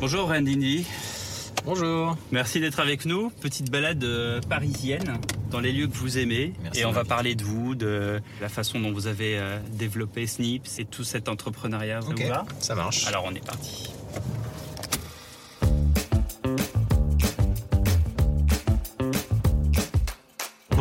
Bonjour 0.00 0.28
Randy. 0.28 0.86
Bonjour. 1.64 2.16
Merci 2.30 2.60
d'être 2.60 2.80
avec 2.80 3.04
nous. 3.06 3.30
Petite 3.40 3.70
balade 3.70 4.02
euh, 4.04 4.40
parisienne 4.48 5.18
dans 5.50 5.60
les 5.60 5.72
lieux 5.72 5.86
que 5.86 5.96
vous 5.96 6.18
aimez. 6.18 6.52
Merci 6.62 6.80
et 6.80 6.84
on 6.84 6.90
va 6.92 7.04
parler 7.04 7.34
de 7.34 7.42
vous, 7.44 7.74
de 7.74 8.20
la 8.40 8.48
façon 8.48 8.80
dont 8.80 8.92
vous 8.92 9.06
avez 9.06 9.38
euh, 9.38 9.58
développé 9.72 10.26
Snips 10.26 10.78
et 10.78 10.84
tout 10.84 11.04
cet 11.04 11.28
entrepreneuriat. 11.28 12.02
Ça 12.02 12.08
Ok, 12.08 12.20
vous 12.20 12.28
va? 12.28 12.44
ça 12.58 12.74
marche. 12.74 13.06
Alors 13.06 13.24
on 13.26 13.34
est 13.34 13.44
parti. 13.44 13.90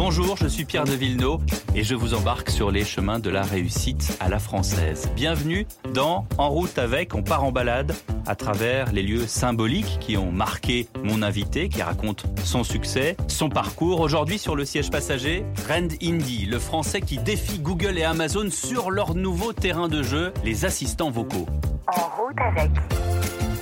Bonjour, 0.06 0.36
je 0.36 0.48
suis 0.48 0.66
Pierre 0.66 0.84
de 0.84 0.92
Villeneuve 0.92 1.40
et 1.74 1.84
je 1.86 1.96
vous 1.96 2.14
embarque 2.14 2.50
sur 2.50 2.72
les 2.72 2.84
chemins 2.84 3.20
de 3.20 3.30
la 3.30 3.42
réussite 3.42 4.18
à 4.20 4.28
la 4.28 4.38
française. 4.38 5.10
Bienvenue 5.16 5.66
dans 5.94 6.28
En 6.38 6.50
route 6.50 6.78
avec, 6.78 7.16
on 7.16 7.24
part 7.24 7.46
en 7.46 7.54
balade 7.54 7.96
à 8.28 8.36
travers 8.36 8.92
les 8.92 9.02
lieux 9.02 9.26
symboliques 9.28 10.00
qui 10.02 10.18
ont 10.18 10.30
marqué 10.30 10.90
mon 11.06 11.22
invité, 11.22 11.70
qui 11.70 11.82
raconte 11.82 12.26
son 12.44 12.66
succès, 12.66 13.16
son 13.30 13.48
parcours. 13.48 14.02
Aujourd'hui 14.02 14.40
sur 14.40 14.58
le 14.58 14.66
siège 14.66 14.92
passager, 14.92 15.46
Rand 15.70 15.88
Indy, 16.04 16.48
le 16.48 16.60
français 16.60 17.00
qui 17.00 17.18
défie 17.18 17.60
Google 17.60 17.98
et 17.98 18.04
Amazon 18.04 18.50
sur 18.50 18.92
leur 18.92 19.16
nouveau 19.16 19.54
terrain 19.54 19.88
de 19.88 20.04
jeu, 20.04 20.34
les 20.44 20.66
assistants 20.66 21.12
vocaux. 21.12 21.48
En 21.88 22.22
route 22.22 22.38
avec. 22.40 22.72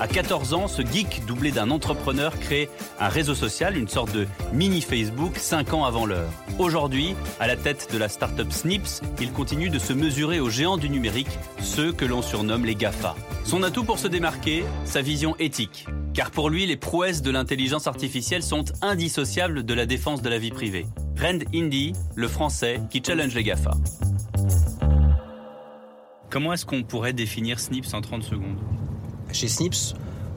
À 0.02 0.08
14 0.08 0.56
ans, 0.56 0.68
ce 0.68 0.82
geek 0.82 1.28
doublé 1.28 1.52
d'un 1.52 1.70
entrepreneur 1.70 2.34
crée 2.40 2.70
un 3.00 3.08
réseau 3.08 3.36
social, 3.36 3.78
une 3.78 3.88
sorte 3.88 4.12
de 4.12 4.26
mini 4.52 4.82
Facebook 4.82 5.38
5 5.38 5.76
ans 5.76 5.86
avant 5.86 6.08
l'heure. 6.08 6.32
Aujourd'hui, 6.58 7.14
à 7.40 7.46
la 7.46 7.56
tête 7.56 7.90
de 7.94 8.00
la 8.00 8.10
start-up 8.10 8.52
Snips, 8.52 9.04
il 9.20 9.32
continue 9.32 9.70
de 9.70 9.78
se 9.78 9.94
mesurer 9.94 10.40
aux 10.40 10.50
géants 10.50 10.78
du 10.78 10.90
numérique, 10.90 11.30
ceux 11.60 11.94
que 11.94 12.04
l'on 12.04 12.24
surnomme 12.24 12.66
les 12.66 12.74
GAFA. 12.74 13.16
Son 13.44 13.62
atout 13.62 13.84
pour 13.84 14.00
se 14.00 14.08
démarquer, 14.08 14.64
sa 14.86 15.04
vision 15.04 15.36
éthique. 15.38 15.86
Car 16.16 16.32
pour 16.32 16.50
lui, 16.50 16.66
les 16.66 16.78
prouesses 16.78 17.22
de 17.22 17.30
l'intelligence 17.30 17.86
artificielle 17.86 18.42
sont 18.42 18.66
indissociables 18.82 19.64
de 19.64 19.74
la 19.76 19.86
défense 19.86 20.24
de 20.24 20.30
la 20.30 20.40
vie 20.40 20.50
privée. 20.50 20.88
Rand 21.16 21.46
Indy, 21.54 21.94
le 22.16 22.28
français 22.28 22.82
qui 22.90 23.04
challenge 23.06 23.36
les 23.36 23.44
GAFA. 23.44 23.76
Comment 26.32 26.54
est-ce 26.54 26.66
qu'on 26.66 26.82
pourrait 26.82 27.14
définir 27.14 27.60
Snips 27.60 27.94
en 27.94 28.02
30 28.02 28.24
secondes? 28.24 28.58
Chez 29.34 29.48
Snips, 29.48 29.96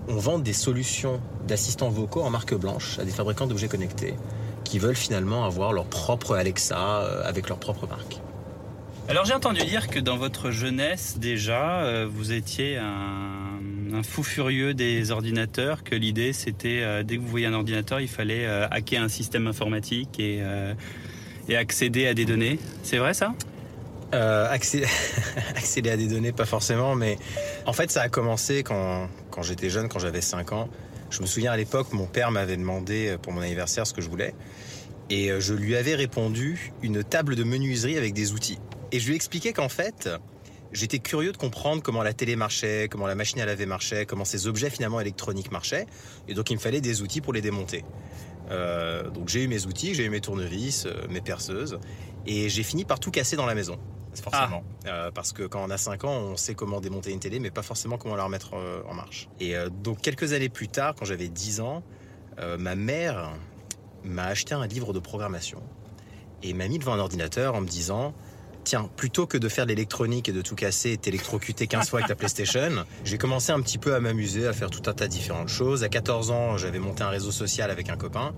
on 0.09 0.17
vend 0.17 0.39
des 0.39 0.53
solutions 0.53 1.21
d'assistants 1.47 1.89
vocaux 1.89 2.23
en 2.23 2.31
marque 2.31 2.55
blanche 2.55 2.99
à 2.99 3.05
des 3.05 3.11
fabricants 3.11 3.47
d'objets 3.47 3.69
connectés 3.69 4.15
qui 4.65 4.79
veulent 4.79 4.97
finalement 4.97 5.45
avoir 5.45 5.73
leur 5.73 5.85
propre 5.85 6.37
Alexa 6.37 7.01
euh, 7.03 7.23
avec 7.25 7.49
leur 7.49 7.59
propre 7.59 7.87
marque. 7.87 8.21
Alors 9.09 9.25
j'ai 9.25 9.35
entendu 9.35 9.63
dire 9.65 9.89
que 9.89 9.99
dans 9.99 10.17
votre 10.17 10.51
jeunesse 10.51 11.19
déjà, 11.19 11.83
euh, 11.83 12.09
vous 12.11 12.33
étiez 12.33 12.79
un, 12.79 14.03
fou 14.03 14.23
furieux 14.23 14.75
des 14.75 15.11
ordinateurs, 15.11 15.85
que 15.85 15.95
l'idée 15.95 16.33
c'était 16.33 16.83
euh, 16.83 17.03
dès 17.03 17.17
que 17.17 17.23
vous 17.23 17.29
voyez 17.29 17.47
un 17.47 17.55
ordinateur, 17.55 18.01
il 18.01 18.09
fallait 18.09 18.47
hacker 18.47 19.03
un 19.03 19.09
système 19.09 19.47
informatique 19.47 20.19
et 20.19 20.43
accéder 21.55 22.07
à 22.07 22.15
des 22.15 22.25
données. 22.25 22.59
C'est 22.83 22.99
vrai 22.99 23.15
ça? 23.15 23.35
Euh, 24.15 24.49
accé- 24.49 24.87
accéder 25.57 25.91
à 25.91 25.97
des 25.97 26.07
données, 26.07 26.31
pas 26.31 26.45
forcément, 26.45 26.95
mais 26.95 27.19
en 27.67 27.73
fait, 27.73 27.91
ça 27.91 28.03
a 28.03 28.09
commencé 28.09 28.63
quand, 28.63 29.09
j'étais 29.43 29.71
jeune, 29.71 29.89
quand 29.89 29.99
j'avais 29.99 30.21
5 30.21 30.53
ans. 30.53 30.69
Je 31.11 31.21
me 31.21 31.27
souviens 31.27 31.51
à 31.51 31.57
l'époque, 31.57 31.93
mon 31.93 32.07
père 32.07 32.31
m'avait 32.31 32.57
demandé 32.57 33.09
euh, 33.09 33.19
pour 33.19 33.33
mon 33.33 33.41
anniversaire 33.41 33.87
ce 33.87 33.93
que 33.93 34.01
je 34.01 34.09
voulais. 34.09 34.35
Et 35.11 35.31
euh, 35.33 35.41
je 35.41 35.53
lui 35.53 35.75
avais 35.75 35.97
répondu 35.97 36.73
une 36.83 37.03
table 37.03 37.35
de 37.35 37.43
menuiserie 37.43 37.99
avec 37.99 38.15
des 38.15 38.33
outils. 38.33 38.59
Et 38.93 39.01
je 39.01 39.09
lui 39.09 39.17
expliquais 39.17 39.53
qu'en 39.53 39.69
fait, 39.69 40.09
j'étais 40.73 41.01
curieux 41.01 41.33
de 41.33 41.37
comprendre 41.37 41.83
comment 41.83 42.05
la 42.05 42.13
télé 42.13 42.37
marchait, 42.37 42.87
comment 42.89 43.09
la 43.09 43.17
machine 43.17 43.41
à 43.41 43.47
laver 43.47 43.67
marchait, 43.67 44.07
comment 44.07 44.25
ces 44.25 44.47
objets 44.47 44.71
finalement 44.71 45.01
électroniques 45.01 45.51
marchaient. 45.51 45.87
Et 46.29 46.35
donc, 46.35 46.51
il 46.51 46.55
me 46.55 46.61
fallait 46.61 46.81
des 46.81 47.03
outils 47.03 47.21
pour 47.21 47.33
les 47.33 47.41
démonter. 47.41 47.85
Euh, 48.53 49.11
donc, 49.11 49.29
j'ai 49.29 49.43
eu 49.43 49.49
mes 49.49 49.67
outils, 49.67 49.93
j'ai 49.95 50.05
eu 50.05 50.11
mes 50.11 50.21
tournevis, 50.21 50.87
mes 51.11 51.21
perceuses. 51.21 51.81
Et 52.27 52.49
j'ai 52.49 52.63
fini 52.63 52.85
par 52.85 53.01
tout 53.01 53.11
casser 53.11 53.35
dans 53.35 53.47
la 53.47 53.55
maison. 53.57 53.77
Forcément. 54.23 54.63
Euh, 54.87 55.11
parce 55.11 55.33
que 55.33 55.45
quand 55.45 55.65
on 55.65 55.71
a 55.71 55.79
5 55.79 56.05
ans, 56.05 56.13
on 56.13 56.37
sait 56.37 56.55
comment 56.55 56.81
démonter 56.81 57.13
une 57.13 57.21
télé, 57.21 57.39
mais 57.41 57.51
pas 57.51 57.63
forcément 57.63 57.99
comment 57.99 58.17
la 58.17 58.25
remettre 58.25 58.55
euh, 58.55 58.83
en 58.89 58.95
marche. 58.95 59.29
Et 59.41 59.57
euh, 59.57 59.69
donc, 59.69 60.01
quelques 60.01 60.33
années 60.33 60.49
plus 60.49 60.69
tard, 60.69 60.95
quand 60.95 61.05
j'avais 61.05 61.29
10 61.29 61.61
ans, 61.61 61.83
euh, 62.39 62.59
ma 62.59 62.75
mère 62.75 63.33
m'a 64.03 64.25
acheté 64.27 64.55
un 64.55 64.67
livre 64.67 64.93
de 64.93 64.99
programmation 64.99 65.63
et 66.43 66.53
m'a 66.53 66.69
mis 66.69 66.79
devant 66.79 66.93
un 66.93 66.99
ordinateur 66.99 67.55
en 67.55 67.61
me 67.61 67.67
disant 67.67 68.15
Tiens, 68.65 68.89
plutôt 68.97 69.27
que 69.27 69.37
de 69.39 69.49
faire 69.49 69.67
l'électronique 69.67 70.29
et 70.29 70.33
de 70.33 70.41
tout 70.43 70.55
casser 70.55 70.93
et 70.93 70.97
t'électrocuter 70.97 71.67
15 71.67 71.89
fois 71.91 71.99
avec 72.01 72.09
ta 72.09 72.15
PlayStation, 72.15 72.85
j'ai 73.05 73.19
commencé 73.19 73.53
un 73.53 73.61
petit 73.61 73.79
peu 73.79 73.95
à 73.95 74.01
m'amuser, 74.01 74.47
à 74.47 74.53
faire 74.53 74.71
tout 74.71 74.89
un 74.89 74.95
tas 74.95 75.07
de 75.07 75.13
différentes 75.13 75.49
choses. 75.49 75.85
À 75.85 75.89
14 75.89 76.31
ans, 76.31 76.57
j'avais 76.57 76.79
monté 76.79 77.03
un 77.03 77.11
réseau 77.11 77.31
social 77.31 77.71
avec 77.71 77.91
un 77.91 77.97
copain. 77.97 78.33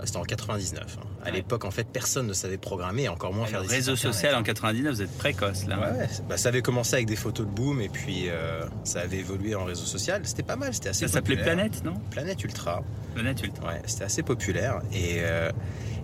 Euh, 0.00 0.02
C'était 0.04 0.18
en 0.18 0.22
99. 0.22 0.82
hein. 0.98 1.04
À 1.22 1.26
Ouais. 1.26 1.32
l'époque, 1.32 1.64
en 1.64 1.70
fait, 1.72 1.86
personne 1.92 2.26
ne 2.28 2.32
savait 2.32 2.56
programmer, 2.58 3.08
encore 3.08 3.32
moins 3.34 3.46
faire 3.46 3.62
des 3.62 3.68
réseau 3.68 3.96
social 3.96 4.34
en 4.36 4.42
99, 4.44 4.94
vous 4.94 5.02
êtes 5.02 5.18
précoce 5.18 5.66
là. 5.66 5.78
Ouais, 5.78 5.98
ouais. 5.98 6.08
Bah, 6.28 6.36
ça 6.36 6.50
avait 6.50 6.62
commencé 6.62 6.94
avec 6.94 7.06
des 7.06 7.16
photos 7.16 7.46
de 7.46 7.50
boom 7.50 7.80
et 7.80 7.88
puis 7.88 8.28
euh, 8.28 8.60
ça 8.84 9.00
avait 9.00 9.16
évolué 9.18 9.54
en 9.56 9.64
réseau 9.64 9.84
social. 9.84 10.20
C'était 10.24 10.44
pas 10.44 10.54
mal, 10.56 10.72
c'était 10.72 10.90
assez 10.90 11.06
Ça 11.08 11.14
s'appelait. 11.14 11.36
Planète, 11.36 11.84
non? 11.84 11.94
Planète 12.10 12.42
Ultra. 12.44 12.82
Planète 13.14 13.42
Ultra. 13.42 13.66
Ouais, 13.68 13.82
c'était 13.86 14.04
assez 14.04 14.22
populaire 14.22 14.80
et, 14.92 15.16
euh, 15.18 15.50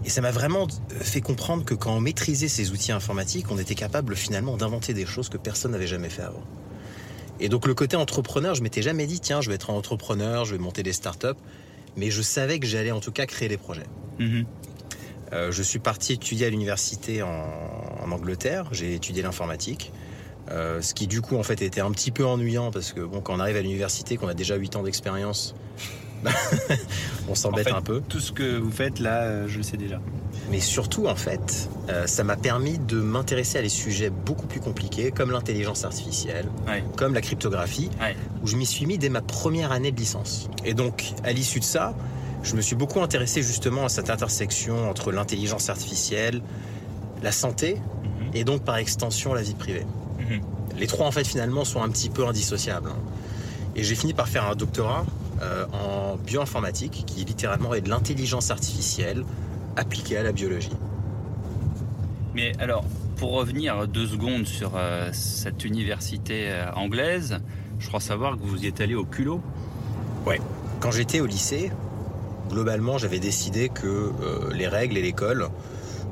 et 0.05 0.11
ça 0.11 0.21
m'a 0.21 0.31
vraiment 0.31 0.67
fait 1.01 1.21
comprendre 1.21 1.65
que 1.65 1.75
quand 1.75 1.95
on 1.95 2.01
maîtrisait 2.01 2.49
ces 2.49 2.73
outils 2.73 2.93
informatiques, 2.93 3.51
on 3.51 3.59
était 3.59 3.75
capable 3.75 4.17
finalement 4.17 4.57
d'inventer 4.57 4.93
des 4.93 5.07
choses 5.07 5.29
que 5.29 5.39
personne 5.39 5.73
n'avait 5.73 5.87
jamais 5.87 6.11
fait 6.11 6.23
avant. 6.23 6.43
Et 7.41 7.49
donc 7.49 7.67
le 7.67 7.75
côté 7.75 7.97
entrepreneur, 7.97 8.55
je 8.55 8.63
m'étais 8.63 8.83
jamais 8.83 9.07
dit 9.07 9.21
tiens, 9.21 9.41
je 9.41 9.49
vais 9.49 9.55
être 9.55 9.71
un 9.71 9.75
entrepreneur, 9.75 10.45
je 10.45 10.53
vais 10.53 10.61
monter 10.61 10.83
des 10.83 10.93
startups, 10.93 11.41
mais 11.97 12.11
je 12.11 12.23
savais 12.23 12.59
que 12.59 12.67
j'allais 12.67 12.93
en 12.93 13.01
tout 13.01 13.13
cas 13.13 13.27
créer 13.27 13.49
des 13.49 13.57
projets. 13.57 13.87
Mhm. 14.19 14.47
Euh, 15.33 15.51
je 15.51 15.63
suis 15.63 15.79
parti 15.79 16.13
étudier 16.13 16.47
à 16.47 16.51
l'université 16.51 17.23
en, 17.23 17.29
en 18.03 18.13
Angleterre. 18.13 18.69
J'ai 18.73 18.95
étudié 18.95 19.23
l'informatique. 19.23 19.91
Euh, 20.51 20.83
ce 20.83 20.93
qui 20.93 21.07
du 21.07 21.23
coup 21.23 21.37
en 21.37 21.43
fait 21.43 21.63
était 21.63 21.81
un 21.81 21.91
petit 21.91 22.11
peu 22.11 22.27
ennuyant 22.27 22.71
parce 22.71 22.93
que 22.93 23.01
bon 23.01 23.23
quand 23.23 23.35
on 23.35 23.41
arrive 23.41 23.57
à 23.57 23.63
l'université 23.63 24.19
qu'on 24.19 24.29
a 24.29 24.35
déjà 24.35 24.57
8 24.57 24.77
ans 24.77 24.83
d'expérience 24.83 25.55
on 27.29 27.35
s'embête 27.35 27.67
En 27.67 27.71
fait, 27.71 27.77
un 27.77 27.83
peu 27.83 28.01
Tout 28.09 28.21
ce 28.21 28.33
que 28.33 28.59
vous 28.59 28.71
faites 28.71 28.99
là, 28.99 29.23
euh, 29.23 29.49
je 29.49 29.57
le 29.59 29.63
sais 29.63 29.77
déjà. 29.77 30.01
mais 30.51 30.61
surtout 30.61 31.07
en 31.07 31.15
fait 31.17 31.69
euh, 31.89 32.07
ça 32.07 32.25
m'a 32.25 32.37
permis 32.37 32.79
de 32.79 33.01
m'intéresser 33.01 33.59
à 33.59 33.63
des 33.63 33.69
sujets 33.69 34.11
beaucoup 34.11 34.47
plus 34.47 34.61
compliqués 34.61 35.11
comme 35.11 35.31
l'intelligence 35.31 35.85
artificielle 35.85 36.47
Ouais. 36.67 36.83
comme 36.97 37.15
la 37.15 37.21
cryptographie 37.21 37.91
Ouais. 38.01 38.17
où 38.43 38.47
je 38.47 38.57
m'y 38.57 38.67
suis 38.67 38.87
mis 38.87 38.99
dès 38.99 39.09
ma 39.09 39.21
première 39.23 39.73
année 39.73 39.93
de 39.93 39.97
licence 39.99 40.49
et 40.65 40.75
donc 40.75 41.13
à 41.25 41.33
l'issue 41.33 41.61
de 41.61 41.65
ça 41.65 41.95
je 42.43 42.55
me 42.57 42.61
suis 42.61 42.77
beaucoup 42.77 43.01
intéressé 43.01 43.43
justement 43.43 43.85
à 43.87 43.89
cette 43.89 44.11
intersection 44.11 44.91
entre 44.91 45.13
l'intelligence 45.13 45.69
artificielle 45.71 46.43
la 47.23 47.33
santé 47.33 47.77
Mhm. 48.05 48.31
et 48.35 48.45
donc 48.45 48.63
par 48.65 48.77
extension 48.77 49.33
la 49.35 49.41
vie 49.43 49.55
privée. 49.55 49.87
Mhm. 50.19 50.41
Les 50.79 50.87
trois 50.87 51.07
en 51.07 51.11
fait 51.11 51.25
finalement 51.27 51.65
sont 51.65 51.83
un 51.83 51.89
petit 51.89 52.11
peu 52.11 52.27
indissociables. 52.27 52.91
hein. 52.91 52.99
Et 53.77 53.83
j'ai 53.83 53.95
fini 53.95 54.13
par 54.13 54.29
faire 54.29 54.45
un 54.49 54.55
doctorat 54.55 55.05
euh, 55.45 55.67
en 55.73 56.17
bioinformatique 56.17 57.05
qui 57.07 57.25
littéralement 57.25 57.75
est 57.75 57.81
de 57.81 57.89
l'intelligence 57.89 58.51
artificielle 58.51 59.25
appliquée 59.77 60.17
à 60.17 60.23
la 60.23 60.33
biologie. 60.33 60.73
Mais 62.35 62.53
alors, 62.59 62.85
pour 63.17 63.33
revenir 63.33 63.87
deux 63.87 64.07
secondes 64.07 64.47
sur 64.47 64.73
euh, 64.77 65.09
cette 65.13 65.65
université 65.65 66.49
euh, 66.49 66.73
anglaise, 66.75 67.39
je 67.79 67.89
crois 67.89 68.01
savoir 68.01 68.37
que 68.37 68.43
vous 68.43 68.65
y 68.65 68.67
êtes 68.67 68.81
allé 68.81 68.95
au 68.95 69.05
culot. 69.05 69.41
Quand 70.81 70.91
j'étais 70.91 71.21
au 71.21 71.27
lycée, 71.27 71.71
globalement 72.51 72.99
j'avais 72.99 73.21
décidé 73.21 73.69
que 73.69 73.87
euh, 73.87 74.53
les 74.53 74.69
règles 74.69 74.97
et 74.97 75.03
l'école, 75.03 75.49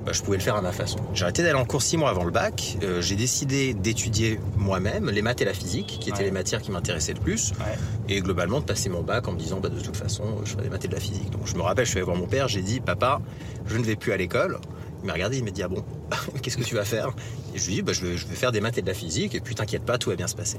bah, 0.04 0.12
je 0.12 0.22
pouvais 0.22 0.36
le 0.36 0.42
faire 0.42 0.56
à 0.56 0.62
ma 0.62 0.72
façon. 0.72 0.98
J'ai 1.14 1.24
arrêté 1.24 1.42
d'aller 1.42 1.58
en 1.58 1.64
cours 1.64 1.82
six 1.82 1.96
mois 1.96 2.10
avant 2.10 2.24
le 2.24 2.30
bac. 2.30 2.76
Euh, 2.82 3.00
j'ai 3.00 3.16
décidé 3.16 3.72
d'étudier 3.74 4.40
moi-même 4.56 5.10
les 5.10 5.22
maths 5.22 5.40
et 5.40 5.44
la 5.44 5.54
physique, 5.54 5.98
qui 6.00 6.10
étaient 6.10 6.18
Ouais. 6.18 6.24
les 6.24 6.30
matières 6.30 6.60
qui 6.62 6.70
m'intéressaient 6.70 7.14
le 7.14 7.20
plus. 7.20 7.52
Ouais. 7.60 7.78
et 8.08 8.20
globalement 8.20 8.60
de 8.60 8.64
passer 8.64 8.88
mon 8.88 9.02
bac 9.02 9.28
en 9.28 9.32
me 9.32 9.38
disant 9.38 9.60
bah, 9.60 9.68
de 9.68 9.80
toute 9.80 9.96
façon 9.96 10.24
je 10.44 10.50
ferai 10.52 10.62
des 10.64 10.68
maths 10.70 10.84
et 10.84 10.88
de 10.88 10.94
la 10.94 11.00
physique. 11.00 11.30
Donc 11.30 11.46
je 11.46 11.54
me 11.54 11.62
rappelle, 11.62 11.84
je 11.84 11.90
suis 11.90 11.98
allé 11.98 12.04
voir 12.04 12.16
mon 12.16 12.26
père, 12.26 12.48
j'ai 12.48 12.62
dit 12.62 12.80
papa, 12.80 13.20
je 13.66 13.76
ne 13.76 13.84
vais 13.84 13.96
plus 13.96 14.12
à 14.12 14.16
l'école. 14.16 14.58
Il 15.02 15.06
m'a 15.06 15.14
regardé, 15.14 15.38
il 15.38 15.44
m'a 15.44 15.50
dit 15.50 15.62
ah 15.62 15.68
bon, 15.68 15.84
qu'est-ce 16.42 16.56
que 16.56 16.62
tu 16.64 16.74
vas 16.74 16.84
faire? 16.84 17.08
Et 17.54 17.58
je 17.58 17.66
lui 17.66 17.72
ai 17.72 17.76
dit 17.76 17.82
bah, 17.82 17.92
je, 17.92 18.04
vais, 18.06 18.16
je 18.16 18.26
vais 18.26 18.34
faire 18.36 18.52
des 18.52 18.60
maths 18.60 18.78
et 18.78 18.82
de 18.82 18.86
la 18.86 18.94
physique 18.94 19.34
et 19.34 19.40
puis 19.40 19.54
t'inquiète 19.54 19.82
pas, 19.84 19.98
tout 19.98 20.10
va 20.10 20.16
bien 20.16 20.26
se 20.26 20.34
passer. 20.36 20.58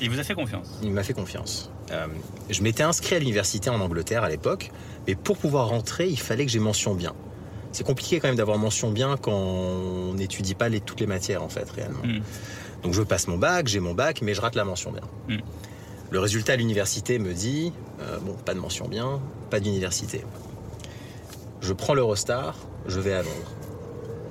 Il 0.00 0.10
vous 0.10 0.18
a 0.18 0.24
fait 0.24 0.34
confiance? 0.34 0.80
Il 0.82 0.90
m'a 0.92 1.04
fait 1.04 1.12
confiance. 1.12 1.70
Euh, 1.92 2.06
je 2.50 2.62
m'étais 2.62 2.82
inscrit 2.82 3.14
à 3.14 3.18
l'université 3.20 3.70
en 3.70 3.80
Angleterre 3.80 4.24
à 4.24 4.28
l'époque, 4.28 4.72
mais 5.06 5.14
pour 5.14 5.36
pouvoir 5.38 5.68
rentrer, 5.68 6.08
il 6.08 6.18
fallait 6.18 6.44
que 6.44 6.50
j'ai 6.50 6.58
mention 6.58 6.94
bien. 6.94 7.12
C'est 7.72 7.84
compliqué 7.84 8.20
quand 8.20 8.28
même 8.28 8.36
d'avoir 8.36 8.58
mention 8.58 8.90
bien 8.90 9.16
quand 9.16 9.32
on 9.32 10.14
n'étudie 10.14 10.54
pas 10.54 10.68
les, 10.68 10.80
toutes 10.80 11.00
les 11.00 11.06
matières 11.06 11.42
en 11.42 11.48
fait 11.48 11.68
réellement. 11.70 12.02
Mm. 12.04 12.20
Donc 12.82 12.92
je 12.94 13.02
passe 13.02 13.28
mon 13.28 13.38
bac, 13.38 13.66
j'ai 13.68 13.80
mon 13.80 13.94
bac, 13.94 14.20
mais 14.22 14.34
je 14.34 14.40
rate 14.40 14.54
la 14.56 14.64
mention 14.64 14.92
bien. 14.92 15.36
Mm. 15.36 15.40
Le 16.10 16.18
résultat 16.20 16.52
à 16.52 16.56
l'université 16.56 17.18
me 17.18 17.32
dit 17.32 17.72
euh, 18.00 18.18
bon, 18.20 18.34
pas 18.34 18.52
de 18.54 18.58
mention 18.60 18.86
bien, 18.88 19.20
pas 19.50 19.60
d'université. 19.60 20.24
Je 21.60 21.72
prends 21.72 21.94
l'Eurostar, 21.94 22.56
je 22.86 23.00
vais 23.00 23.14
à 23.14 23.22
Londres. 23.22 23.52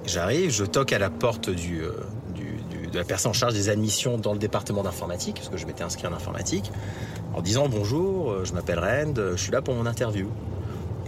J'arrive, 0.05 0.51
je 0.51 0.65
toque 0.65 0.93
à 0.93 0.99
la 0.99 1.09
porte 1.09 1.49
du, 1.49 1.81
euh, 1.81 1.91
du- 2.35 2.57
du- 2.77 2.87
de 2.87 2.97
la 2.97 3.03
personne 3.05 3.29
en 3.31 3.33
charge 3.33 3.53
des 3.53 3.69
admissions 3.69 4.17
dans 4.17 4.33
le 4.33 4.39
département 4.39 4.83
d'informatique, 4.83 5.35
parce 5.35 5.49
que 5.49 5.57
je 5.57 5.65
m'étais 5.65 5.83
inscrit 5.83 6.07
en 6.07 6.13
informatique. 6.13 6.71
en 7.33 7.41
disant 7.41 7.69
bonjour, 7.69 8.31
euh, 8.31 8.43
je 8.45 8.51
m'appelle 8.53 8.79
Rand, 8.79 9.13
je 9.15 9.37
suis 9.41 9.51
là 9.53 9.61
pour 9.61 9.73
mon 9.73 9.85
interview. 9.85 10.27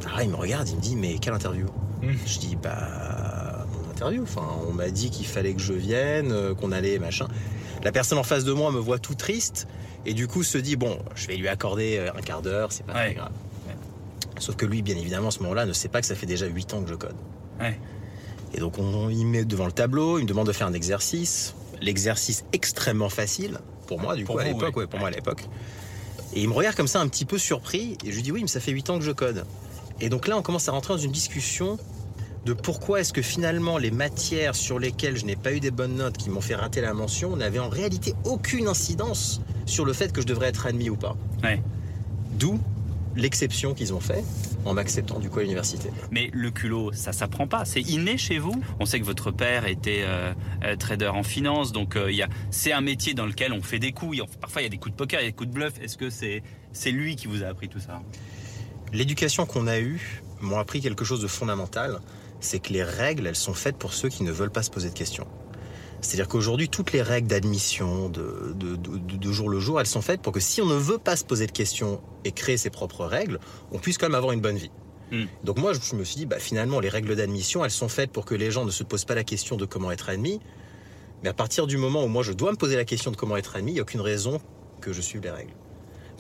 Alors 0.05 0.21
il 0.21 0.29
me 0.29 0.35
regarde, 0.35 0.67
il 0.69 0.75
me 0.75 0.81
dit 0.81 0.95
mais 0.95 1.17
quelle 1.19 1.33
interview 1.33 1.65
Hmm. 2.01 2.11
Je 2.25 2.37
dis 2.39 2.57
bah 2.57 3.65
mon 3.71 3.89
interview. 3.91 4.23
Enfin, 4.23 4.45
on 4.67 4.73
m'a 4.73 4.89
dit 4.89 5.09
qu'il 5.09 5.25
fallait 5.25 5.53
que 5.53 5.61
je 5.61 5.71
vienne, 5.71 6.31
euh, 6.33 6.53
qu'on 6.53 6.73
allait 6.73 6.99
machin. 6.99 7.27
La 7.83 7.93
personne 7.93 8.17
en 8.17 8.23
face 8.23 8.43
de 8.43 8.51
moi 8.51 8.71
me 8.71 8.79
voit 8.79 8.99
tout 8.99 9.15
triste 9.15 9.67
et 10.05 10.13
du 10.13 10.27
coup 10.27 10.43
se 10.43 10.57
dit 10.57 10.75
bon, 10.75 10.97
je 11.15 11.27
vais 11.27 11.37
lui 11.37 11.47
accorder 11.47 11.97
euh, 11.99 12.09
un 12.17 12.21
quart 12.21 12.41
d'heure, 12.41 12.73
c'est 12.73 12.85
pas 12.85 12.93
Ouais. 12.93 13.05
très 13.05 13.13
grave. 13.15 13.31
Sauf 14.39 14.55
que 14.57 14.65
lui, 14.65 14.81
bien 14.81 14.97
évidemment, 14.97 15.27
à 15.29 15.31
ce 15.31 15.39
moment-là, 15.39 15.65
ne 15.65 15.71
sait 15.73 15.87
pas 15.87 16.01
que 16.01 16.07
ça 16.07 16.15
fait 16.15 16.25
déjà 16.25 16.47
8 16.47 16.73
ans 16.73 16.81
que 16.83 16.89
je 16.89 16.95
code. 16.95 17.15
Ouais. 17.61 17.79
Et 18.53 18.59
donc 18.59 18.77
on, 18.79 19.09
il 19.09 19.25
me 19.25 19.31
met 19.31 19.45
devant 19.45 19.65
le 19.67 19.71
tableau, 19.71 20.17
il 20.19 20.23
me 20.23 20.27
demande 20.27 20.47
de 20.47 20.51
faire 20.51 20.67
un 20.67 20.73
exercice, 20.73 21.55
l'exercice 21.81 22.43
extrêmement 22.51 23.09
facile 23.09 23.59
pour 23.87 23.99
moi 24.01 24.15
du 24.15 24.25
Pour 24.25 24.35
coup 24.35 24.41
à 24.41 24.43
l'époque, 24.45 24.87
pour 24.89 24.99
moi 24.99 25.07
à 25.07 25.11
l'époque. 25.11 25.45
Et 26.33 26.41
il 26.41 26.49
me 26.49 26.53
regarde 26.53 26.75
comme 26.75 26.87
ça 26.87 26.99
un 26.99 27.07
petit 27.07 27.25
peu 27.25 27.37
surpris 27.37 27.97
et 28.03 28.11
je 28.11 28.15
lui 28.17 28.23
dis 28.23 28.31
oui, 28.33 28.41
mais 28.41 28.47
ça 28.47 28.59
fait 28.59 28.71
8 28.71 28.89
ans 28.89 28.99
que 28.99 29.05
je 29.05 29.11
code. 29.11 29.45
Et 30.03 30.09
donc 30.09 30.27
là, 30.27 30.37
on 30.37 30.41
commence 30.41 30.67
à 30.67 30.73
rentrer 30.73 30.95
dans 30.95 30.99
une 30.99 31.13
discussion 31.13 31.79
de 32.45 32.51
pourquoi 32.51 32.99
est-ce 32.99 33.13
que 33.13 33.21
finalement 33.21 33.77
les 33.77 33.89
matières 33.89 34.53
sur 34.53 34.77
lesquelles 34.77 35.15
je 35.15 35.23
n'ai 35.23 35.37
pas 35.37 35.53
eu 35.53 35.61
des 35.61 35.71
bonnes 35.71 35.95
notes 35.95 36.17
qui 36.17 36.29
m'ont 36.29 36.41
fait 36.41 36.55
rater 36.55 36.81
la 36.81 36.93
mention 36.93 37.37
n'avaient 37.37 37.59
en 37.59 37.69
réalité 37.69 38.13
aucune 38.25 38.67
incidence 38.67 39.39
sur 39.65 39.85
le 39.85 39.93
fait 39.93 40.11
que 40.11 40.19
je 40.19 40.25
devrais 40.27 40.47
être 40.47 40.65
admis 40.65 40.89
ou 40.89 40.97
pas. 40.97 41.15
Ouais. 41.41 41.63
D'où 42.37 42.59
l'exception 43.15 43.73
qu'ils 43.73 43.93
ont 43.93 44.01
fait 44.01 44.25
en 44.65 44.73
m'acceptant 44.73 45.19
du 45.19 45.29
coup 45.29 45.39
à 45.39 45.43
l'université. 45.43 45.89
Mais 46.11 46.29
le 46.33 46.51
culot, 46.51 46.91
ça 46.91 47.13
s'apprend 47.13 47.47
pas. 47.47 47.63
C'est 47.63 47.81
inné 47.81 48.17
chez 48.17 48.39
vous. 48.39 48.61
On 48.81 48.85
sait 48.85 48.99
que 48.99 49.05
votre 49.05 49.31
père 49.31 49.67
était 49.67 50.01
euh, 50.03 50.33
euh, 50.65 50.75
trader 50.75 51.07
en 51.07 51.23
finance, 51.23 51.71
donc 51.71 51.95
euh, 51.95 52.11
il 52.11 52.17
y 52.17 52.23
a, 52.23 52.27
c'est 52.49 52.73
un 52.73 52.81
métier 52.81 53.13
dans 53.13 53.25
lequel 53.25 53.53
on 53.53 53.61
fait 53.61 53.79
des 53.79 53.93
coups. 53.93 54.19
Parfois, 54.41 54.63
il 54.63 54.65
y 54.65 54.67
a 54.67 54.69
des 54.69 54.77
coups 54.77 54.91
de 54.91 54.97
poker, 54.97 55.21
il 55.21 55.23
y 55.23 55.27
a 55.27 55.29
des 55.29 55.35
coups 55.35 55.49
de 55.49 55.53
bluff. 55.53 55.73
Est-ce 55.81 55.97
que 55.97 56.09
c'est 56.09 56.43
c'est 56.73 56.91
lui 56.91 57.15
qui 57.15 57.27
vous 57.27 57.43
a 57.43 57.47
appris 57.47 57.69
tout 57.69 57.79
ça? 57.79 58.01
L'éducation 58.93 59.45
qu'on 59.45 59.67
a 59.67 59.79
eue 59.79 60.21
m'ont 60.41 60.59
appris 60.59 60.81
quelque 60.81 61.03
chose 61.05 61.21
de 61.21 61.27
fondamental, 61.27 61.99
c'est 62.39 62.59
que 62.59 62.71
les 62.73 62.83
règles, 62.83 63.27
elles 63.27 63.35
sont 63.35 63.53
faites 63.53 63.77
pour 63.77 63.93
ceux 63.93 64.09
qui 64.09 64.23
ne 64.23 64.31
veulent 64.31 64.51
pas 64.51 64.63
se 64.63 64.69
poser 64.69 64.89
de 64.89 64.93
questions. 64.93 65.27
C'est-à-dire 66.01 66.27
qu'aujourd'hui, 66.27 66.67
toutes 66.67 66.91
les 66.91 67.01
règles 67.01 67.27
d'admission 67.29 68.09
de, 68.09 68.53
de, 68.55 68.75
de- 68.75 68.97
de- 68.97 69.17
de 69.17 69.31
jour 69.31 69.47
le 69.49 69.59
jour, 69.59 69.79
elles 69.79 69.85
sont 69.87 70.01
faites 70.01 70.21
pour 70.21 70.33
que 70.33 70.41
si 70.41 70.61
on 70.61 70.65
ne 70.65 70.75
veut 70.75 70.97
pas 70.97 71.15
se 71.15 71.23
poser 71.23 71.47
de 71.47 71.51
questions 71.53 72.01
et 72.25 72.33
créer 72.33 72.57
ses 72.57 72.69
propres 72.69 73.05
règles, 73.05 73.39
on 73.71 73.79
puisse 73.79 73.97
quand 73.97 74.07
même 74.07 74.15
avoir 74.15 74.33
une 74.33 74.41
bonne 74.41 74.57
vie. 74.57 74.71
Hmm. 75.11 75.25
Donc 75.45 75.59
moi, 75.59 75.71
je 75.73 75.95
me 75.95 76.03
suis 76.03 76.17
dit, 76.17 76.25
bah, 76.25 76.39
finalement, 76.39 76.81
les 76.81 76.89
règles 76.89 77.15
d'admission, 77.15 77.63
elles 77.63 77.71
sont 77.71 77.87
faites 77.87 78.11
pour 78.11 78.25
que 78.25 78.35
les 78.35 78.51
gens 78.51 78.65
ne 78.65 78.71
se 78.71 78.83
posent 78.83 79.05
pas 79.05 79.15
la 79.15 79.23
question 79.23 79.55
de 79.55 79.65
comment 79.65 79.91
être 79.91 80.09
admis. 80.09 80.41
Mais 81.23 81.29
à 81.29 81.33
partir 81.33 81.67
du 81.67 81.77
moment 81.77 82.03
où 82.03 82.07
moi, 82.09 82.21
je 82.21 82.33
dois 82.33 82.51
me 82.51 82.57
poser 82.57 82.75
la 82.75 82.83
question 82.83 83.09
de 83.09 83.15
comment 83.15 83.37
être 83.37 83.55
admis, 83.55 83.71
il 83.71 83.75
n'y 83.75 83.79
a 83.79 83.83
aucune 83.83 84.01
raison 84.01 84.41
que 84.81 84.91
je 84.91 84.99
suive 84.99 85.21
les 85.21 85.31
règles. 85.31 85.53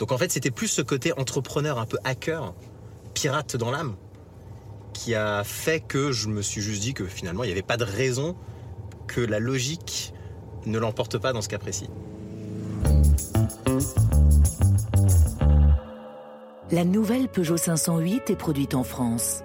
Donc 0.03 0.11
en 0.11 0.17
fait, 0.17 0.33
c'était 0.33 0.51
plus 0.51 0.67
ce 0.67 0.81
côté 0.81 1.17
entrepreneur, 1.17 1.79
un 1.79 1.85
peu 1.85 1.97
hacker, 2.03 2.53
pirate 3.13 3.55
dans 3.55 3.71
l'âme, 3.71 3.95
qui 4.91 5.15
a 5.15 5.45
fait 5.45 5.79
que 5.79 6.11
je 6.11 6.27
me 6.27 6.41
suis 6.41 6.59
juste 6.59 6.81
dit 6.81 6.93
que 6.93 7.05
finalement, 7.05 7.45
il 7.45 7.47
n'y 7.47 7.53
avait 7.53 7.61
pas 7.61 7.77
de 7.77 7.85
raison 7.85 8.35
que 9.07 9.21
la 9.21 9.39
logique 9.39 10.13
ne 10.65 10.77
l'emporte 10.77 11.17
pas 11.19 11.31
dans 11.31 11.41
ce 11.41 11.47
cas 11.47 11.57
précis. 11.57 11.89
La 16.69 16.83
nouvelle 16.83 17.29
Peugeot 17.29 17.55
508 17.55 18.29
est 18.29 18.35
produite 18.35 18.75
en 18.75 18.83
France. 18.83 19.41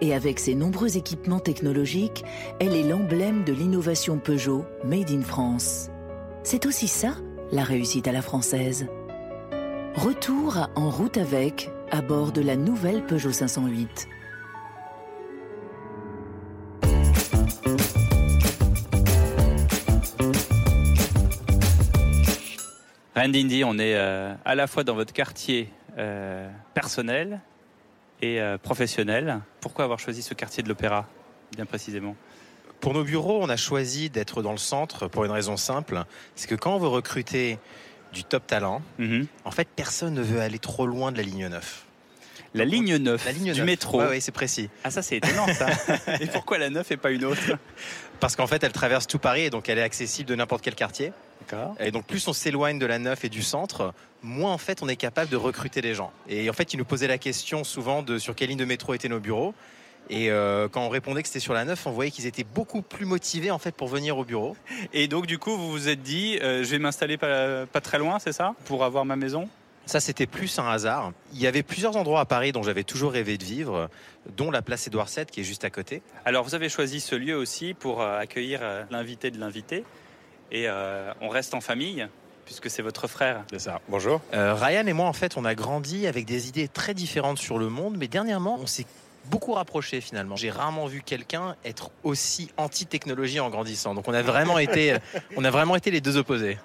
Et 0.00 0.14
avec 0.14 0.38
ses 0.38 0.54
nombreux 0.54 0.96
équipements 0.96 1.40
technologiques, 1.40 2.24
elle 2.60 2.74
est 2.74 2.82
l'emblème 2.82 3.44
de 3.44 3.52
l'innovation 3.52 4.18
Peugeot 4.18 4.64
Made 4.84 5.10
in 5.10 5.20
France. 5.20 5.90
C'est 6.44 6.64
aussi 6.64 6.88
ça, 6.88 7.14
la 7.52 7.62
réussite 7.62 8.08
à 8.08 8.12
la 8.12 8.22
française. 8.22 8.86
Retour 9.98 10.56
à 10.58 10.70
En 10.76 10.90
route 10.90 11.16
avec, 11.16 11.70
à 11.90 12.02
bord 12.02 12.30
de 12.30 12.40
la 12.40 12.54
nouvelle 12.54 13.04
Peugeot 13.04 13.32
508. 13.32 14.08
Randy, 23.16 23.64
on 23.64 23.76
est 23.80 23.96
euh, 23.96 24.32
à 24.44 24.54
la 24.54 24.68
fois 24.68 24.84
dans 24.84 24.94
votre 24.94 25.12
quartier 25.12 25.68
euh, 25.98 26.48
personnel 26.74 27.40
et 28.22 28.40
euh, 28.40 28.56
professionnel. 28.56 29.40
Pourquoi 29.60 29.82
avoir 29.82 29.98
choisi 29.98 30.22
ce 30.22 30.34
quartier 30.34 30.62
de 30.62 30.68
l'Opéra, 30.68 31.08
bien 31.56 31.66
précisément? 31.66 32.14
Pour 32.78 32.94
nos 32.94 33.02
bureaux, 33.02 33.40
on 33.42 33.48
a 33.48 33.56
choisi 33.56 34.10
d'être 34.10 34.42
dans 34.42 34.52
le 34.52 34.58
centre 34.58 35.08
pour 35.08 35.24
une 35.24 35.32
raison 35.32 35.56
simple, 35.56 36.04
c'est 36.36 36.48
que 36.48 36.54
quand 36.54 36.76
on 36.76 36.78
veut 36.78 36.86
recruter 36.86 37.58
du 38.12 38.24
top 38.24 38.46
talent, 38.46 38.82
Mhm. 38.98 39.26
en 39.44 39.50
fait, 39.50 39.68
personne 39.74 40.14
ne 40.14 40.22
veut 40.22 40.40
aller 40.40 40.58
trop 40.58 40.86
loin 40.86 41.12
de 41.12 41.16
la 41.18 41.22
ligne 41.22 41.48
9. 41.48 41.84
La 42.54 42.64
ligne 42.64 42.96
9 42.96 43.24
La 43.26 43.32
ligne 43.32 43.52
du 43.52 43.58
9. 43.60 43.66
métro. 43.66 44.00
Ouais, 44.02 44.20
c'est 44.20 44.32
précis. 44.32 44.70
Ah 44.82 44.90
ça 44.90 45.02
c'est 45.02 45.16
étonnant 45.18 45.46
ça. 45.52 45.66
et 46.20 46.26
pourquoi 46.26 46.56
la 46.58 46.70
9 46.70 46.90
et 46.90 46.96
pas 46.96 47.10
une 47.10 47.24
autre? 47.26 47.40
Parce 48.20 48.36
qu'en 48.36 48.46
fait, 48.46 48.64
elle 48.64 48.72
traverse 48.72 49.06
tout 49.06 49.18
Paris 49.18 49.42
et 49.42 49.50
donc 49.50 49.68
elle 49.68 49.78
est 49.78 49.82
accessible 49.82 50.28
de 50.30 50.34
n'importe 50.34 50.62
quel 50.62 50.74
quartier. 50.74 51.12
D'accord. 51.40 51.76
Et 51.78 51.90
donc 51.90 52.06
plus 52.06 52.26
on 52.26 52.32
s'éloigne 52.32 52.78
de 52.78 52.86
la 52.86 52.98
9 52.98 53.22
et 53.24 53.28
du 53.28 53.42
centre, 53.42 53.92
moins 54.22 54.52
en 54.52 54.58
fait 54.58 54.82
on 54.82 54.88
est 54.88 54.96
capable 54.96 55.30
de 55.30 55.36
recruter 55.36 55.82
des 55.82 55.94
gens. 55.94 56.10
Et 56.28 56.48
en 56.48 56.52
fait, 56.54 56.72
ils 56.72 56.78
nous 56.78 56.84
posaient 56.86 57.06
la 57.06 57.18
question 57.18 57.64
souvent 57.64 58.02
de 58.02 58.18
sur 58.18 58.34
quelle 58.34 58.48
ligne 58.48 58.58
de 58.58 58.64
métro 58.64 58.94
étaient 58.94 59.08
nos 59.10 59.20
bureaux. 59.20 59.54
Et 60.10 60.30
euh, 60.30 60.68
quand 60.68 60.82
on 60.82 60.88
répondait 60.88 61.22
que 61.22 61.28
c'était 61.28 61.40
sur 61.40 61.54
la 61.54 61.64
9, 61.64 61.86
on 61.86 61.90
voyait 61.90 62.10
qu'ils 62.10 62.26
étaient 62.26 62.44
beaucoup 62.44 62.82
plus 62.82 63.06
motivés 63.06 63.50
en 63.50 63.58
fait 63.58 63.74
pour 63.74 63.88
venir 63.88 64.16
au 64.18 64.24
bureau. 64.24 64.56
Et 64.92 65.08
donc 65.08 65.26
du 65.26 65.38
coup 65.38 65.56
vous 65.56 65.70
vous 65.70 65.88
êtes 65.88 66.02
dit 66.02 66.38
euh, 66.42 66.64
je 66.64 66.70
vais 66.70 66.78
m'installer 66.78 67.16
pas, 67.16 67.66
pas 67.66 67.80
très 67.80 67.98
loin, 67.98 68.18
c'est 68.18 68.32
ça 68.32 68.54
Pour 68.64 68.84
avoir 68.84 69.04
ma 69.04 69.16
maison? 69.16 69.48
Ça, 69.86 70.00
c'était 70.00 70.26
plus 70.26 70.58
un 70.58 70.68
hasard. 70.68 71.12
Il 71.32 71.40
y 71.40 71.46
avait 71.46 71.62
plusieurs 71.62 71.96
endroits 71.96 72.20
à 72.20 72.26
Paris 72.26 72.52
dont 72.52 72.62
j'avais 72.62 72.84
toujours 72.84 73.10
rêvé 73.10 73.38
de 73.38 73.44
vivre, 73.44 73.88
dont 74.36 74.50
la 74.50 74.60
place 74.60 74.86
Édouard 74.86 75.06
VII 75.06 75.24
qui 75.24 75.40
est 75.40 75.44
juste 75.44 75.64
à 75.64 75.70
côté. 75.70 76.02
Alors 76.26 76.44
vous 76.44 76.54
avez 76.54 76.68
choisi 76.68 77.00
ce 77.00 77.14
lieu 77.14 77.34
aussi 77.34 77.72
pour 77.72 78.02
euh, 78.02 78.18
accueillir 78.18 78.60
l'invité 78.90 79.30
de 79.30 79.38
l'invité. 79.40 79.84
Et 80.50 80.68
euh, 80.68 81.12
on 81.20 81.28
reste 81.28 81.54
en 81.54 81.60
famille, 81.60 82.06
puisque 82.44 82.70
c'est 82.70 82.82
votre 82.82 83.06
frère. 83.06 83.44
C'est 83.50 83.58
ça. 83.58 83.80
Bonjour. 83.88 84.20
Euh, 84.34 84.54
Ryan 84.54 84.86
et 84.86 84.92
moi, 84.92 85.06
en 85.06 85.12
fait, 85.12 85.36
on 85.36 85.44
a 85.44 85.54
grandi 85.54 86.06
avec 86.06 86.24
des 86.24 86.48
idées 86.48 86.68
très 86.68 86.94
différentes 86.94 87.38
sur 87.38 87.58
le 87.58 87.68
monde, 87.68 87.96
mais 87.98 88.08
dernièrement, 88.08 88.58
on 88.60 88.66
s'est 88.66 88.86
beaucoup 89.30 89.52
rapprochés 89.52 90.00
finalement. 90.00 90.36
J'ai 90.36 90.50
rarement 90.50 90.86
vu 90.86 91.02
quelqu'un 91.02 91.56
être 91.64 91.90
aussi 92.04 92.50
anti-technologie 92.56 93.40
en 93.40 93.50
grandissant. 93.50 93.94
Donc 93.94 94.08
on 94.08 94.14
a 94.14 94.22
vraiment 94.22 94.58
été, 94.58 94.94
on 95.36 95.44
a 95.44 95.50
vraiment 95.50 95.76
été 95.76 95.90
les 95.90 96.00
deux 96.00 96.16
opposés. 96.16 96.58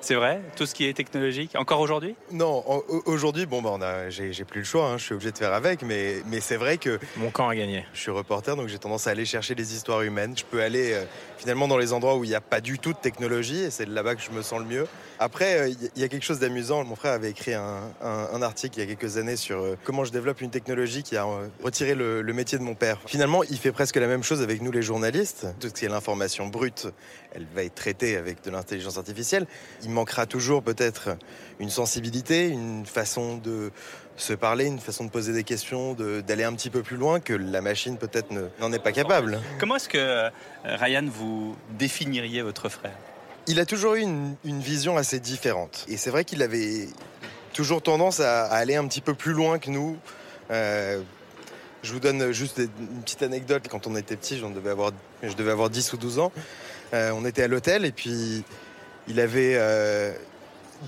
C'est 0.00 0.14
vrai? 0.14 0.40
Tout 0.56 0.66
ce 0.66 0.74
qui 0.74 0.86
est 0.86 0.92
technologique? 0.92 1.56
Encore 1.56 1.80
aujourd'hui? 1.80 2.14
Non, 2.30 2.64
aujourd'hui, 3.06 3.46
bon, 3.46 3.62
bah, 3.62 3.70
on 3.72 3.82
a, 3.82 4.10
j'ai, 4.10 4.32
j'ai 4.32 4.44
plus 4.44 4.60
le 4.60 4.66
choix. 4.66 4.86
hein, 4.90 4.98
je 4.98 5.04
suis 5.04 5.14
obligé 5.14 5.32
de 5.32 5.38
faire 5.38 5.52
avec, 5.52 5.82
mais, 5.82 6.16
mais 6.26 6.40
c'est 6.40 6.56
vrai 6.56 6.78
que 6.78 6.98
Mon 7.16 7.30
camp 7.30 7.48
a 7.48 7.56
gagné. 7.56 7.84
je 7.94 8.00
suis 8.00 8.10
reporter, 8.10 8.56
donc 8.56 8.68
j'ai 8.68 8.78
tendance 8.78 9.06
à 9.06 9.10
aller 9.10 9.24
chercher 9.24 9.54
des 9.54 9.74
histoires 9.74 10.02
humaines. 10.02 10.34
Je 10.36 10.44
peux 10.44 10.62
aller 10.62 10.92
euh, 10.92 11.04
finalement 11.38 11.68
dans 11.68 11.78
les 11.78 11.92
endroits 11.92 12.16
où 12.16 12.24
il 12.24 12.28
n'y 12.28 12.34
a 12.36 12.40
pas 12.40 12.60
du 12.60 12.78
tout 12.78 12.92
de 12.92 12.98
technologie, 12.98 13.60
et 13.60 13.70
c'est 13.70 13.86
là-bas 13.88 14.14
que 14.14 14.22
je 14.22 14.30
me 14.30 14.42
sens 14.42 14.60
le 14.60 14.66
mieux. 14.66 14.86
Après, 15.18 15.60
euh, 15.60 15.68
il 15.68 16.00
y- 16.00 16.04
a 16.04 16.08
quelque 16.08 16.24
chose 16.24 16.38
d'amusant. 16.38 16.84
Mon 16.84 16.94
frère 16.96 17.12
avait 17.12 17.30
écrit 17.30 17.54
un, 17.54 17.90
un- 18.02 18.28
un 18.32 18.42
article 18.42 18.78
il 18.78 18.80
y 18.80 18.92
a 18.92 18.94
quelques 18.94 19.16
années 19.16 19.36
sur 19.36 19.58
euh, 19.58 19.76
comment 19.84 20.04
je 20.04 20.12
développe 20.12 20.40
une 20.42 20.50
technologie 20.50 21.02
qui 21.02 21.16
a 21.16 21.24
euh, 21.26 21.48
le, 21.94 22.22
le 22.22 22.32
métier 22.32 22.58
de 22.58 22.62
mon 22.62 22.74
père. 22.74 22.98
Finalement, 23.06 23.42
il 23.44 23.56
fait 23.58 23.72
presque 23.72 23.96
la 23.96 24.06
même 24.06 24.22
chose 24.22 24.42
avec 24.42 24.60
nous 24.62 24.72
les 24.72 24.82
journalistes. 24.82 25.46
Tout 25.60 25.68
ce 25.68 25.72
qui 25.72 25.84
est 25.84 25.88
l'information 25.88 26.46
brute, 26.48 26.88
elle 27.32 27.46
va 27.54 27.62
être 27.62 27.74
traitée 27.74 28.16
avec 28.16 28.42
de 28.44 28.50
l'intelligence 28.50 28.98
artificielle. 28.98 29.46
Il 29.82 29.90
manquera 29.90 30.26
toujours 30.26 30.62
peut-être 30.62 31.16
une 31.60 31.70
sensibilité, 31.70 32.48
une 32.48 32.84
façon 32.86 33.36
de 33.36 33.70
se 34.16 34.32
parler, 34.32 34.64
une 34.64 34.78
façon 34.80 35.04
de 35.04 35.10
poser 35.10 35.32
des 35.34 35.44
questions, 35.44 35.92
de- 35.92 36.22
d'aller 36.22 36.44
un 36.44 36.54
petit 36.54 36.70
peu 36.70 36.82
plus 36.82 36.96
loin 36.96 37.20
que 37.20 37.34
la 37.34 37.60
machine 37.60 37.98
peut-être 37.98 38.30
ne- 38.30 38.48
n'en 38.60 38.72
est 38.72 38.78
pas 38.82 38.92
capable. 38.92 39.40
Comment 39.60 39.76
est-ce 39.76 39.88
que 39.90 39.98
euh, 39.98 40.30
Ryan, 40.64 41.04
vous 41.06 41.54
définiriez 41.78 42.40
votre 42.42 42.68
frère? 42.70 42.94
Il 43.46 43.60
a 43.60 43.66
toujours 43.66 43.94
eu 43.94 44.00
une, 44.00 44.34
une 44.44 44.60
vision 44.60 44.96
assez 44.96 45.20
différente. 45.20 45.84
Et 45.88 45.96
c'est 45.98 46.10
vrai 46.10 46.24
qu'il 46.24 46.42
avait 46.42 46.88
toujours 47.52 47.80
tendance 47.82 48.20
à, 48.20 48.46
à 48.46 48.56
aller 48.56 48.74
un 48.74 48.86
petit 48.88 49.00
peu 49.02 49.14
plus 49.14 49.32
loin 49.32 49.58
que 49.58 49.70
nous. 49.70 49.96
Euh, 50.50 51.02
je 51.86 51.92
vous 51.92 52.00
donne 52.00 52.32
juste 52.32 52.58
une 52.58 53.02
petite 53.02 53.22
anecdote. 53.22 53.68
Quand 53.70 53.86
on 53.86 53.94
était 53.94 54.16
petit, 54.16 54.38
je 54.38 54.44
devais 54.44 55.50
avoir 55.50 55.70
10 55.70 55.92
ou 55.92 55.96
12 55.96 56.18
ans. 56.18 56.32
Euh, 56.92 57.12
on 57.14 57.24
était 57.24 57.44
à 57.44 57.48
l'hôtel 57.48 57.84
et 57.84 57.92
puis 57.92 58.42
il 59.06 59.20
avait 59.20 59.54
euh, 59.56 60.12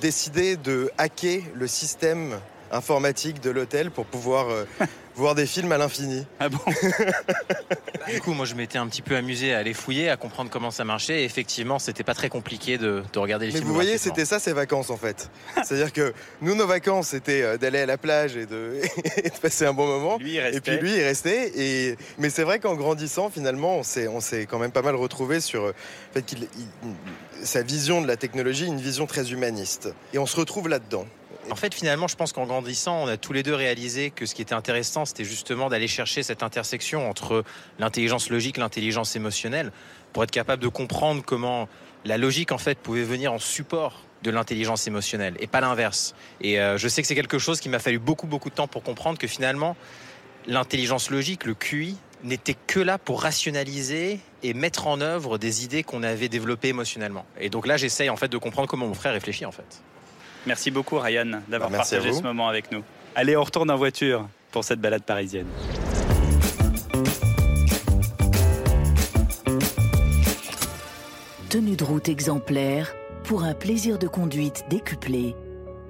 décidé 0.01 0.57
de 0.57 0.91
hacker 0.99 1.43
le 1.55 1.69
système 1.69 2.41
informatique 2.73 3.41
de 3.41 3.51
l'hôtel 3.51 3.93
pour 3.93 4.07
pouvoir 4.07 4.49
euh, 4.49 4.65
voir 5.19 5.35
des 5.35 5.47
films 5.47 5.73
à 5.73 5.79
l'infini. 5.79 6.25
Ah 6.41 6.49
bon 6.49 6.59
Du 8.13 8.21
coup, 8.23 8.33
moi, 8.33 8.47
je 8.47 8.55
m'étais 8.55 8.79
un 8.79 8.87
petit 8.87 9.03
peu 9.03 9.17
amusé 9.17 9.53
à 9.53 9.59
aller 9.59 9.75
fouiller, 9.75 10.09
à 10.09 10.17
comprendre 10.17 10.51
comment 10.51 10.71
ça 10.71 10.85
marchait. 10.85 11.21
Et 11.23 11.25
effectivement, 11.25 11.79
c'était 11.79 12.05
pas 12.05 12.15
très 12.15 12.29
compliqué 12.31 12.79
de, 12.79 13.03
de 13.13 13.19
regarder 13.19 13.47
les 13.47 13.53
Mais 13.53 13.59
films. 13.59 13.69
vous 13.69 13.75
voyez, 13.75 13.99
c'était 13.99 14.25
ça 14.25 14.39
ses 14.39 14.53
vacances 14.55 14.89
en 14.91 14.97
fait. 14.97 15.31
C'est-à-dire 15.65 15.93
que 15.93 16.15
nous, 16.41 16.55
nos 16.55 16.67
vacances, 16.67 17.09
c'était 17.09 17.43
euh, 17.43 17.57
d'aller 17.59 17.81
à 17.81 17.87
la 17.87 17.99
plage 17.99 18.37
et 18.37 18.47
de, 18.47 18.81
et 19.17 19.29
de 19.29 19.37
passer 19.37 19.67
un 19.67 19.75
bon 19.75 19.87
moment. 19.87 20.17
Lui, 20.19 20.35
il 20.35 20.41
restait. 20.41 20.57
Et 20.57 20.61
puis 20.61 20.77
lui, 20.79 20.97
il 20.97 21.03
restait. 21.03 21.53
Et... 21.57 21.97
Mais 22.19 22.31
c'est 22.31 22.45
vrai 22.45 22.61
qu'en 22.61 22.75
grandissant, 22.77 23.29
finalement, 23.31 23.77
on 23.77 23.83
s'est, 23.83 24.47
quand 24.49 24.59
même 24.59 24.73
pas 24.73 24.83
mal 24.83 24.95
retrouvé 24.95 25.41
sur 25.41 25.65
euh, 25.65 25.75
le 26.15 26.21
fait 26.21 26.23
qu'il, 26.27 26.43
il- 26.59 27.45
sa 27.45 27.63
vision 27.63 28.01
de 28.01 28.07
la 28.07 28.17
technologie, 28.17 28.67
une 28.67 28.81
vision 28.81 29.07
très 29.07 29.31
humaniste. 29.33 29.91
Et 30.15 30.19
on 30.19 30.27
se 30.27 30.37
retrouve 30.37 30.69
là-dedans. 30.69 31.07
En 31.51 31.57
fait, 31.57 31.75
finalement, 31.75 32.09
je 32.09 32.17
pense 32.17 32.33
qu'en 32.33 32.47
grandissant, 32.47 33.03
on 33.03 33.07
a 33.07 33.17
tous 33.17 33.33
les 33.33 33.43
deux 33.43 33.55
réalisé 33.55 34.11
que 34.11 34.27
ce 34.27 34.35
qui 34.35 34.43
était 34.43 34.55
intéressant, 34.55 35.05
c'était 35.05 35.25
justement 35.25 35.69
d'aller 35.69 35.89
chercher 35.89 36.23
cette 36.23 36.43
intersection 36.43 37.09
entre 37.09 37.45
l'intelligence 37.79 38.29
logique, 38.29 38.59
l'intelligence 38.59 39.17
émotionnelle, 39.17 39.73
pour 40.13 40.23
être 40.25 40.31
capable 40.31 40.63
de 40.63 40.69
comprendre 40.69 41.23
comment 41.25 41.69
la 42.05 42.19
logique, 42.19 42.53
en 42.53 42.59
fait, 42.59 42.79
pouvait 42.79 43.03
venir 43.03 43.33
en 43.33 43.39
support 43.39 44.03
de 44.23 44.31
l'intelligence 44.31 44.87
émotionnelle 44.87 45.37
et 45.41 45.47
pas 45.47 45.61
l'inverse. 45.61 46.15
Et 46.41 46.61
euh, 46.61 46.77
je 46.77 46.89
sais 46.89 47.03
que 47.03 47.09
c'est 47.09 47.15
quelque 47.15 47.39
chose 47.39 47.61
qui 47.61 47.69
m'a 47.69 47.79
fallu 47.79 47.99
beaucoup, 47.99 48.27
beaucoup 48.27 48.51
de 48.51 48.55
temps 48.55 48.69
pour 48.69 48.83
comprendre 48.83 49.19
que 49.19 49.27
finalement, 49.27 49.77
l'intelligence 50.47 51.11
logique, 51.11 51.45
le 51.45 51.55
QI, 51.55 51.97
n'était 52.25 52.57
que 52.67 52.81
là 52.81 52.99
pour 52.99 53.23
rationaliser 53.23 54.19
et 54.43 54.55
mettre 54.55 54.87
en 54.87 55.01
œuvre 55.01 55.39
des 55.39 55.65
idées 55.65 55.83
qu'on 55.83 56.03
avait 56.03 56.29
développées 56.29 56.69
émotionnellement. 56.69 57.25
Et 57.41 57.49
donc 57.49 57.67
là, 57.67 57.77
j'essaye 57.77 58.11
en 58.11 58.17
fait 58.17 58.29
de 58.29 58.39
comprendre 58.39 58.69
comment 58.69 58.87
mon 58.87 58.95
frère 58.95 59.13
réfléchit 59.13 59.47
en 59.47 59.53
fait. 59.53 59.83
Merci 60.47 60.71
beaucoup 60.71 60.99
Ryan 60.99 61.43
d'avoir 61.49 61.71
Bah, 61.71 61.79
partagé 61.79 62.13
ce 62.13 62.23
moment 62.23 62.49
avec 62.49 62.71
nous. 62.73 62.83
Allez, 63.15 63.37
on 63.37 63.43
retourne 63.45 63.71
en 63.71 63.77
voiture 63.77 64.29
pour 64.51 64.65
cette 64.65 64.81
balade 64.81 65.03
parisienne. 65.03 65.47
Tenue 71.49 71.77
de 71.77 71.85
route 71.85 72.09
exemplaire 72.09 72.95
pour 73.25 73.43
un 73.45 73.55
plaisir 73.55 73.99
de 73.99 74.07
conduite 74.07 74.65
décuplé. 74.69 75.35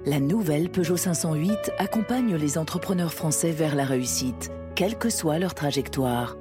La 0.05 0.19
nouvelle 0.19 0.69
Peugeot 0.69 0.97
508 0.97 1.71
accompagne 1.77 2.35
les 2.35 2.57
entrepreneurs 2.57 3.13
français 3.13 3.51
vers 3.51 3.75
la 3.75 3.83
réussite, 3.83 4.51
quelle 4.75 4.97
que 4.97 5.09
soit 5.09 5.39
leur 5.39 5.53
trajectoire. 5.53 6.37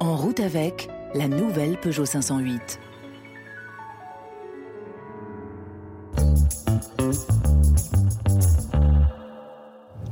En 0.00 0.16
route 0.16 0.40
avec 0.40 0.88
la 1.14 1.28
nouvelle 1.28 1.78
Peugeot 1.78 2.06
508. 2.06 2.80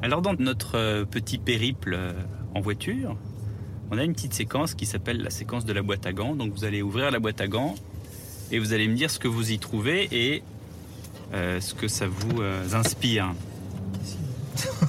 Alors 0.05 0.21
dans 0.21 0.35
notre 0.35 0.77
euh, 0.77 1.07
petit 1.07 1.39
périple 1.39 1.95
euh, 1.97 2.13
en 2.55 2.61
voiture, 2.61 3.17
on 3.91 3.97
a 3.97 4.05
une 4.05 4.13
petite 4.13 4.35
séquence 4.35 4.75
qui 4.75 4.85
s'appelle 4.85 5.23
la 5.23 5.31
séquence 5.31 5.65
de 5.65 5.73
la 5.73 5.81
boîte 5.81 6.05
à 6.05 6.13
gants. 6.13 6.35
Donc 6.35 6.53
vous 6.53 6.67
allez 6.67 6.83
ouvrir 6.83 7.11
la 7.11 7.19
boîte 7.21 7.41
à 7.41 7.49
gants 7.49 7.75
et 8.53 8.59
vous 8.59 8.75
allez 8.75 8.87
me 8.87 8.95
dire 8.95 9.11
ce 9.11 9.19
que 9.19 9.29
vous 9.29 9.51
y 9.53 9.59
trouvez 9.59 10.07
et 10.13 10.43
euh, 11.33 11.59
ce 11.59 11.73
que 11.73 11.89
ça 11.89 12.07
vous 12.07 12.43
euh, 12.43 12.75
inspire. 12.75 13.33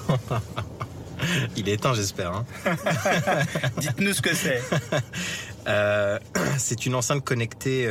Il 1.55 1.69
est 1.69 1.74
éteint, 1.75 1.93
j'espère. 1.93 2.34
hein. 2.34 2.45
Dites-nous 3.77 4.12
ce 4.12 4.22
que 4.22 4.36
c'est. 4.36 4.62
Euh, 5.67 6.19
c'est 6.60 6.86
une 6.86 6.93
enceinte 6.93 7.24
connectée 7.24 7.88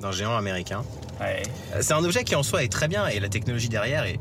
d'un 0.00 0.10
géant 0.10 0.34
américain. 0.38 0.82
Ouais. 1.20 1.42
C'est 1.82 1.92
un 1.92 2.02
objet 2.02 2.24
qui 2.24 2.34
en 2.34 2.42
soi 2.42 2.64
est 2.64 2.72
très 2.72 2.88
bien 2.88 3.08
et 3.08 3.20
la 3.20 3.28
technologie 3.28 3.68
derrière 3.68 4.06
et 4.06 4.18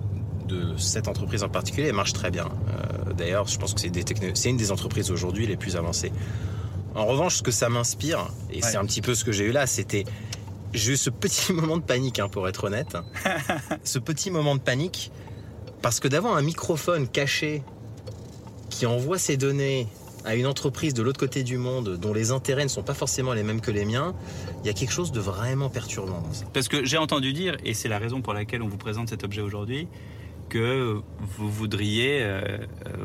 de 0.50 0.78
cette 0.78 1.08
entreprise 1.08 1.44
en 1.44 1.50
particulier 1.50 1.88
elle 1.88 1.96
marche 1.96 2.14
très 2.14 2.32
bien. 2.32 2.46
Euh, 2.46 3.00
D'ailleurs, 3.20 3.48
je 3.48 3.58
pense 3.58 3.74
que 3.74 3.82
c'est 3.82 4.50
une 4.50 4.58
des 4.58 4.72
entreprises 4.72 5.12
aujourd'hui 5.12 5.46
les 5.46 5.58
plus 5.58 5.76
avancées. 5.76 6.12
En 6.96 7.06
revanche, 7.06 7.36
ce 7.36 7.44
que 7.44 7.52
ça 7.52 7.68
m'inspire, 7.68 8.30
et 8.50 8.62
c'est 8.62 8.78
un 8.78 8.86
petit 8.86 9.02
peu 9.02 9.14
ce 9.14 9.26
que 9.26 9.34
j'ai 9.34 9.46
eu 9.46 9.52
là, 9.52 9.68
c'était 9.68 10.06
j'ai 10.74 10.94
eu 10.94 10.98
ce 10.98 11.10
petit 11.10 11.52
moment 11.60 11.78
de 11.78 11.84
panique, 11.84 12.20
hein, 12.20 12.30
pour 12.30 12.48
être 12.48 12.64
honnête. 12.64 12.98
ce 13.84 14.00
petit 14.00 14.32
moment 14.32 14.56
de 14.56 14.62
panique, 14.62 15.12
parce 15.82 16.00
que 16.00 16.08
d'avoir 16.08 16.36
un 16.36 16.42
microphone 16.42 17.08
caché 17.08 17.62
qui 18.70 18.86
envoie 18.86 19.18
ses 19.18 19.36
données 19.36 19.88
à 20.26 20.36
une 20.36 20.48
entreprise 20.48 20.94
de 20.94 21.02
l'autre 21.02 21.20
côté 21.20 21.44
du 21.44 21.58
monde 21.58 21.98
dont 21.98 22.14
les 22.14 22.32
intérêts 22.32 22.64
ne 22.64 22.70
sont 22.70 22.84
pas 22.84 22.94
forcément 22.94 23.34
les 23.34 23.44
mêmes 23.44 23.62
que 23.62 23.72
les 23.72 23.86
miens, 23.86 24.14
il 24.64 24.68
y 24.68 24.70
a 24.70 24.74
quelque 24.74 24.92
chose 24.92 25.12
de 25.12 25.20
vraiment 25.20 25.70
perturbant 25.70 26.22
dans 26.22 26.34
ça. 26.34 26.46
Parce 26.54 26.68
que 26.68 26.86
j'ai 26.86 26.98
entendu 26.98 27.34
dire, 27.34 27.58
et 27.66 27.74
c'est 27.74 27.90
la 27.90 28.00
raison 28.00 28.22
pour 28.22 28.34
laquelle 28.34 28.62
on 28.62 28.68
vous 28.68 28.78
présente 28.78 29.10
cet 29.10 29.24
objet 29.24 29.42
aujourd'hui, 29.42 29.88
que 30.50 31.00
vous 31.38 31.50
voudriez 31.50 32.20
euh, 32.24 32.42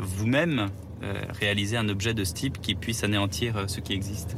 vous-même 0.00 0.70
euh, 1.02 1.14
réaliser 1.38 1.76
un 1.76 1.88
objet 1.88 2.14
de 2.14 2.24
ce 2.24 2.32
type 2.32 2.60
qui 2.60 2.74
puisse 2.74 3.04
anéantir 3.04 3.56
euh, 3.56 3.64
ce 3.66 3.80
qui 3.80 3.92
existe. 3.92 4.36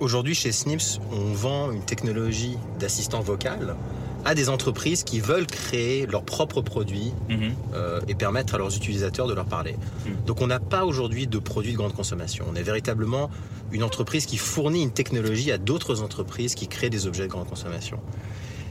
Aujourd'hui, 0.00 0.34
chez 0.34 0.50
Snips, 0.50 1.00
on 1.12 1.32
vend 1.32 1.70
une 1.70 1.84
technologie 1.84 2.56
d'assistant 2.80 3.20
vocal 3.20 3.76
à 4.24 4.34
des 4.34 4.48
entreprises 4.48 5.02
qui 5.04 5.18
veulent 5.20 5.46
créer 5.46 6.06
leurs 6.06 6.24
propres 6.24 6.60
produits 6.60 7.12
Mhm. 7.28 7.54
euh, 7.74 8.00
et 8.08 8.14
permettre 8.14 8.54
à 8.54 8.58
leurs 8.58 8.74
utilisateurs 8.76 9.26
de 9.26 9.34
leur 9.34 9.46
parler. 9.46 9.72
Mm. 10.06 10.10
Donc 10.26 10.40
on 10.40 10.46
n'a 10.46 10.60
pas 10.60 10.84
aujourd'hui 10.84 11.26
de 11.26 11.38
produits 11.38 11.72
de 11.72 11.76
grande 11.76 11.94
consommation. 11.94 12.44
On 12.48 12.54
est 12.54 12.62
véritablement 12.62 13.30
une 13.72 13.82
entreprise 13.82 14.26
qui 14.26 14.36
fournit 14.38 14.82
une 14.82 14.92
technologie 14.92 15.50
à 15.50 15.58
d'autres 15.58 16.02
entreprises 16.02 16.54
qui 16.54 16.68
créent 16.68 16.90
des 16.90 17.06
objets 17.08 17.24
de 17.24 17.28
grande 17.28 17.48
consommation. 17.48 17.98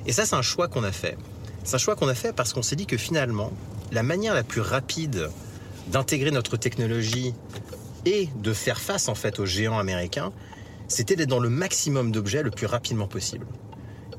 Et 0.05 0.13
ça, 0.13 0.25
c'est 0.25 0.35
un 0.35 0.41
choix 0.41 0.67
qu'on 0.69 0.83
a 0.85 0.91
fait. 0.93 1.17
C'est 1.63 1.75
un 1.75 1.79
choix 1.79 1.95
qu'on 1.95 2.07
a 2.07 2.15
fait 2.15 2.33
parce 2.33 2.53
qu'on 2.53 2.63
s'est 2.63 2.75
dit 2.75 2.85
que 2.85 2.97
finalement, 2.97 3.51
la 3.91 4.03
manière 4.03 4.33
la 4.33 4.43
plus 4.43 4.61
rapide 4.61 5.29
d'intégrer 5.87 6.31
notre 6.31 6.57
technologie 6.57 7.33
et 8.05 8.29
de 8.41 8.53
faire 8.53 8.79
face 8.79 9.09
en 9.09 9.15
fait 9.15 9.39
aux 9.39 9.45
géants 9.45 9.77
américains, 9.77 10.31
c'était 10.87 11.15
d'être 11.15 11.29
dans 11.29 11.39
le 11.39 11.49
maximum 11.49 12.11
d'objets 12.11 12.43
le 12.43 12.51
plus 12.51 12.65
rapidement 12.65 13.07
possible. 13.07 13.45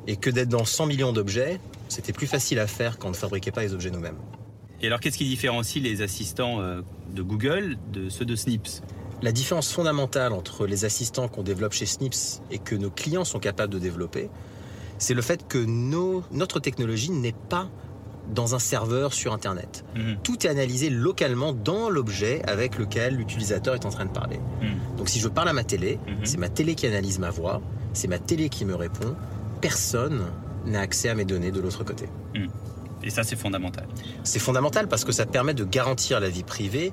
Et 0.07 0.17
que 0.17 0.31
d'être 0.31 0.49
dans 0.49 0.65
100 0.65 0.87
millions 0.87 1.13
d'objets, 1.13 1.61
c'était 1.89 2.13
plus 2.13 2.27
facile 2.27 2.59
à 2.59 2.67
faire 2.67 2.99
quand 2.99 3.09
on 3.09 3.11
ne 3.11 3.17
fabriquait 3.17 3.51
pas 3.51 3.63
les 3.63 3.75
objets 3.75 3.91
nous-mêmes. 3.91 4.19
Et 4.81 4.87
alors, 4.87 4.99
qu'est-ce 4.99 5.19
qui 5.19 5.29
différencie 5.29 5.83
les 5.83 6.03
assistants 6.03 6.61
euh, 6.61 6.81
de 7.15 7.23
Google 7.23 7.77
de 7.93 8.09
ceux 8.09 8.25
de 8.25 8.35
Snips? 8.35 8.83
La 9.23 9.31
différence 9.31 9.73
fondamentale 9.73 10.33
entre 10.33 10.67
les 10.67 10.85
assistants 10.85 11.29
qu'on 11.29 11.45
développe 11.45 11.73
chez 11.73 11.87
Snips 11.87 12.41
et 12.51 12.59
que 12.59 12.75
nos 12.75 12.91
clients 12.91 13.25
sont 13.25 13.39
capables 13.39 13.73
de 13.73 13.79
développer, 13.79 14.29
c'est 15.03 15.15
le 15.15 15.23
fait 15.23 15.47
que 15.49 15.59
nos- 15.59 16.23
notre 16.31 16.61
technologie 16.61 17.11
n'est 17.11 17.35
pas 17.49 17.69
dans 18.33 18.55
un 18.55 18.61
serveur 18.61 19.13
sur 19.13 19.33
Internet. 19.33 19.85
Mhm. 19.97 20.17
Tout 20.23 20.47
est 20.47 20.49
analysé 20.49 20.91
localement 20.91 21.53
dans 21.53 21.91
l'objet 21.91 22.41
avec 22.47 22.79
lequel 22.79 23.17
l'utilisateur 23.17 23.75
est 23.75 23.85
en 23.85 23.91
train 23.91 24.05
de 24.07 24.13
parler. 24.13 24.39
Mhm. 24.61 24.97
Donc 24.97 25.09
si 25.09 25.19
je 25.19 25.27
parle 25.29 25.49
à 25.49 25.53
ma 25.53 25.65
télé, 25.65 25.99
Mhm. 26.07 26.25
c'est 26.25 26.39
ma 26.39 26.49
télé 26.49 26.77
qui 26.77 26.87
analyse 26.87 27.19
ma 27.19 27.31
voix, 27.31 27.61
c'est 27.93 28.07
ma 28.09 28.21
télé 28.21 28.49
qui 28.49 28.65
me 28.65 28.77
répond. 28.77 29.17
Personne 29.61 30.23
n'a 30.67 30.81
accès 30.81 31.09
à 31.09 31.15
mes 31.17 31.25
données 31.25 31.51
de 31.51 31.61
l'autre 31.61 31.83
côté. 31.85 32.07
Et 33.05 33.11
ça, 33.11 33.25
c'est 33.25 33.35
fondamental. 33.35 33.89
C'est 34.23 34.39
fondamental 34.39 34.87
parce 34.87 35.05
que 35.05 35.11
ça 35.11 35.27
permet 35.27 35.55
de 35.55 35.65
garantir 35.65 36.21
la 36.21 36.29
vie 36.29 36.45
privée 36.45 36.93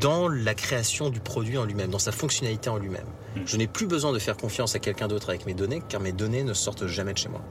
dans 0.00 0.28
la 0.28 0.54
création 0.54 1.10
du 1.10 1.20
produit 1.20 1.58
en 1.58 1.64
lui-même, 1.64 1.90
dans 1.90 1.98
sa 1.98 2.12
fonctionnalité 2.12 2.68
en 2.70 2.76
lui-même. 2.76 3.06
Mm. 3.36 3.40
Je 3.46 3.56
n'ai 3.56 3.66
plus 3.66 3.86
besoin 3.86 4.12
de 4.12 4.18
faire 4.18 4.36
confiance 4.36 4.74
à 4.74 4.78
quelqu'un 4.78 5.08
d'autre 5.08 5.30
avec 5.30 5.46
mes 5.46 5.54
données, 5.54 5.82
car 5.88 6.00
mes 6.00 6.12
données 6.12 6.42
ne 6.44 6.54
sortent 6.54 6.86
jamais 6.86 7.12
de 7.12 7.18
chez 7.18 7.28
moi. 7.28 7.42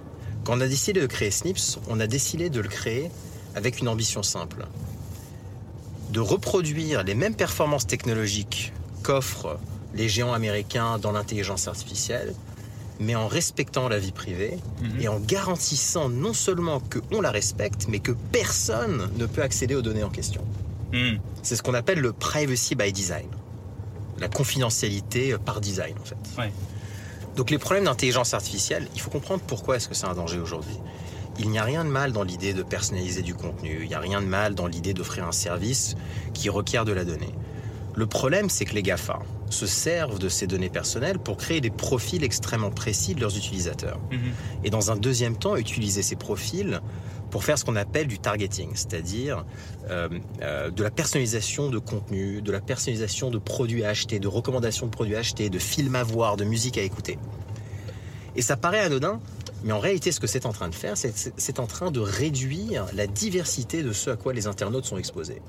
Quand 0.44 0.58
on 0.58 0.62
a 0.62 0.68
décidé 0.68 1.02
de 1.02 1.08
créer 1.08 1.32
Snips, 1.32 1.80
on 1.90 2.00
a 2.00 2.08
décidé 2.08 2.50
de 2.50 2.60
le 2.60 2.70
créer 2.70 3.12
avec 3.56 3.80
une 3.80 3.88
ambition 3.88 4.24
simple. 4.24 4.66
De 6.12 6.20
reproduire 6.20 7.04
les 7.04 7.14
mêmes 7.16 7.36
performances 7.36 7.86
technologiques 7.86 8.74
qu'offrent 9.04 9.60
les 9.94 10.10
géants 10.10 10.34
américains 10.34 10.98
dans 10.98 11.12
l'intelligence 11.12 11.68
artificielle, 11.68 12.34
mais 13.00 13.16
en 13.16 13.28
respectant 13.28 13.88
la 13.90 13.98
vie 14.00 14.12
privée 14.12 14.58
Mhm. 14.82 15.02
et 15.02 15.08
en 15.08 15.20
garantissant 15.20 16.10
non 16.10 16.34
seulement 16.34 16.80
qu'on 16.80 17.22
la 17.22 17.32
respecte, 17.32 17.88
mais 17.88 18.00
que 18.00 18.12
personne 18.32 19.10
ne 19.18 19.26
peut 19.26 19.42
accéder 19.42 19.76
aux 19.76 19.82
données 19.82 20.04
en 20.04 20.10
question. 20.10 20.42
Mhm. 20.94 21.20
C'est 21.44 21.56
ce 21.56 21.62
qu'on 21.64 21.74
appelle 21.74 22.00
le 22.00 22.14
privacy 22.14 22.76
by 22.76 22.92
design. 22.92 23.28
La 24.20 24.28
confidentialité 24.28 25.36
par 25.44 25.62
design, 25.62 25.96
en 26.02 26.06
fait. 26.06 26.18
Ouais. 26.38 26.52
Donc 27.36 27.52
les 27.52 27.58
problèmes 27.58 27.86
d'intelligence 27.86 28.34
artificielle, 28.34 28.88
il 28.96 29.00
faut 29.02 29.10
comprendre 29.10 29.42
pourquoi 29.48 29.78
est-ce 29.78 29.88
que 29.88 29.96
c'est 29.96 30.08
un 30.08 30.16
danger 30.16 30.40
aujourd'hui. 30.40 30.76
Il 31.40 31.50
n'y 31.50 31.60
a 31.60 31.64
rien 31.64 31.86
de 31.86 31.90
mal 31.90 32.12
dans 32.12 32.24
l'idée 32.24 32.54
de 32.54 32.64
personnaliser 32.64 33.22
du 33.22 33.34
contenu, 33.34 33.80
il 33.84 33.88
n'y 33.88 33.94
a 33.94 34.00
rien 34.00 34.22
de 34.22 34.26
mal 34.28 34.56
dans 34.56 34.68
l'idée 34.68 34.94
d'offrir 34.94 35.26
un 35.26 35.32
service 35.32 35.96
qui 36.34 36.50
requiert 36.50 36.84
de 36.84 36.92
la 36.92 37.06
donnée. 37.06 37.34
Le 37.96 38.08
problème, 38.08 38.50
c'est 38.50 38.66
que 38.66 38.74
les 38.74 38.84
GAFA 38.84 39.20
se 39.50 39.66
servent 39.66 40.20
de 40.20 40.28
ces 40.28 40.48
données 40.48 40.70
personnelles 40.70 41.18
pour 41.18 41.38
créer 41.38 41.62
des 41.62 41.70
profils 41.72 42.24
extrêmement 42.24 42.72
précis 42.72 43.16
de 43.16 43.22
leurs 43.22 43.38
utilisateurs 43.38 44.00
Mhm. 44.12 44.20
et 44.66 44.70
dans 44.70 44.92
un 44.92 44.96
deuxième 44.98 45.38
temps 45.38 45.56
utiliser 45.56 46.02
ces 46.04 46.16
profils 46.18 46.82
pour 47.32 47.44
faire 47.44 47.58
ce 47.58 47.66
qu'on 47.66 47.76
appelle 47.76 48.08
du 48.08 48.20
targeting, 48.20 48.70
c'est-à-dire 48.74 49.46
euh, 49.90 50.10
euh, 50.42 50.70
de 50.72 50.84
la 50.84 50.92
personnalisation 50.92 51.70
de 51.70 51.78
contenu, 51.80 52.42
de 52.42 52.52
la 52.52 52.60
personnalisation 52.62 53.30
de 53.30 53.38
produits 53.38 53.84
à 53.84 53.90
acheter, 53.90 54.20
de 54.20 54.28
recommandations 54.28 54.86
de 54.88 54.92
produits 54.92 55.16
à 55.16 55.20
acheter, 55.20 55.50
de 55.50 55.60
films 55.60 55.96
à 55.96 56.04
voir, 56.04 56.38
de 56.38 56.44
musique 56.44 56.78
à 56.78 56.82
écouter. 56.82 57.18
Et 58.36 58.42
ça 58.42 58.58
paraît 58.58 58.80
anodin, 58.80 59.20
mais 59.64 59.74
en 59.74 59.80
réalité 59.80 60.12
ce 60.12 60.20
que 60.20 60.28
c'est 60.28 60.46
en 60.46 60.54
train 60.54 60.70
de 60.70 60.76
faire, 60.76 60.96
c'est- 60.98 61.60
en 61.60 61.68
train 61.68 61.92
de 61.92 62.00
réduire 62.00 62.86
la 62.94 63.08
diversité 63.08 63.84
de 63.84 63.92
ce 63.94 64.10
à 64.12 64.16
quoi 64.16 64.34
les 64.34 64.48
internautes 64.48 64.86
sont 64.86 64.98
exposés. 64.98 65.42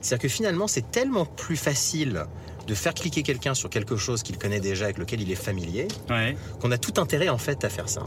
C'est-à-dire 0.00 0.22
que 0.22 0.28
finalement 0.28 0.66
c'est 0.68 0.90
tellement 0.90 1.26
plus 1.26 1.56
facile 1.56 2.24
de 2.66 2.74
faire 2.74 2.94
cliquer 2.94 3.22
quelqu'un 3.22 3.54
sur 3.54 3.68
quelque 3.68 3.96
chose 3.96 4.22
qu'il 4.22 4.38
connaît 4.38 4.60
déjà, 4.60 4.84
avec 4.84 4.98
lequel 4.98 5.20
il 5.20 5.30
est 5.32 5.34
familier, 5.34 5.88
Ouais. 6.08 6.36
qu'on 6.60 6.70
a 6.70 6.78
tout 6.78 7.00
intérêt 7.00 7.28
en 7.28 7.38
fait 7.38 7.64
à 7.64 7.68
faire 7.68 7.88
ça. 7.88 8.06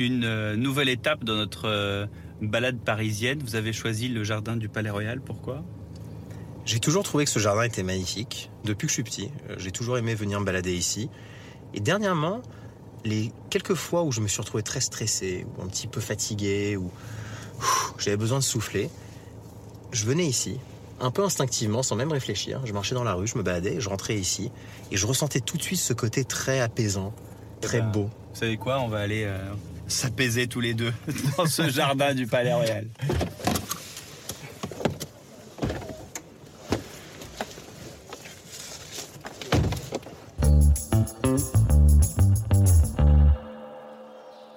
Une 0.00 0.24
euh, 0.24 0.56
nouvelle 0.56 0.88
étape 0.88 1.24
dans 1.24 1.34
notre 1.34 1.68
euh, 1.68 2.06
balade 2.40 2.78
parisienne. 2.78 3.38
Vous 3.44 3.54
avez 3.54 3.74
choisi 3.74 4.08
le 4.08 4.24
jardin 4.24 4.56
du 4.56 4.70
Palais 4.70 4.88
Royal. 4.88 5.20
Pourquoi? 5.20 5.62
J'ai 6.64 6.80
toujours 6.80 7.02
trouvé 7.02 7.26
que 7.26 7.30
ce 7.30 7.38
jardin 7.38 7.64
était 7.64 7.82
magnifique. 7.82 8.50
Depuis 8.64 8.86
que 8.86 8.90
je 8.90 8.94
suis 8.94 9.02
petit, 9.02 9.30
Euh, 9.50 9.56
j'ai 9.58 9.70
toujours 9.70 9.98
aimé 9.98 10.14
venir 10.14 10.40
me 10.40 10.46
balader 10.46 10.72
ici. 10.72 11.10
Et 11.74 11.80
dernièrement, 11.80 12.40
les 13.04 13.30
quelques 13.50 13.74
fois 13.74 14.02
où 14.02 14.10
je 14.10 14.22
me 14.22 14.26
suis 14.26 14.40
retrouvé 14.40 14.62
très 14.62 14.80
stressé, 14.80 15.44
ou 15.58 15.62
un 15.62 15.66
petit 15.66 15.86
peu 15.86 16.00
fatigué, 16.00 16.78
ou 16.78 16.90
j'avais 17.98 18.16
besoin 18.16 18.38
de 18.38 18.44
souffler, 18.44 18.88
je 19.92 20.06
venais 20.06 20.24
ici, 20.24 20.56
un 20.98 21.10
peu 21.10 21.22
instinctivement, 21.22 21.82
sans 21.82 21.96
même 21.96 22.10
réfléchir. 22.10 22.64
Je 22.64 22.72
marchais 22.72 22.94
dans 22.94 23.04
la 23.04 23.12
rue, 23.12 23.26
je 23.26 23.36
me 23.36 23.42
baladais, 23.42 23.80
je 23.80 23.88
rentrais 23.90 24.16
ici, 24.16 24.50
et 24.90 24.96
je 24.96 25.06
ressentais 25.06 25.40
tout 25.40 25.58
de 25.58 25.62
suite 25.62 25.78
ce 25.78 25.92
côté 25.92 26.24
très 26.24 26.60
apaisant, 26.60 27.12
très 27.60 27.78
Eh 27.78 27.80
ben, 27.82 27.90
beau. 27.90 28.10
Vous 28.32 28.40
savez 28.40 28.56
quoi? 28.56 28.80
On 28.80 28.88
va 28.88 29.00
aller 29.00 29.24
euh, 29.26 29.38
s'apaiser 29.90 30.46
tous 30.46 30.60
les 30.60 30.74
deux 30.74 30.92
dans 31.36 31.46
ce 31.46 31.68
jardin 31.68 32.14
du 32.14 32.26
Palais 32.26 32.54
Royal. 32.54 32.86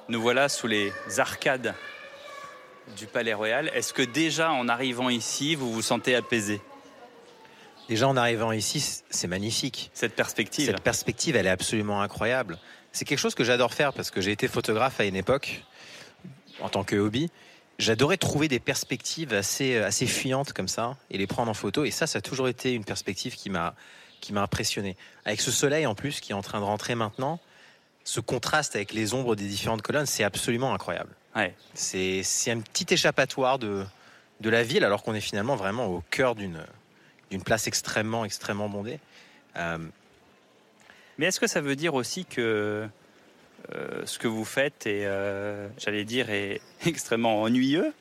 Nous 0.10 0.22
voilà 0.22 0.48
sous 0.48 0.68
les 0.68 0.92
arcades 1.18 1.74
du 2.98 3.08
Palais 3.08 3.34
Royal. 3.34 3.72
Est-ce 3.74 3.94
que 3.94 4.04
déjà 4.04 4.52
en 4.52 4.68
arrivant 4.68 5.10
ici, 5.10 5.56
vous 5.56 5.72
vous 5.72 5.82
sentez 5.82 6.16
apaisé? 6.16 6.62
Déjà 7.90 8.08
en 8.08 8.16
arrivant 8.16 8.52
ici, 8.52 9.04
c'est 9.10 9.28
magnifique. 9.28 9.92
Cette 9.94 10.16
perspective 10.16 10.68
Cette 10.68 10.82
perspective, 10.82 11.36
elle 11.36 11.48
est 11.48 11.50
absolument 11.52 12.02
incroyable. 12.02 12.60
C'est 12.94 13.06
quelque 13.06 13.20
chose 13.20 13.36
que 13.36 13.44
j'adore 13.44 13.74
faire 13.74 13.92
parce 13.92 14.12
que 14.12 14.22
j'ai 14.22 14.32
été 14.32 14.48
photographe 14.48 15.00
à 15.00 15.06
une 15.06 15.16
époque, 15.16 15.64
en 16.62 16.70
tant 16.70 16.84
que 16.84 16.96
hobby. 16.96 17.32
J'adorais 17.80 18.18
trouver 18.18 18.48
des 18.48 18.60
perspectives 18.60 19.34
assez, 19.34 19.78
assez 19.78 20.06
fuyantes 20.06 20.54
comme 20.54 20.68
ça 20.68 20.96
et 21.10 21.18
les 21.18 21.26
prendre 21.26 21.50
en 21.50 21.56
photo. 21.56 21.86
Et 21.86 21.92
ça, 21.92 22.06
ça 22.06 22.20
a 22.20 22.22
toujours 22.22 22.48
été 22.48 22.72
une 22.74 22.86
perspective 22.86 23.36
qui 23.36 23.50
m'a, 23.50 23.74
qui 24.22 24.32
m'a 24.32 24.44
impressionné. 24.44 24.96
Avec 25.26 25.42
ce 25.42 25.50
soleil 25.50 25.88
en 25.88 25.96
plus 25.96 26.22
qui 26.22 26.34
est 26.34 26.36
en 26.36 26.44
train 26.44 26.60
de 26.60 26.66
rentrer 26.66 26.94
maintenant, 26.94 27.40
ce 28.04 28.20
contraste 28.20 28.76
avec 28.76 28.94
les 28.94 29.16
ombres 29.16 29.36
des 29.36 29.48
différentes 29.48 29.82
colonnes, 29.82 30.06
c'est 30.06 30.24
absolument 30.24 30.74
incroyable. 30.74 31.10
Ouais. 31.36 31.56
C'est, 31.74 32.22
c'est 32.22 32.52
un 32.52 32.60
petit 32.60 32.94
échappatoire 32.94 33.58
de, 33.58 33.84
de 34.40 34.50
la 34.52 34.62
ville 34.62 34.86
alors 34.86 35.02
qu'on 35.02 35.16
est 35.16 35.22
finalement 35.22 35.56
vraiment 35.56 35.88
au 35.88 36.04
cœur 36.12 36.36
d'une, 36.36 36.64
d'une 37.32 37.42
place 37.42 37.66
extrêmement, 37.66 38.24
extrêmement 38.24 38.70
bondée. 38.70 39.00
Euh, 39.56 39.80
Mais 41.17 41.27
est-ce 41.27 41.39
que 41.39 41.48
ça 41.48 41.62
veut 41.62 41.75
dire 41.75 41.93
aussi 41.93 42.25
que 42.25 42.88
euh, 43.74 44.01
ce 44.05 44.20
que 44.20 44.27
vous 44.27 44.46
faites 44.46 44.88
est, 44.88 45.05
euh, 45.05 45.67
j'allais 45.77 46.03
dire, 46.03 46.29
est 46.29 46.62
extrêmement 46.86 47.41
ennuyeux? 47.41 47.93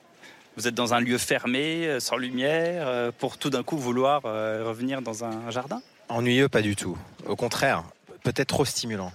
Vous 0.57 0.69
êtes 0.69 0.75
dans 0.75 0.93
un 0.93 1.01
lieu 1.01 1.19
fermé, 1.19 1.87
euh, 1.87 2.01
sans 2.01 2.17
lumière, 2.17 3.13
pour 3.19 3.39
tout 3.39 3.49
d'un 3.49 3.63
coup 3.63 3.79
vouloir 3.79 4.23
euh, 4.25 4.65
revenir 4.67 5.01
dans 5.03 5.25
un 5.25 5.51
jardin? 5.51 5.81
Ennuyeux, 6.09 6.49
pas 6.49 6.63
du 6.63 6.77
tout. 6.77 6.99
Au 7.27 7.37
contraire, 7.37 7.85
peut-être 8.23 8.49
trop 8.49 8.65
stimulant. 8.65 9.13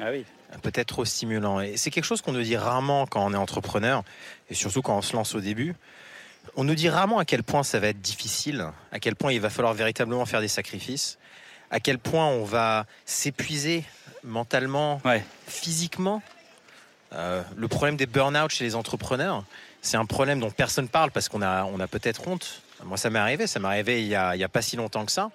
Ah 0.00 0.10
oui. 0.10 0.24
Peut-être 0.62 0.88
trop 0.88 1.04
stimulant. 1.04 1.60
Et 1.60 1.76
c'est 1.76 1.90
quelque 1.90 2.04
chose 2.04 2.22
qu'on 2.22 2.32
nous 2.32 2.42
dit 2.42 2.56
rarement 2.56 3.06
quand 3.06 3.24
on 3.24 3.32
est 3.32 3.36
entrepreneur, 3.36 4.04
et 4.50 4.54
surtout 4.54 4.82
quand 4.82 4.96
on 4.96 5.02
se 5.02 5.16
lance 5.16 5.34
au 5.34 5.40
début. 5.40 5.74
On 6.54 6.62
nous 6.62 6.76
dit 6.76 6.88
rarement 6.88 7.18
à 7.18 7.24
quel 7.24 7.42
point 7.42 7.64
ça 7.64 7.80
va 7.80 7.88
être 7.88 8.00
difficile, 8.00 8.66
à 8.92 9.00
quel 9.00 9.16
point 9.16 9.32
il 9.32 9.40
va 9.40 9.50
falloir 9.50 9.74
véritablement 9.74 10.24
faire 10.26 10.40
des 10.40 10.48
sacrifices, 10.48 11.18
à 11.70 11.80
quel 11.80 11.98
point 11.98 12.26
on 12.26 12.44
va 12.44 12.86
s'épuiser 13.04 13.84
mentalement, 14.22 15.00
Ouais. 15.04 15.24
physiquement. 15.46 16.22
Euh, 17.12 17.42
le 17.56 17.68
problème 17.68 17.96
des 17.96 18.06
burn-out 18.06 18.50
chez 18.50 18.64
les 18.64 18.74
entrepreneurs, 18.74 19.44
c'est 19.80 19.96
un 19.96 20.06
problème 20.06 20.40
dont 20.40 20.50
personne 20.50 20.88
parle 20.88 21.10
parce 21.12 21.28
qu'on 21.28 21.42
a, 21.42 21.64
on 21.64 21.78
a 21.80 21.86
peut-être 21.86 22.26
honte. 22.26 22.62
Moi, 22.84 22.96
ça 22.96 23.08
m'est 23.10 23.18
arrivé, 23.18 23.46
ça 23.46 23.60
m'est 23.60 23.68
arrivé 23.68 24.02
il 24.02 24.08
y, 24.08 24.14
a, 24.14 24.30
a 24.30 24.48
pas 24.48 24.62
si 24.62 24.76
longtemps 24.76 25.06
que 25.06 25.12
ça. 25.12 25.30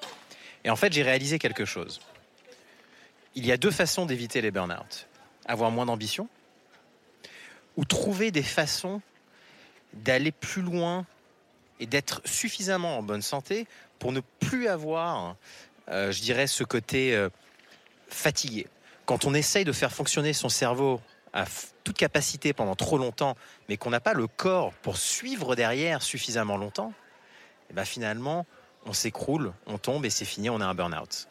Et 0.64 0.70
en 0.70 0.76
fait, 0.76 0.92
j'ai 0.94 1.02
réalisé 1.04 1.40
quelque 1.40 1.66
chose. 1.66 2.02
Il 3.36 3.46
y 3.46 3.52
a 3.52 3.58
deux 3.58 3.72
façons 3.72 4.06
d'éviter 4.06 4.42
les 4.42 4.52
burn-out. 4.52 5.08
Avoir 5.46 5.72
moins 5.72 5.86
d'ambition 5.86 6.28
ou 7.78 7.86
trouver 7.86 8.32
des 8.32 8.44
façons 8.44 9.02
d'aller 9.94 10.32
plus 10.32 10.62
loin 10.62 11.06
et 11.80 11.86
d'être 11.86 12.22
suffisamment 12.26 12.98
en 12.98 13.02
bonne 13.04 13.22
santé 13.22 13.66
pour 13.98 14.12
ne 14.12 14.20
plus 14.40 14.68
avoir, 14.68 15.36
euh, 15.90 16.12
je 16.12 16.22
dirais, 16.22 16.48
ce 16.48 16.64
côté 16.64 17.16
euh, 17.16 17.30
fatigué. 18.08 18.68
Quand 19.06 19.26
on 19.26 19.34
essaye 19.34 19.66
de 19.66 19.72
faire 19.72 19.92
fonctionner 19.92 20.34
son 20.34 20.50
cerveau 20.50 21.02
à 21.34 21.46
toute 21.84 21.98
capacité 21.98 22.54
pendant 22.54 22.76
trop 22.76 22.98
longtemps, 22.98 23.36
mais 23.70 23.78
qu'on 23.78 23.90
n'a 23.90 24.00
pas 24.00 24.14
le 24.14 24.28
corps 24.28 24.74
pour 24.82 24.98
suivre 24.98 25.56
derrière 25.56 26.02
suffisamment 26.02 26.58
longtemps, 26.58 26.94
et 27.70 27.74
ben 27.74 27.86
finalement, 27.86 28.46
on 28.86 28.94
s'écroule, 28.94 29.54
on 29.66 29.78
tombe 29.78 30.06
et 30.06 30.10
c'est 30.10 30.26
fini, 30.26 30.50
on 30.50 30.60
a 30.62 30.66
un 30.66 30.74
burn-out. 30.74 31.28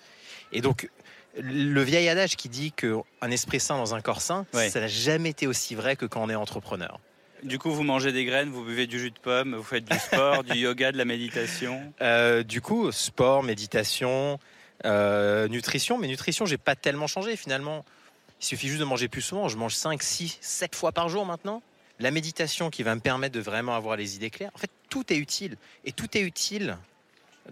Et 0.53 0.61
donc, 0.62 0.88
le 1.37 1.83
vieil 1.83 2.09
adage 2.09 2.37
qui 2.37 2.48
dit 2.48 2.72
qu'un 2.72 3.31
esprit 3.31 3.61
sain 3.61 3.77
dans 3.77 3.94
un 3.94 4.01
corps 4.01 4.20
sain, 4.22 4.46
Ouais. 4.55 4.70
ça 4.70 4.81
n'a 4.81 4.88
jamais 4.88 5.31
été 5.31 5.46
aussi 5.46 5.75
vrai 5.75 5.96
que 5.96 6.07
quand 6.07 6.22
on 6.22 6.31
est 6.31 6.35
entrepreneur. 6.35 6.98
Du 7.42 7.59
coup, 7.59 7.70
vous 7.70 7.83
mangez 7.83 8.12
des 8.12 8.24
graines, 8.24 8.50
vous 8.50 8.64
buvez 8.64 8.87
du 8.87 8.98
jus 8.98 9.11
de 9.11 9.18
pomme, 9.18 9.55
vous 9.55 9.62
faites 9.62 9.85
du 9.85 9.98
sport, 9.98 10.44
du 10.44 10.59
yoga, 10.59 10.92
de 10.92 10.98
la 10.98 11.05
méditation. 11.05 11.92
Euh, 12.03 12.42
du 12.42 12.61
coup, 12.61 12.92
sport, 12.92 13.42
méditation, 13.42 14.38
euh, 14.85 15.48
nutrition. 15.48 15.98
Mais 15.98 16.07
nutrition, 16.07 16.44
j'ai 16.46 16.59
pas 16.59 16.76
tellement 16.76 17.07
changé 17.07 17.37
finalement. 17.37 17.85
Il 18.40 18.44
suffit 18.46 18.68
juste 18.68 18.81
de 18.81 18.85
manger 18.85 19.09
plus 19.09 19.22
souvent. 19.22 19.48
Je 19.48 19.57
mange 19.57 19.74
5, 19.74 20.03
6, 20.03 20.38
7 20.40 20.74
fois 20.74 20.92
par 20.92 21.09
jour 21.09 21.24
maintenant. 21.26 21.62
La 21.98 22.11
méditation 22.11 22.70
qui 22.70 22.83
va 22.83 22.94
me 22.94 23.00
permettre 23.00 23.35
de 23.35 23.40
vraiment 23.40 23.74
avoir 23.74 23.96
les 23.96 24.16
idées 24.16 24.31
claires. 24.31 24.50
En 24.55 24.59
fait, 24.59 24.70
tout 24.88 25.12
est 25.12 25.16
utile. 25.16 25.57
Et 25.85 25.92
tout 25.92 26.16
est 26.16 26.22
utile 26.22 26.76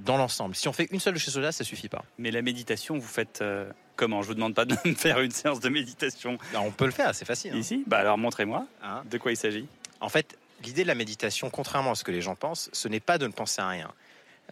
dans 0.01 0.17
l'ensemble. 0.17 0.55
Si 0.55 0.69
on 0.69 0.73
fait 0.73 0.89
une 0.91 1.01
seule 1.01 1.15
de 1.15 1.19
ces 1.19 1.31
choses-là, 1.31 1.53
ça 1.53 1.65
suffit 1.65 1.89
pas. 1.89 2.05
Mais 2.19 2.31
la 2.31 2.41
méditation, 2.41 2.97
vous 2.97 3.07
faites 3.07 3.41
euh, 3.43 3.71
comment? 3.97 4.23
Je 4.23 4.29
vous 4.29 4.35
demande 4.35 4.55
pas 4.55 4.65
de 4.65 4.75
me 4.89 4.95
faire 4.95 5.21
une 5.21 5.31
séance 5.33 5.61
de 5.61 5.69
méditation 5.69 6.39
on 6.55 6.71
peut 6.71 6.87
le 6.87 6.93
faire, 6.93 7.15
c'est 7.15 7.25
facile. 7.25 7.53
hein. 7.55 7.59
ici? 7.59 7.85
Bah 7.87 7.99
alors 7.99 8.17
montrez-moi. 8.17 8.67
Hein? 8.83 9.03
De 9.11 9.19
quoi 9.19 9.33
il 9.33 9.37
s'agit? 9.37 9.67
En 10.01 10.09
fait, 10.09 10.39
l'idée 10.63 10.83
de 10.83 10.89
la 10.89 10.95
méditation, 10.95 11.51
contrairement 11.51 11.93
à 11.93 11.95
ce 11.95 12.05
que 12.05 12.11
les 12.13 12.23
gens 12.23 12.35
pensent, 12.37 12.71
ce 12.73 12.89
n'est 12.89 13.01
pas 13.01 13.19
de 13.19 13.27
ne 13.27 13.33
penser 13.33 13.61
à 13.61 13.69
rien. 13.69 13.93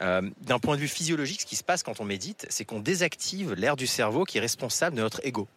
Euh, 0.02 0.22
D'un 0.42 0.58
point 0.58 0.76
de 0.76 0.80
vue 0.80 0.88
physiologique, 0.88 1.42
ce 1.42 1.46
qui 1.46 1.56
se 1.56 1.64
passe 1.64 1.82
quand 1.82 2.00
on 2.00 2.04
médite, 2.04 2.46
c'est 2.50 2.64
qu'on 2.64 2.80
désactive 2.80 3.54
l'aire 3.54 3.76
du 3.76 3.86
cerveau 3.86 4.24
qui 4.24 4.38
est 4.38 4.40
responsable 4.40 4.96
de 4.96 5.02
notre 5.02 5.24
ego. 5.24 5.48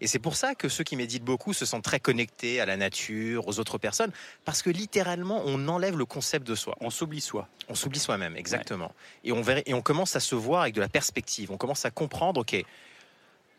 Et 0.00 0.08
c'est 0.08 0.18
pour 0.18 0.34
ça 0.34 0.56
que 0.56 0.68
ceux 0.68 0.82
qui 0.82 0.96
méditent 0.96 1.22
beaucoup 1.22 1.52
se 1.52 1.64
sentent 1.64 1.84
très 1.84 2.00
connectés 2.00 2.60
à 2.60 2.66
la 2.66 2.76
nature, 2.76 3.46
aux 3.46 3.60
autres 3.60 3.78
personnes, 3.78 4.10
parce 4.44 4.60
que 4.60 4.68
littéralement, 4.70 5.42
on 5.46 5.68
enlève 5.68 5.96
le 5.96 6.04
concept 6.04 6.44
de 6.44 6.56
soi. 6.56 6.76
On 6.80 6.90
s'oublie 6.90 7.20
soi. 7.20 7.48
On 7.68 7.76
s'oublie 7.76 8.00
soi-même, 8.00 8.36
exactement. 8.36 8.92
Et, 9.22 9.30
on 9.30 9.42
verra- 9.42 9.62
et 9.64 9.74
on 9.74 9.82
commence 9.82 10.16
à 10.16 10.20
se 10.20 10.34
voir 10.34 10.62
avec 10.62 10.74
de 10.74 10.80
la 10.80 10.88
perspective. 10.88 11.52
On 11.52 11.56
commence 11.56 11.84
à 11.84 11.92
comprendre, 11.92 12.40
OK, 12.40 12.56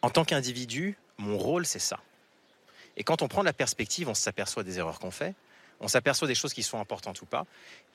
en 0.02 0.10
tant 0.10 0.26
qu'individu, 0.26 0.98
mon 1.18 1.38
rôle, 1.38 1.66
c'est 1.66 1.80
ça. 1.80 2.00
Et 2.98 3.04
quand 3.04 3.22
on 3.22 3.28
prend 3.28 3.42
de 3.42 3.46
la 3.46 3.54
perspective, 3.54 4.10
on 4.10 4.14
s'aperçoit 4.14 4.64
des 4.64 4.78
erreurs 4.78 5.00
qu'on 5.00 5.12
fait, 5.12 5.34
on 5.80 5.88
s'aperçoit 5.88 6.28
des 6.28 6.36
choses 6.36 6.54
qui 6.54 6.64
sont 6.64 6.80
importantes 6.80 7.22
ou 7.22 7.26
pas. 7.26 7.46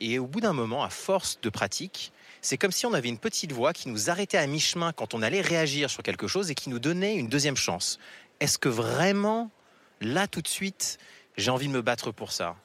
Et 0.01 0.19
au 0.19 0.27
bout 0.27 0.41
d'un 0.41 0.53
moment, 0.53 0.85
à 0.85 0.91
force 0.91 1.41
de 1.41 1.49
pratique, 1.49 2.13
c'est 2.41 2.59
comme 2.59 2.73
si 2.73 2.87
on 2.87 2.93
avait 2.93 3.09
une 3.09 3.19
petite 3.19 3.53
voix 3.53 3.73
qui 3.73 3.89
nous 3.89 4.11
arrêtait 4.11 4.39
à 4.39 4.47
mi-chemin 4.47 4.93
quand 4.93 5.15
on 5.15 5.23
allait 5.23 5.41
réagir 5.41 5.91
sur 5.91 6.03
quelque 6.03 6.27
chose 6.27 6.51
et 6.51 6.55
qui 6.55 6.71
nous 6.71 6.79
donnait 6.79 7.17
une 7.17 7.29
deuxième 7.29 7.57
chance. 7.57 7.99
Est-ce 8.41 8.59
que 8.59 8.69
vraiment, 8.69 9.51
là, 10.01 10.27
tout 10.27 10.43
de 10.43 10.49
suite, 10.49 10.99
j'ai 11.37 11.51
envie 11.51 11.69
de 11.69 11.73
me 11.73 11.83
battre 11.83 12.13
pour 12.13 12.33
ça? 12.33 12.57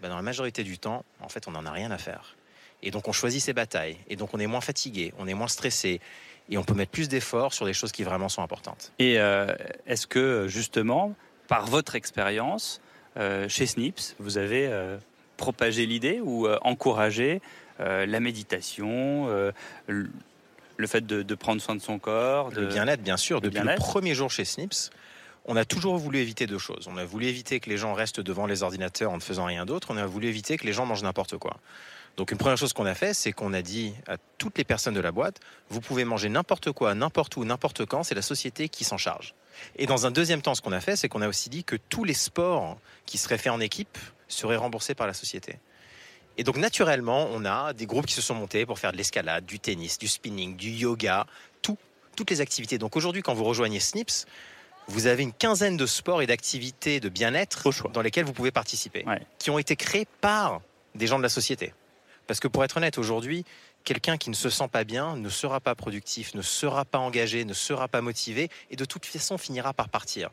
Ben, 0.00 0.08
Dans 0.08 0.16
la 0.16 0.22
majorité 0.22 0.64
du 0.64 0.78
temps, 0.78 1.04
en 1.20 1.28
fait, 1.28 1.46
on 1.46 1.52
n'en 1.52 1.66
a 1.66 1.70
rien 1.70 1.90
à 1.90 1.98
faire. 1.98 2.36
Et 2.82 2.90
donc, 2.90 3.06
on 3.06 3.12
choisit 3.12 3.40
ses 3.40 3.52
batailles. 3.52 3.96
Et 4.08 4.16
donc, 4.16 4.34
on 4.34 4.40
est 4.40 4.46
moins 4.46 4.60
fatigué, 4.60 5.12
on 5.18 5.28
est 5.28 5.34
moins 5.34 5.48
stressé. 5.48 6.00
Et 6.50 6.58
on 6.58 6.64
peut 6.64 6.74
mettre 6.74 6.90
plus 6.90 7.08
d'efforts 7.08 7.54
sur 7.54 7.64
les 7.64 7.72
choses 7.72 7.92
qui 7.92 8.02
vraiment 8.02 8.28
sont 8.28 8.42
importantes. 8.42 8.92
Et 8.98 9.20
euh, 9.20 9.54
est-ce 9.86 10.08
que 10.08 10.48
justement, 10.48 11.14
par 11.48 11.66
votre 11.66 11.94
expérience, 11.94 12.80
euh, 13.16 13.48
chez 13.48 13.66
Snips, 13.66 14.14
vous 14.18 14.38
avez 14.38 14.66
euh, 14.66 14.96
propagé 15.36 15.86
l'idée 15.86 16.20
ou 16.22 16.46
euh, 16.46 16.58
encouragé 16.62 17.40
la 17.78 18.20
méditation, 18.20 19.26
le 19.88 20.86
fait 20.86 21.04
de, 21.04 21.22
de 21.22 21.34
prendre 21.34 21.60
soin 21.60 21.74
de 21.74 21.80
son 21.80 21.98
corps 21.98 22.52
de... 22.52 22.60
Le 22.60 22.66
bien-être, 22.68 23.02
bien 23.02 23.16
sûr. 23.16 23.40
le 23.40 23.50
Depuis 23.50 23.66
le 23.66 23.74
premier 23.74 24.14
jour 24.14 24.30
chez 24.30 24.44
Snips, 24.44 24.90
on 25.46 25.56
a 25.56 25.64
toujours 25.64 25.96
voulu 25.96 26.18
éviter 26.18 26.46
deux 26.46 26.58
choses. 26.58 26.86
On 26.88 26.96
a 26.96 27.04
voulu 27.04 27.26
éviter 27.26 27.58
que 27.58 27.68
les 27.68 27.76
gens 27.76 27.92
restent 27.92 28.20
devant 28.20 28.46
les 28.46 28.62
ordinateurs 28.62 29.10
en 29.10 29.16
ne 29.16 29.20
faisant 29.20 29.46
rien 29.46 29.66
d'autre. 29.66 29.88
On 29.90 29.96
a 29.96 30.06
voulu 30.06 30.28
éviter 30.28 30.58
que 30.58 30.64
les 30.64 30.72
gens 30.72 30.86
mangent 30.86 31.02
n'importe 31.02 31.38
quoi. 31.38 31.56
Donc 32.16 32.30
une 32.30 32.38
première 32.38 32.58
chose 32.58 32.72
qu'on 32.72 32.86
a 32.86 32.94
fait, 32.94 33.14
c'est 33.14 33.32
qu'on 33.32 33.52
a 33.52 33.62
dit 33.62 33.94
à 34.06 34.16
toutes 34.38 34.58
les 34.58 34.64
personnes 34.64 34.94
de 34.94 35.00
la 35.00 35.10
boîte, 35.10 35.40
vous 35.70 35.80
pouvez 35.80 36.04
manger 36.04 36.28
n'importe 36.28 36.70
quoi, 36.70 36.94
n'importe 36.94 37.36
où, 37.36 37.44
n'importe 37.44 37.84
quand, 37.86 38.04
c'est 38.04 38.14
la 38.14 38.22
société 38.22 38.68
qui 38.68 38.84
s'en 38.84 38.98
charge. 38.98 39.34
Et 39.76 39.86
dans 39.86 40.06
un 40.06 40.10
deuxième 40.10 40.42
temps, 40.42 40.54
ce 40.54 40.62
qu'on 40.62 40.72
a 40.72 40.80
fait, 40.80 40.96
c'est 40.96 41.08
qu'on 41.08 41.22
a 41.22 41.28
aussi 41.28 41.48
dit 41.50 41.64
que 41.64 41.76
tous 41.76 42.04
les 42.04 42.14
sports 42.14 42.78
qui 43.06 43.18
seraient 43.18 43.38
faits 43.38 43.52
en 43.52 43.60
équipe 43.60 43.98
seraient 44.28 44.56
remboursés 44.56 44.94
par 44.94 45.06
la 45.06 45.14
société. 45.14 45.58
Et 46.38 46.44
donc 46.44 46.56
naturellement, 46.56 47.28
on 47.32 47.44
a 47.44 47.72
des 47.74 47.86
groupes 47.86 48.06
qui 48.06 48.14
se 48.14 48.22
sont 48.22 48.34
montés 48.34 48.64
pour 48.64 48.78
faire 48.78 48.92
de 48.92 48.96
l'escalade, 48.96 49.44
du 49.44 49.58
tennis, 49.60 49.98
du 49.98 50.08
spinning, 50.08 50.56
du 50.56 50.70
yoga, 50.70 51.26
tout, 51.60 51.76
toutes 52.16 52.30
les 52.30 52.40
activités. 52.40 52.78
Donc 52.78 52.96
aujourd'hui, 52.96 53.22
quand 53.22 53.34
vous 53.34 53.44
rejoignez 53.44 53.80
Snips, 53.80 54.26
vous 54.88 55.06
avez 55.06 55.22
une 55.22 55.32
quinzaine 55.32 55.76
de 55.76 55.86
sports 55.86 56.22
et 56.22 56.26
d'activités 56.26 57.00
de 57.00 57.08
bien-être 57.08 57.88
dans 57.90 58.00
lesquels 58.02 58.24
vous 58.24 58.32
pouvez 58.32 58.50
participer, 58.50 59.04
Ouais. 59.06 59.20
qui 59.38 59.50
ont 59.50 59.58
été 59.58 59.76
créés 59.76 60.06
par 60.20 60.60
des 60.94 61.06
gens 61.06 61.18
de 61.18 61.22
la 61.22 61.28
société. 61.28 61.72
Parce 62.26 62.40
que 62.40 62.48
pour 62.48 62.64
être 62.64 62.78
honnête, 62.78 62.98
aujourd'hui, 62.98 63.44
quelqu'un 63.84 64.16
qui 64.16 64.30
ne 64.30 64.34
se 64.34 64.50
sent 64.50 64.68
pas 64.68 64.84
bien 64.84 65.16
ne 65.16 65.28
sera 65.28 65.60
pas 65.60 65.74
productif, 65.74 66.34
ne 66.34 66.42
sera 66.42 66.84
pas 66.84 66.98
engagé, 66.98 67.44
ne 67.44 67.54
sera 67.54 67.88
pas 67.88 68.00
motivé, 68.00 68.48
et 68.70 68.76
de 68.76 68.84
toute 68.84 69.06
façon 69.06 69.38
finira 69.38 69.72
par 69.72 69.88
partir. 69.88 70.30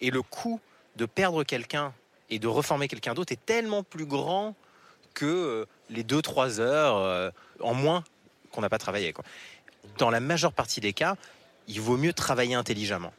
Et 0.00 0.10
le 0.10 0.22
coût 0.22 0.60
de 0.96 1.06
perdre 1.06 1.44
quelqu'un 1.44 1.92
et 2.30 2.38
de 2.38 2.46
reformer 2.46 2.88
quelqu'un 2.88 3.14
d'autre 3.14 3.32
est 3.32 3.46
tellement 3.46 3.82
plus 3.82 4.06
grand 4.06 4.54
que 5.14 5.66
les 5.90 6.02
2-3 6.02 6.60
heures 6.60 7.32
en 7.60 7.74
moins 7.74 8.04
qu'on 8.50 8.60
n'a 8.60 8.68
pas 8.68 8.78
travaillé. 8.78 9.14
Dans 9.98 10.10
la 10.10 10.20
majeure 10.20 10.52
partie 10.52 10.80
des 10.80 10.92
cas, 10.92 11.16
il 11.68 11.80
vaut 11.80 11.96
mieux 11.96 12.12
travailler 12.12 12.54
intelligemment. 12.54 13.12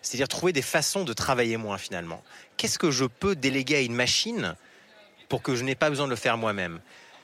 C'est-à-dire 0.00 0.28
trouver 0.28 0.52
des 0.52 0.62
façons 0.62 1.04
de 1.04 1.12
travailler 1.12 1.56
moins 1.56 1.78
finalement. 1.78 2.22
Qu'est-ce 2.56 2.78
que 2.78 2.90
je 2.90 3.04
peux 3.04 3.36
déléguer 3.36 3.76
à 3.76 3.80
une 3.80 3.94
machine 3.94 4.56
pour 5.28 5.42
que 5.42 5.54
je 5.54 5.62
n'ai 5.62 5.76
pas 5.76 5.90
besoin 5.90 6.06
de 6.06 6.10
le 6.10 6.16
faire 6.16 6.36
moi-même? 6.36 6.80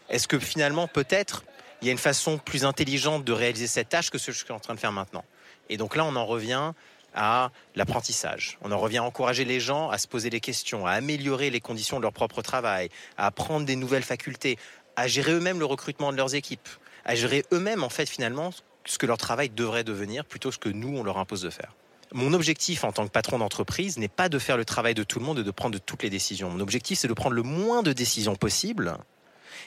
Est-ce 0.09 0.29
que 0.29 0.39
finalement 0.39 0.87
peut-être 0.87 1.45
il 1.81 1.87
y 1.87 1.89
a 1.89 1.93
une 1.93 1.99
façon 1.99 2.39
plus 2.39 2.65
intelligente 2.65 3.25
de 3.25 3.33
réaliser 3.33 3.67
cette 3.67 3.91
tâche 3.91 4.11
que 4.11 4.19
ce 4.19 4.27
que 4.27 4.33
je 4.33 4.45
suis 4.45 4.53
en 4.53 4.59
train 4.59 4.75
de 4.75 4.81
faire 4.81 4.93
maintenant 4.93 5.25
Et 5.69 5.77
donc 5.77 5.97
là 5.97 6.05
on 6.05 6.17
en 6.17 6.27
revient 6.27 6.73
à 7.15 7.51
l'apprentissage. 7.75 8.59
On 8.63 8.71
en 8.71 8.79
revient 8.79 8.99
à 8.99 9.05
encourager 9.05 9.45
les 9.45 9.61
gens 9.61 9.89
à 9.91 9.99
se 9.99 10.07
poser 10.07 10.31
des 10.31 10.41
questions, 10.41 10.87
à 10.87 10.93
améliorer 10.93 11.51
les 11.51 11.61
conditions 11.61 11.97
de 11.97 12.03
leur 12.03 12.13
propre 12.13 12.43
travail, 12.43 12.91
à 13.17 13.27
apprendre 13.27 13.67
des 13.67 13.77
nouvelles 13.77 14.03
facultés, 14.03 14.59
à 14.97 15.09
gérer 15.09 15.33
eux-mêmes 15.33 15.59
le 15.59 15.65
recrutement 15.65 16.13
de 16.13 16.17
leurs 16.17 16.35
équipes, 16.35 16.69
à 17.05 17.15
gérer 17.15 17.45
eux-mêmes 17.53 17.83
en 17.83 17.89
fait 17.89 18.09
finalement 18.09 18.51
ce 18.85 18.99
que 18.99 19.07
leur 19.07 19.19
travail 19.19 19.49
devrait 19.49 19.85
devenir 19.85 20.25
plutôt 20.25 20.51
que 20.51 20.55
ce 20.55 20.59
que 20.59 20.69
nous 20.69 20.97
on 20.97 21.03
leur 21.03 21.19
impose 21.19 21.43
de 21.43 21.51
faire. 21.51 21.75
Mon 22.13 22.33
objectif 22.33 22.85
en 22.85 22.93
tant 22.93 23.07
que 23.07 23.13
patron 23.13 23.39
d'entreprise 23.39 23.99
n'est 23.99 24.09
pas 24.09 24.29
de 24.29 24.39
faire 24.39 24.57
le 24.57 24.65
travail 24.65 24.95
de 24.95 25.03
tout 25.03 25.19
le 25.19 25.27
monde 25.27 25.41
et 25.41 25.45
de 25.45 25.51
prendre 25.51 25.79
toutes 25.79 26.03
les 26.03 26.11
décisions. 26.11 26.49
Mon 26.49 26.61
objectif, 26.61 26.99
c'est 26.99 27.09
de 27.09 27.13
prendre 27.13 27.35
le 27.35 27.43
moins 27.43 27.83
de 27.83 27.93
décisions 27.93 28.35
possible 28.35 28.97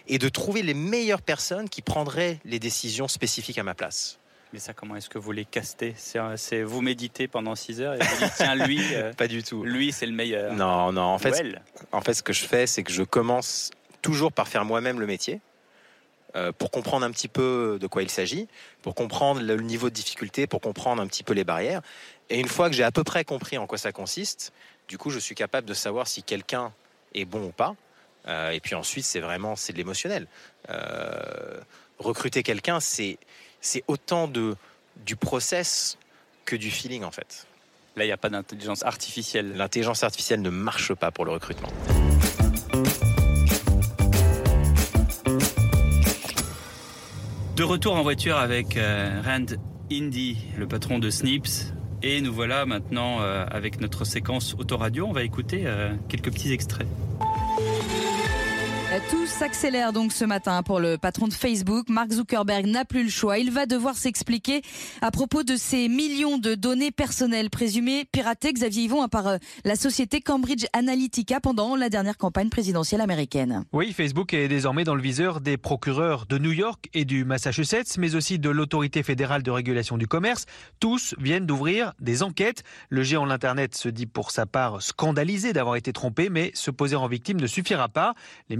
et 0.08 0.18
de 0.18 0.30
trouver 0.30 0.62
les 0.62 0.74
meilleures 0.74 1.22
personnes 1.22 1.70
qui 1.70 1.82
prendraient 1.82 2.40
les 2.46 2.60
décisions 2.60 3.08
spécifiques 3.08 3.58
à 3.58 3.64
ma 3.64 3.74
place. 3.74 4.20
Mais 4.54 4.60
ça, 4.60 4.74
comment 4.74 4.98
est-ce 4.98 5.10
que 5.10 5.18
vous 5.18 5.32
les 5.32 5.46
castez? 5.46 5.94
C'est, 5.98 6.64
vous 6.64 6.82
méditez 6.82 7.28
pendant 7.30 7.56
6 7.56 7.82
heures 7.82 7.94
et 7.94 8.00
vous 8.00 8.26
dites 8.26 8.34
tiens 8.36 8.56
lui, 8.56 8.82
euh, 8.94 9.14
pas 9.14 9.28
du 9.28 9.44
tout. 9.44 9.64
Lui, 9.64 9.94
c'est 9.94 10.06
le 10.06 10.12
meilleur. 10.12 10.54
Non, 10.54 10.92
non. 10.92 11.04
En 11.04 11.18
fait, 11.20 11.42
en 11.94 12.02
fait, 12.02 12.14
ce 12.14 12.24
que 12.24 12.34
je 12.34 12.44
fais, 12.44 12.68
c'est 12.68 12.84
que 12.84 12.92
je 12.92 13.04
commence 13.04 13.72
toujours 14.02 14.34
par 14.34 14.48
faire 14.48 14.66
moi-même 14.66 15.00
le 15.00 15.08
métier. 15.08 15.40
Euh, 16.38 16.54
pour 16.54 16.72
comprendre 16.72 17.06
un 17.06 17.12
petit 17.12 17.28
peu 17.28 17.78
de 17.80 17.88
quoi 17.88 18.04
il 18.04 18.10
s'agit, 18.10 18.48
pour 18.82 18.96
comprendre 18.96 19.42
le 19.42 19.58
niveau 19.58 19.90
de 19.90 19.94
difficulté, 19.94 20.48
pour 20.48 20.62
comprendre 20.62 21.02
un 21.02 21.08
petit 21.08 21.24
peu 21.24 21.34
les 21.34 21.44
barrières. 21.44 21.82
Et 22.30 22.40
une 22.40 22.48
fois 22.48 22.70
que 22.70 22.76
j'ai 22.76 22.86
à 22.86 22.92
peu 22.92 23.04
près 23.04 23.26
compris 23.26 23.58
en 23.58 23.68
quoi 23.68 23.78
ça 23.78 23.92
consiste, 23.92 24.54
du 24.88 24.98
coup, 24.98 25.10
je 25.10 25.20
suis 25.20 25.36
capable 25.36 25.68
de 25.68 25.74
savoir 25.74 26.08
si 26.08 26.24
quelqu'un 26.24 26.72
est 27.14 27.26
bon 27.26 27.44
ou 27.44 27.52
pas. 27.52 27.76
Euh, 28.28 28.52
et 28.52 28.60
puis 28.60 28.76
ensuite, 28.76 29.06
c'est 29.06 29.20
vraiment 29.20 29.56
c'est 29.56 29.74
de 29.74 29.78
l'émotionnel. 29.78 30.28
Euh, 30.70 31.60
recruter 32.00 32.44
quelqu'un, 32.44 32.80
c'est 32.80 33.18
c'est 33.62 33.84
autant 33.88 34.28
de 34.28 34.56
du 35.06 35.16
process 35.16 35.98
que 36.46 36.56
du 36.56 36.72
feeling 36.72 37.04
en 37.04 37.12
fait. 37.12 37.48
Là, 37.96 38.06
il 38.06 38.08
n'y 38.08 38.14
a 38.14 38.18
pas 38.18 38.30
d'intelligence 38.30 38.84
artificielle. 38.84 39.54
L'intelligence 39.56 40.04
artificielle 40.04 40.42
ne 40.42 40.50
marche 40.50 40.94
pas 40.94 41.12
pour 41.12 41.26
le 41.26 41.32
recrutement. 41.32 41.70
De 47.56 47.64
retour 47.64 47.96
en 47.96 48.02
voiture 48.02 48.38
avec 48.38 48.78
euh, 48.78 49.22
Rand 49.24 49.58
Indy, 49.92 50.38
le 50.58 50.68
patron 50.68 51.00
de 51.00 51.10
Snips. 51.10 51.74
Et 52.02 52.22
nous 52.22 52.34
voilà 52.34 52.66
maintenant 52.66 53.22
euh, 53.22 53.46
avec 53.52 53.82
notre 53.82 54.06
séquence 54.06 54.56
autoradio. 54.58 55.06
On 55.06 55.12
va 55.12 55.24
écouter 55.24 55.64
euh, 55.66 55.94
quelques 56.08 56.32
petits 56.32 56.54
extraits. 56.54 56.88
Tout 59.10 59.26
s'accélère 59.26 59.94
donc 59.94 60.12
ce 60.12 60.26
matin 60.26 60.64
pour 60.64 60.82
le 60.82 60.98
patron 60.98 61.30
de 61.30 61.34
Facebook. 61.34 61.88
Mark 61.88 62.12
Zuckerberg 62.12 62.66
n'a 62.66 62.84
plus 62.84 63.04
le 63.04 63.10
choix. 63.10 63.38
Il 63.38 63.50
va 63.50 63.66
devoir 63.66 63.96
s'expliquer 63.96 64.64
à 65.02 65.12
propos 65.12 65.44
de 65.44 65.56
ces 65.56 65.88
millions 65.88 66.38
de 66.38 66.56
données 66.56 66.92
personnelles 66.92 67.50
présumées 67.50 68.04
piratées, 68.12 68.52
Xavier 68.52 68.84
Yvon, 68.84 69.08
par 69.08 69.28
euh, 69.28 69.38
la 69.64 69.78
société 69.78 70.20
Cambridge 70.20 70.66
Analytica 70.74 71.40
pendant 71.40 71.78
la 71.78 71.88
dernière 71.88 72.18
campagne 72.18 72.50
présidentielle 72.50 73.00
américaine. 73.00 73.64
Oui, 73.72 73.94
Facebook 73.94 74.34
est 74.34 74.50
désormais 74.50 74.84
dans 74.84 74.96
le 74.96 75.02
viseur 75.02 75.40
des 75.40 75.56
procureurs 75.56 76.26
de 76.26 76.38
New 76.38 76.52
York 76.52 76.90
et 76.94 77.06
du 77.06 77.24
Massachusetts, 77.24 77.98
mais 77.98 78.16
aussi 78.16 78.40
de 78.40 78.50
l'autorité 78.50 79.04
fédérale 79.04 79.42
de 79.42 79.52
régulation 79.52 79.98
du 79.98 80.08
commerce. 80.08 80.48
Tous 80.82 81.16
viennent 81.18 81.46
d'ouvrir 81.46 81.94
des 82.02 82.24
enquêtes. 82.24 82.64
Le 82.90 83.04
géant 83.04 83.24
de 83.24 83.30
l'Internet 83.30 83.74
se 83.74 83.88
dit 83.88 84.06
pour 84.06 84.32
sa 84.32 84.46
part 84.46 84.82
scandalisé 84.82 85.54
d'avoir 85.54 85.78
été 85.78 85.94
trompé, 85.94 86.30
mais 86.30 86.52
se 86.56 86.72
poser 86.72 86.98
en 86.98 87.08
victime 87.08 87.40
ne 87.40 87.48
suffira 87.48 87.88
pas. 87.88 88.16
Les 88.50 88.58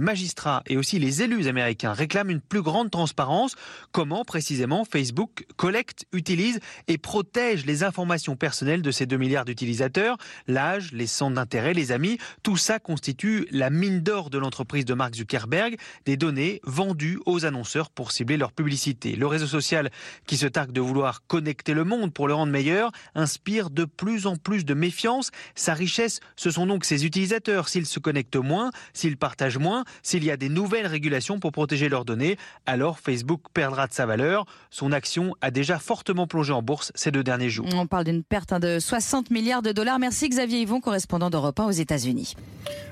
et 0.66 0.76
aussi 0.76 0.98
les 0.98 1.22
élus 1.22 1.48
américains 1.48 1.92
réclament 1.92 2.30
une 2.30 2.40
plus 2.40 2.62
grande 2.62 2.90
transparence. 2.90 3.54
Comment 3.90 4.24
précisément 4.24 4.84
Facebook 4.84 5.46
collecte, 5.56 6.06
utilise 6.12 6.60
et 6.88 6.98
protège 6.98 7.66
les 7.66 7.82
informations 7.84 8.36
personnelles 8.36 8.82
de 8.82 8.90
ces 8.90 9.06
2 9.06 9.16
milliards 9.16 9.44
d'utilisateurs? 9.44 10.16
L'âge, 10.46 10.92
les 10.92 11.06
centres 11.06 11.34
d'intérêt, 11.34 11.74
les 11.74 11.92
amis, 11.92 12.18
tout 12.42 12.56
ça 12.56 12.78
constitue 12.78 13.46
la 13.50 13.70
mine 13.70 14.00
d'or 14.00 14.30
de 14.30 14.38
l'entreprise 14.38 14.84
de 14.84 14.94
Mark 14.94 15.14
Zuckerberg, 15.14 15.76
des 16.04 16.16
données 16.16 16.60
vendues 16.64 17.18
aux 17.26 17.44
annonceurs 17.44 17.90
pour 17.90 18.12
cibler 18.12 18.36
leur 18.36 18.52
publicité. 18.52 19.16
Le 19.16 19.26
réseau 19.26 19.46
social 19.46 19.90
qui 20.26 20.36
se 20.36 20.46
targue 20.46 20.72
de 20.72 20.80
vouloir 20.80 21.26
connecter 21.26 21.74
le 21.74 21.84
monde 21.84 22.12
pour 22.12 22.28
le 22.28 22.34
rendre 22.34 22.52
meilleur 22.52 22.92
inspire 23.14 23.70
de 23.70 23.84
plus 23.84 24.26
en 24.26 24.36
plus 24.36 24.64
de 24.64 24.74
méfiance. 24.74 25.30
Sa 25.54 25.74
richesse, 25.74 26.20
ce 26.36 26.50
sont 26.50 26.66
donc 26.66 26.84
ses 26.84 27.04
utilisateurs. 27.04 27.68
S'ils 27.68 27.86
se 27.86 27.98
connectent 27.98 28.36
moins, 28.36 28.70
s'ils 28.92 29.16
partagent 29.16 29.58
moins, 29.58 29.84
s'il 30.12 30.24
y 30.24 30.30
a 30.30 30.36
des 30.36 30.50
nouvelles 30.50 30.86
régulations 30.86 31.38
pour 31.38 31.52
protéger 31.52 31.88
leurs 31.88 32.04
données, 32.04 32.36
alors 32.66 32.98
Facebook 32.98 33.40
perdra 33.54 33.86
de 33.86 33.94
sa 33.94 34.04
valeur. 34.04 34.44
Son 34.68 34.92
action 34.92 35.34
a 35.40 35.50
déjà 35.50 35.78
fortement 35.78 36.26
plongé 36.26 36.52
en 36.52 36.60
bourse 36.60 36.92
ces 36.94 37.10
deux 37.10 37.24
derniers 37.24 37.48
jours. 37.48 37.66
On 37.72 37.86
parle 37.86 38.04
d'une 38.04 38.22
perte 38.22 38.52
hein, 38.52 38.60
de 38.60 38.78
60 38.78 39.30
milliards 39.30 39.62
de 39.62 39.72
dollars. 39.72 39.98
Merci 39.98 40.28
Xavier 40.28 40.60
Yvon, 40.60 40.80
correspondant 40.82 41.30
d'Europe 41.30 41.58
1 41.58 41.64
aux 41.64 41.70
États-Unis. 41.70 42.34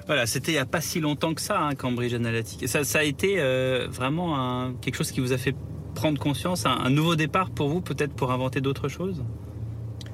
Voilà, 0.07 0.25
c'était 0.25 0.53
il 0.53 0.55
n'y 0.55 0.61
a 0.61 0.65
pas 0.65 0.81
si 0.81 0.99
longtemps 0.99 1.35
que 1.35 1.43
ça, 1.43 1.61
hein, 1.61 1.75
Cambridge 1.75 2.15
Analytica. 2.15 2.67
Ça, 2.67 2.85
ça 2.85 3.01
a 3.01 3.03
été 3.03 3.35
euh, 3.37 3.87
vraiment 3.91 4.73
quelque 4.81 4.95
chose 4.95 5.11
qui 5.11 5.21
vous 5.21 5.35
a 5.35 5.39
fait 5.39 5.55
prendre 5.95 6.19
conscience, 6.19 6.65
un, 6.65 6.89
nouveau 6.89 7.17
départ 7.17 7.51
pour 7.51 7.69
vous, 7.69 7.83
peut-être 7.83 8.15
pour 8.15 8.33
inventer 8.33 8.63
d'autres 8.63 8.89
choses? 8.89 9.23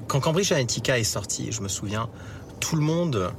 Quand 0.09 0.19
Cambridge 0.19 0.51
Analytica 0.51 0.99
est 0.99 1.05
sorti, 1.05 1.53
je 1.53 1.61
me 1.61 1.69
souviens, 1.69 2.09
tout 2.59 2.75
le 2.75 2.83
monde 2.83 3.31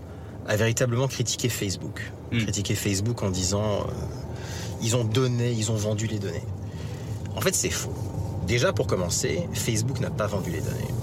a 0.47 0.55
véritablement 0.55 1.07
critiqué 1.07 1.49
Facebook. 1.49 2.12
Hmm. 2.31 2.39
Critiqué 2.39 2.75
Facebook 2.75 3.21
en 3.23 3.29
disant 3.29 3.81
euh, 3.81 3.91
ils 4.81 4.95
ont 4.95 5.03
donné, 5.03 5.51
ils 5.51 5.71
ont 5.71 5.75
vendu 5.75 6.07
les 6.07 6.19
données. 6.19 6.43
En 7.36 7.41
fait, 7.41 7.53
c'est 7.53 7.69
faux. 7.69 7.93
Déjà, 8.47 8.73
pour 8.73 8.88
commencer, 8.88 9.47
Facebook 9.53 9.99
n'a 9.99 10.10
pas 10.10 10.27
vendu 10.27 10.51
les 10.51 10.62
données. 10.62 10.93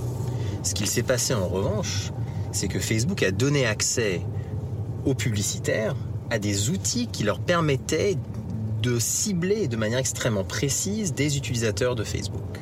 Ce 0.63 0.75
qu'il 0.75 0.87
s'est 0.87 1.03
passé 1.03 1.35
en 1.35 1.47
revanche, 1.47 2.11
c'est 2.53 2.69
que 2.69 2.79
Facebook 2.79 3.23
a 3.23 3.31
donné 3.31 3.67
accès 3.67 4.23
aux 5.05 5.15
publicitaires 5.15 5.95
à 6.31 6.39
des 6.39 6.71
outils 6.71 7.09
qui 7.09 7.23
leur 7.23 7.39
permettaient 7.39 8.17
de 8.83 8.99
cibler 8.99 9.69
de 9.69 9.77
manière 9.77 9.99
extrêmement 9.99 10.45
précise 10.45 11.13
des 11.15 11.37
utilisateurs 11.37 11.95
de 11.95 12.05
Facebook. 12.05 12.59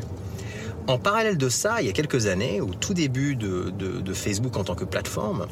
En 0.89 0.99
parallèle 0.99 1.39
de 1.39 1.49
ça, 1.49 1.81
il 1.81 1.87
y 1.87 1.91
a 1.91 1.93
quelques 1.93 2.27
années, 2.27 2.61
au 2.61 2.75
tout 2.75 2.95
début 2.95 3.37
de, 3.37 3.71
de 3.71 4.13
Facebook 4.13 4.57
en 4.57 4.65
tant 4.65 4.75
que 4.75 4.85
plateforme, 4.85 5.47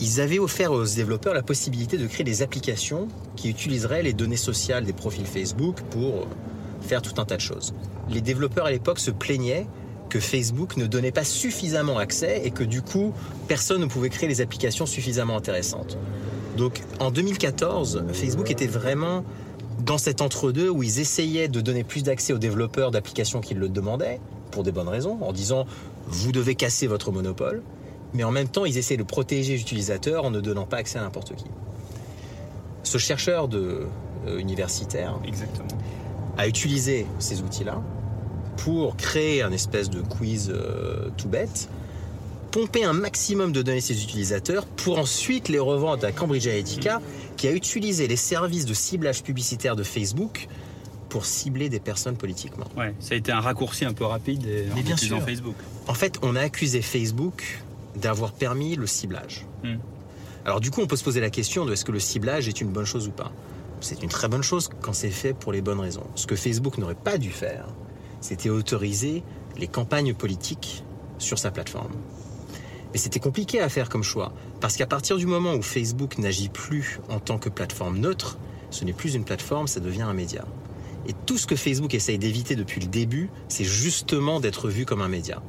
ils 0.00 0.20
avaient 0.20 0.38
offert 0.38 0.72
aux 0.72 0.84
développeurs 0.84 1.34
la 1.34 1.42
possibilité 1.42 1.96
de 1.96 2.06
créer 2.06 2.24
des 2.24 2.42
applications 2.42 3.08
qui 3.34 3.48
utiliseraient 3.48 4.02
les 4.02 4.12
données 4.12 4.36
sociales 4.36 4.84
des 4.84 4.92
profils 4.92 5.26
Facebook 5.26 5.80
pour 5.90 6.26
faire 6.82 7.02
tout 7.02 7.20
un 7.20 7.24
tas 7.24 7.36
de 7.36 7.40
choses. 7.40 7.74
Les 8.10 8.20
développeurs 8.20 8.66
à 8.66 8.70
l'époque 8.70 8.98
se 8.98 9.10
plaignaient 9.10 9.66
que 10.08 10.20
Facebook 10.20 10.76
ne 10.76 10.86
donnait 10.86 11.12
pas 11.12 11.24
suffisamment 11.24 11.98
accès 11.98 12.42
et 12.44 12.50
que 12.50 12.62
du 12.62 12.82
coup, 12.82 13.12
personne 13.48 13.80
ne 13.80 13.86
pouvait 13.86 14.10
créer 14.10 14.28
les 14.28 14.40
applications 14.40 14.86
suffisamment 14.86 15.36
intéressantes. 15.36 15.98
Donc 16.56 16.82
en 17.00 17.10
2014, 17.10 18.04
Facebook 18.12 18.50
était 18.50 18.66
vraiment 18.66 19.24
dans 19.84 19.98
cet 19.98 20.22
entre-deux 20.22 20.70
où 20.70 20.82
ils 20.82 21.00
essayaient 21.00 21.48
de 21.48 21.60
donner 21.60 21.84
plus 21.84 22.02
d'accès 22.02 22.32
aux 22.32 22.38
développeurs 22.38 22.90
d'applications 22.90 23.40
qui 23.40 23.54
le 23.54 23.68
demandaient, 23.68 24.20
pour 24.50 24.62
des 24.62 24.72
bonnes 24.72 24.88
raisons, 24.88 25.18
en 25.22 25.32
disant 25.32 25.66
vous 26.06 26.32
devez 26.32 26.54
casser 26.54 26.86
votre 26.86 27.10
monopole 27.10 27.62
mais 28.16 28.24
en 28.24 28.32
même 28.32 28.48
temps, 28.48 28.64
ils 28.64 28.78
essaient 28.78 28.96
de 28.96 29.02
protéger 29.02 29.54
les 29.54 29.60
utilisateurs 29.60 30.24
en 30.24 30.30
ne 30.30 30.40
donnant 30.40 30.66
pas 30.66 30.78
accès 30.78 30.98
à 30.98 31.02
n'importe 31.02 31.36
qui. 31.36 31.44
Ce 32.82 32.98
chercheur 32.98 33.48
de, 33.48 33.86
euh, 34.26 34.38
universitaire 34.38 35.20
a 36.36 36.48
utilisé 36.48 37.06
ces 37.18 37.42
outils-là 37.42 37.80
pour 38.56 38.96
créer 38.96 39.42
un 39.42 39.52
espèce 39.52 39.90
de 39.90 40.00
quiz 40.00 40.50
euh, 40.50 41.10
tout 41.16 41.28
bête, 41.28 41.68
pomper 42.50 42.84
un 42.84 42.92
maximum 42.92 43.52
de 43.52 43.62
données 43.62 43.78
à 43.78 43.82
ses 43.82 44.02
utilisateurs 44.02 44.66
pour 44.66 44.98
ensuite 44.98 45.48
les 45.48 45.58
revendre 45.58 46.04
à 46.04 46.12
Cambridge 46.12 46.46
Analytica, 46.46 47.00
qui 47.36 47.46
a 47.48 47.52
utilisé 47.52 48.08
les 48.08 48.16
services 48.16 48.64
de 48.64 48.74
ciblage 48.74 49.22
publicitaire 49.22 49.76
de 49.76 49.82
Facebook 49.82 50.48
pour 51.08 51.24
cibler 51.26 51.68
des 51.68 51.80
personnes 51.80 52.16
politiquement. 52.16 52.66
Ouais, 52.76 52.94
ça 52.98 53.14
a 53.14 53.16
été 53.16 53.30
un 53.30 53.40
raccourci 53.40 53.84
un 53.84 53.92
peu 53.92 54.04
rapide 54.04 54.46
en 54.72 54.80
bien 54.80 54.96
sûr. 54.96 55.22
Facebook. 55.22 55.54
En 55.86 55.94
fait, 55.94 56.18
on 56.22 56.34
a 56.34 56.40
accusé 56.40 56.82
Facebook 56.82 57.60
d'avoir 57.96 58.32
permis 58.32 58.76
le 58.76 58.86
ciblage. 58.86 59.46
Hmm. 59.62 59.76
Alors 60.44 60.60
du 60.60 60.70
coup, 60.70 60.80
on 60.80 60.86
peut 60.86 60.96
se 60.96 61.04
poser 61.04 61.20
la 61.20 61.30
question 61.30 61.64
de 61.64 61.72
est-ce 61.72 61.84
que 61.84 61.92
le 61.92 61.98
ciblage 61.98 62.48
est 62.48 62.60
une 62.60 62.68
bonne 62.68 62.84
chose 62.84 63.08
ou 63.08 63.10
pas 63.10 63.32
C'est 63.80 64.02
une 64.02 64.08
très 64.08 64.28
bonne 64.28 64.42
chose 64.42 64.68
quand 64.80 64.92
c'est 64.92 65.10
fait 65.10 65.34
pour 65.34 65.52
les 65.52 65.60
bonnes 65.60 65.80
raisons. 65.80 66.06
Ce 66.14 66.26
que 66.26 66.36
Facebook 66.36 66.78
n'aurait 66.78 66.94
pas 66.94 67.18
dû 67.18 67.30
faire, 67.30 67.66
c'était 68.20 68.50
autoriser 68.50 69.22
les 69.56 69.66
campagnes 69.66 70.14
politiques 70.14 70.84
sur 71.18 71.38
sa 71.38 71.50
plateforme. 71.50 71.92
Et 72.94 72.98
c'était 72.98 73.20
compliqué 73.20 73.60
à 73.60 73.68
faire 73.68 73.88
comme 73.88 74.02
choix, 74.02 74.32
parce 74.60 74.76
qu'à 74.76 74.86
partir 74.86 75.16
du 75.16 75.26
moment 75.26 75.54
où 75.54 75.62
Facebook 75.62 76.18
n'agit 76.18 76.48
plus 76.48 77.00
en 77.08 77.18
tant 77.18 77.38
que 77.38 77.48
plateforme 77.48 77.98
neutre, 77.98 78.38
ce 78.70 78.84
n'est 78.84 78.92
plus 78.92 79.14
une 79.14 79.24
plateforme, 79.24 79.66
ça 79.66 79.80
devient 79.80 80.02
un 80.02 80.14
média. 80.14 80.44
Et 81.08 81.12
tout 81.26 81.38
ce 81.38 81.46
que 81.46 81.56
Facebook 81.56 81.94
essaye 81.94 82.18
d'éviter 82.18 82.56
depuis 82.56 82.80
le 82.80 82.86
début, 82.86 83.30
c'est 83.48 83.64
justement 83.64 84.40
d'être 84.40 84.68
vu 84.68 84.84
comme 84.84 85.02
un 85.02 85.08
média. 85.08 85.42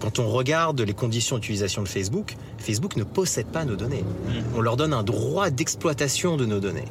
Quand 0.00 0.18
on 0.18 0.28
regarde 0.28 0.80
les 0.80 0.94
conditions 0.94 1.36
d'utilisation 1.36 1.82
de 1.82 1.88
Facebook, 1.88 2.36
Facebook 2.58 2.96
ne 2.96 3.04
possède 3.04 3.46
pas 3.46 3.64
nos 3.64 3.76
données. 3.76 4.04
On 4.56 4.62
leur 4.62 4.76
donne 4.76 4.94
un 4.94 5.02
droit 5.02 5.50
d'exploitation 5.50 6.36
de 6.38 6.46
nos 6.46 6.58
données. 6.58 6.86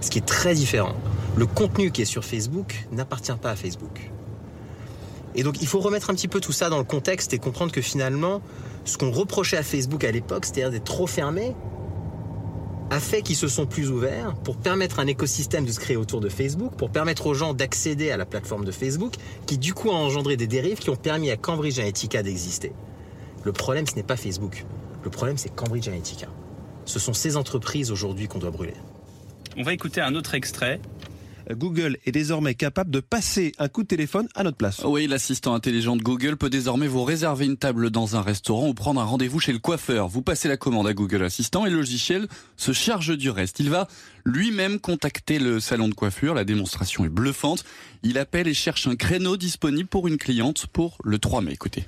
Ce 0.00 0.08
qui 0.08 0.18
est 0.18 0.26
très 0.26 0.54
différent. 0.54 0.94
Le 1.36 1.46
contenu 1.46 1.90
qui 1.90 2.02
est 2.02 2.06
sur 2.06 2.24
Facebook 2.24 2.86
n'appartient 2.92 3.32
pas 3.42 3.50
à 3.50 3.56
Facebook. 3.56 4.10
Et 5.34 5.42
donc 5.42 5.60
il 5.60 5.66
faut 5.66 5.80
remettre 5.80 6.10
un 6.10 6.14
petit 6.14 6.28
peu 6.28 6.40
tout 6.40 6.52
ça 6.52 6.70
dans 6.70 6.78
le 6.78 6.84
contexte 6.84 7.34
et 7.34 7.38
comprendre 7.38 7.72
que 7.72 7.80
finalement, 7.80 8.40
ce 8.84 8.98
qu'on 8.98 9.10
reprochait 9.10 9.56
à 9.56 9.64
Facebook 9.64 10.04
à 10.04 10.12
l'époque, 10.12 10.44
c'est-à-dire 10.44 10.70
d'être 10.70 10.84
trop 10.84 11.08
fermé, 11.08 11.56
a 12.94 13.00
fait 13.00 13.22
qu'ils 13.22 13.34
se 13.34 13.48
sont 13.48 13.66
plus 13.66 13.90
ouverts 13.90 14.36
pour 14.44 14.56
permettre 14.56 15.00
un 15.00 15.08
écosystème 15.08 15.64
de 15.64 15.72
se 15.72 15.80
créer 15.80 15.96
autour 15.96 16.20
de 16.20 16.28
Facebook, 16.28 16.72
pour 16.76 16.90
permettre 16.90 17.26
aux 17.26 17.34
gens 17.34 17.52
d'accéder 17.52 18.12
à 18.12 18.16
la 18.16 18.24
plateforme 18.24 18.64
de 18.64 18.70
Facebook, 18.70 19.14
qui 19.46 19.58
du 19.58 19.74
coup 19.74 19.90
a 19.90 19.94
engendré 19.94 20.36
des 20.36 20.46
dérives 20.46 20.78
qui 20.78 20.90
ont 20.90 20.96
permis 20.96 21.32
à 21.32 21.36
Cambridge 21.36 21.78
Analytica 21.78 22.22
d'exister. 22.22 22.70
Le 23.42 23.50
problème, 23.50 23.88
ce 23.88 23.96
n'est 23.96 24.04
pas 24.04 24.16
Facebook. 24.16 24.64
Le 25.02 25.10
problème, 25.10 25.36
c'est 25.38 25.52
Cambridge 25.52 25.88
Analytica. 25.88 26.28
Ce 26.84 27.00
sont 27.00 27.14
ces 27.14 27.36
entreprises 27.36 27.90
aujourd'hui 27.90 28.28
qu'on 28.28 28.38
doit 28.38 28.52
brûler. 28.52 28.74
On 29.56 29.64
va 29.64 29.72
écouter 29.72 30.00
un 30.00 30.14
autre 30.14 30.34
extrait 30.34 30.80
Google 31.50 31.98
est 32.06 32.12
désormais 32.12 32.54
capable 32.54 32.90
de 32.90 33.00
passer 33.00 33.52
un 33.58 33.68
coup 33.68 33.82
de 33.82 33.88
téléphone 33.88 34.28
à 34.34 34.42
notre 34.42 34.56
place. 34.56 34.82
Oui, 34.84 35.06
l'assistant 35.06 35.54
intelligent 35.54 35.96
de 35.96 36.02
Google 36.02 36.36
peut 36.36 36.50
désormais 36.50 36.86
vous 36.86 37.04
réserver 37.04 37.46
une 37.46 37.56
table 37.56 37.90
dans 37.90 38.16
un 38.16 38.22
restaurant 38.22 38.68
ou 38.68 38.74
prendre 38.74 39.00
un 39.00 39.04
rendez-vous 39.04 39.40
chez 39.40 39.52
le 39.52 39.58
coiffeur. 39.58 40.08
Vous 40.08 40.22
passez 40.22 40.48
la 40.48 40.56
commande 40.56 40.86
à 40.86 40.94
Google 40.94 41.22
Assistant 41.22 41.66
et 41.66 41.70
le 41.70 41.76
logiciel 41.76 42.28
se 42.56 42.72
charge 42.72 43.16
du 43.16 43.30
reste. 43.30 43.60
Il 43.60 43.70
va 43.70 43.88
lui-même 44.24 44.78
contacter 44.78 45.38
le 45.38 45.60
salon 45.60 45.88
de 45.88 45.94
coiffure. 45.94 46.34
La 46.34 46.44
démonstration 46.44 47.04
est 47.04 47.10
bluffante. 47.10 47.64
Il 48.02 48.18
appelle 48.18 48.48
et 48.48 48.54
cherche 48.54 48.86
un 48.86 48.96
créneau 48.96 49.36
disponible 49.36 49.88
pour 49.88 50.08
une 50.08 50.18
cliente 50.18 50.66
pour 50.66 50.98
le 51.04 51.18
3 51.18 51.42
mai. 51.42 51.52
Écoutez. 51.52 51.86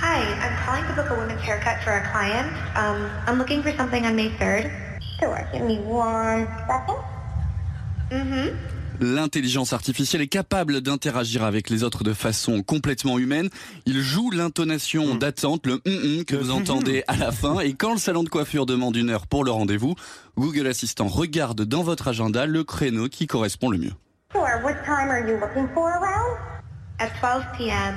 Hi, 0.00 0.22
I'm 0.22 0.54
calling 0.64 0.86
to 0.86 0.94
book 0.94 1.10
a 1.10 1.18
women's 1.18 1.42
haircut 1.42 1.82
for 1.82 1.94
a 1.94 2.02
client. 2.12 2.46
Um, 2.76 3.10
I'm 3.26 3.36
looking 3.36 3.62
for 3.62 3.72
something 3.72 4.06
on 4.06 4.14
May 4.14 4.30
3rd. 4.30 4.87
Sure, 5.18 5.38
give 5.52 5.62
me 5.62 5.78
one 5.78 6.46
second. 6.66 6.96
Mm-hmm. 8.10 8.54
L'intelligence 9.00 9.72
artificielle 9.72 10.22
est 10.22 10.28
capable 10.28 10.80
d'interagir 10.80 11.44
avec 11.44 11.70
les 11.70 11.84
autres 11.84 12.02
de 12.02 12.12
façon 12.12 12.62
complètement 12.62 13.18
humaine. 13.18 13.48
Il 13.86 14.00
joue 14.00 14.30
l'intonation 14.30 15.14
mm. 15.14 15.18
d'attente, 15.18 15.66
le 15.66 15.74
mm, 15.86 16.20
mm 16.20 16.24
que 16.24 16.34
vous 16.34 16.50
entendez 16.50 17.04
à 17.06 17.16
la 17.16 17.30
fin. 17.30 17.60
Et 17.60 17.74
quand 17.74 17.92
le 17.92 17.98
salon 17.98 18.24
de 18.24 18.28
coiffure 18.28 18.66
demande 18.66 18.96
une 18.96 19.10
heure 19.10 19.28
pour 19.28 19.44
le 19.44 19.52
rendez-vous, 19.52 19.94
Google 20.36 20.66
Assistant 20.66 21.06
regarde 21.06 21.62
dans 21.62 21.82
votre 21.82 22.08
agenda 22.08 22.46
le 22.46 22.64
créneau 22.64 23.08
qui 23.08 23.26
correspond 23.26 23.70
le 23.70 23.78
mieux. 23.78 23.92
Sure. 24.32 24.42
What 24.64 24.74
time 24.84 25.10
are 25.10 25.20
you 25.20 25.38
looking 25.38 25.68
for 25.74 25.88
around? 25.88 26.36
At 26.98 27.10
12 27.20 27.44
p.m. 27.56 27.94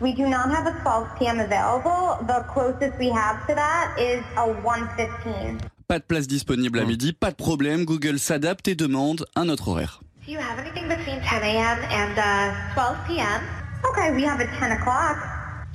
We 0.00 0.12
do 0.12 0.28
not 0.28 0.50
have 0.50 0.66
a 0.66 0.78
12 0.82 1.18
p.m. 1.18 1.40
available. 1.40 2.18
The 2.26 2.44
closest 2.52 2.98
we 2.98 3.10
have 3.10 3.46
to 3.46 3.54
that 3.54 3.94
is 3.98 4.22
a 4.36 4.52
1.15. 4.62 5.60
Pas 5.88 6.00
de 6.00 6.04
place 6.04 6.26
disponible 6.26 6.80
à 6.80 6.84
hmm. 6.84 6.88
midi, 6.88 7.12
pas 7.12 7.30
de 7.30 7.36
problème, 7.36 7.84
Google 7.84 8.18
s'adapte 8.18 8.66
et 8.66 8.74
demande 8.74 9.24
un 9.36 9.48
autre 9.48 9.68
horaire. 9.68 10.00
Do 10.26 10.32
you 10.32 10.40
have 10.40 10.58
anything 10.58 10.88
between 10.88 11.20
10 11.20 11.44
a.m. 11.44 11.78
and 11.92 12.18
uh, 12.18 12.74
12 12.74 12.96
p.m.? 13.06 13.40
Okay, 13.88 14.10
we 14.16 14.24
have 14.24 14.40
a 14.40 14.46
10 14.46 14.72
o'clock. 14.72 15.16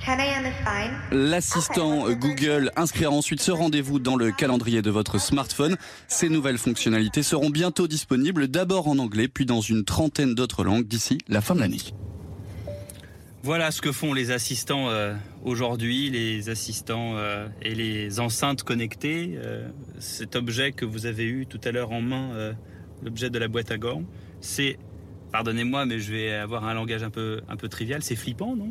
10 0.04 0.20
a.m. 0.20 0.44
is 0.44 0.52
fine. 0.62 0.92
L'assistant 1.12 2.10
Google 2.10 2.70
inscrira 2.76 3.10
ensuite 3.10 3.40
ce 3.40 3.52
rendez-vous 3.52 4.00
dans 4.00 4.16
le 4.16 4.32
calendrier 4.32 4.82
de 4.82 4.90
votre 4.90 5.18
smartphone. 5.18 5.76
Ces 6.08 6.28
nouvelles 6.28 6.58
fonctionnalités 6.58 7.22
seront 7.22 7.48
bientôt 7.48 7.88
disponibles 7.88 8.48
d'abord 8.48 8.88
en 8.88 8.98
anglais 8.98 9.28
puis 9.28 9.46
dans 9.46 9.62
une 9.62 9.84
trentaine 9.84 10.34
d'autres 10.34 10.62
langues 10.62 10.86
d'ici 10.86 11.16
la 11.28 11.40
fin 11.40 11.54
de 11.54 11.60
l'année. 11.60 11.80
Voilà 13.44 13.72
ce 13.72 13.80
que 13.80 13.90
font 13.90 14.14
les 14.14 14.30
assistants 14.30 14.88
euh, 14.88 15.14
aujourd'hui, 15.44 16.10
les 16.10 16.48
assistants 16.48 17.16
euh, 17.16 17.48
et 17.60 17.74
les 17.74 18.20
enceintes 18.20 18.62
connectées. 18.62 19.32
Euh, 19.34 19.68
cet 19.98 20.36
objet 20.36 20.70
que 20.70 20.84
vous 20.84 21.06
avez 21.06 21.24
eu 21.24 21.46
tout 21.46 21.60
à 21.64 21.72
l'heure 21.72 21.90
en 21.90 22.00
main, 22.00 22.54
l'objet 23.02 23.30
de 23.30 23.38
la 23.40 23.48
boîte 23.48 23.72
à 23.72 23.78
gants, 23.78 24.04
c'est, 24.40 24.78
pardonnez-moi, 25.32 25.86
mais 25.86 25.98
je 25.98 26.12
vais 26.12 26.32
avoir 26.34 26.66
un 26.66 26.74
langage 26.74 27.02
un 27.02 27.10
peu, 27.10 27.40
un 27.48 27.56
peu 27.56 27.68
trivial, 27.68 28.00
c'est 28.04 28.14
flippant, 28.14 28.54
non? 28.54 28.70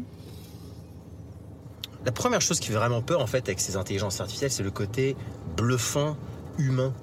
La 2.05 2.13
première 2.13 2.41
chose 2.41 2.62
qui 2.62 2.69
fait 2.69 2.73
vraiment 2.73 3.01
peur, 3.01 3.19
en 3.21 3.27
fait, 3.27 3.49
avec 3.49 3.60
ces 3.60 3.75
intelligences 3.75 4.21
artificielles, 4.21 4.51
c'est 4.51 4.63
le 4.63 4.71
côté 4.71 5.17
bluffant, 5.57 6.17
humain 6.57 6.93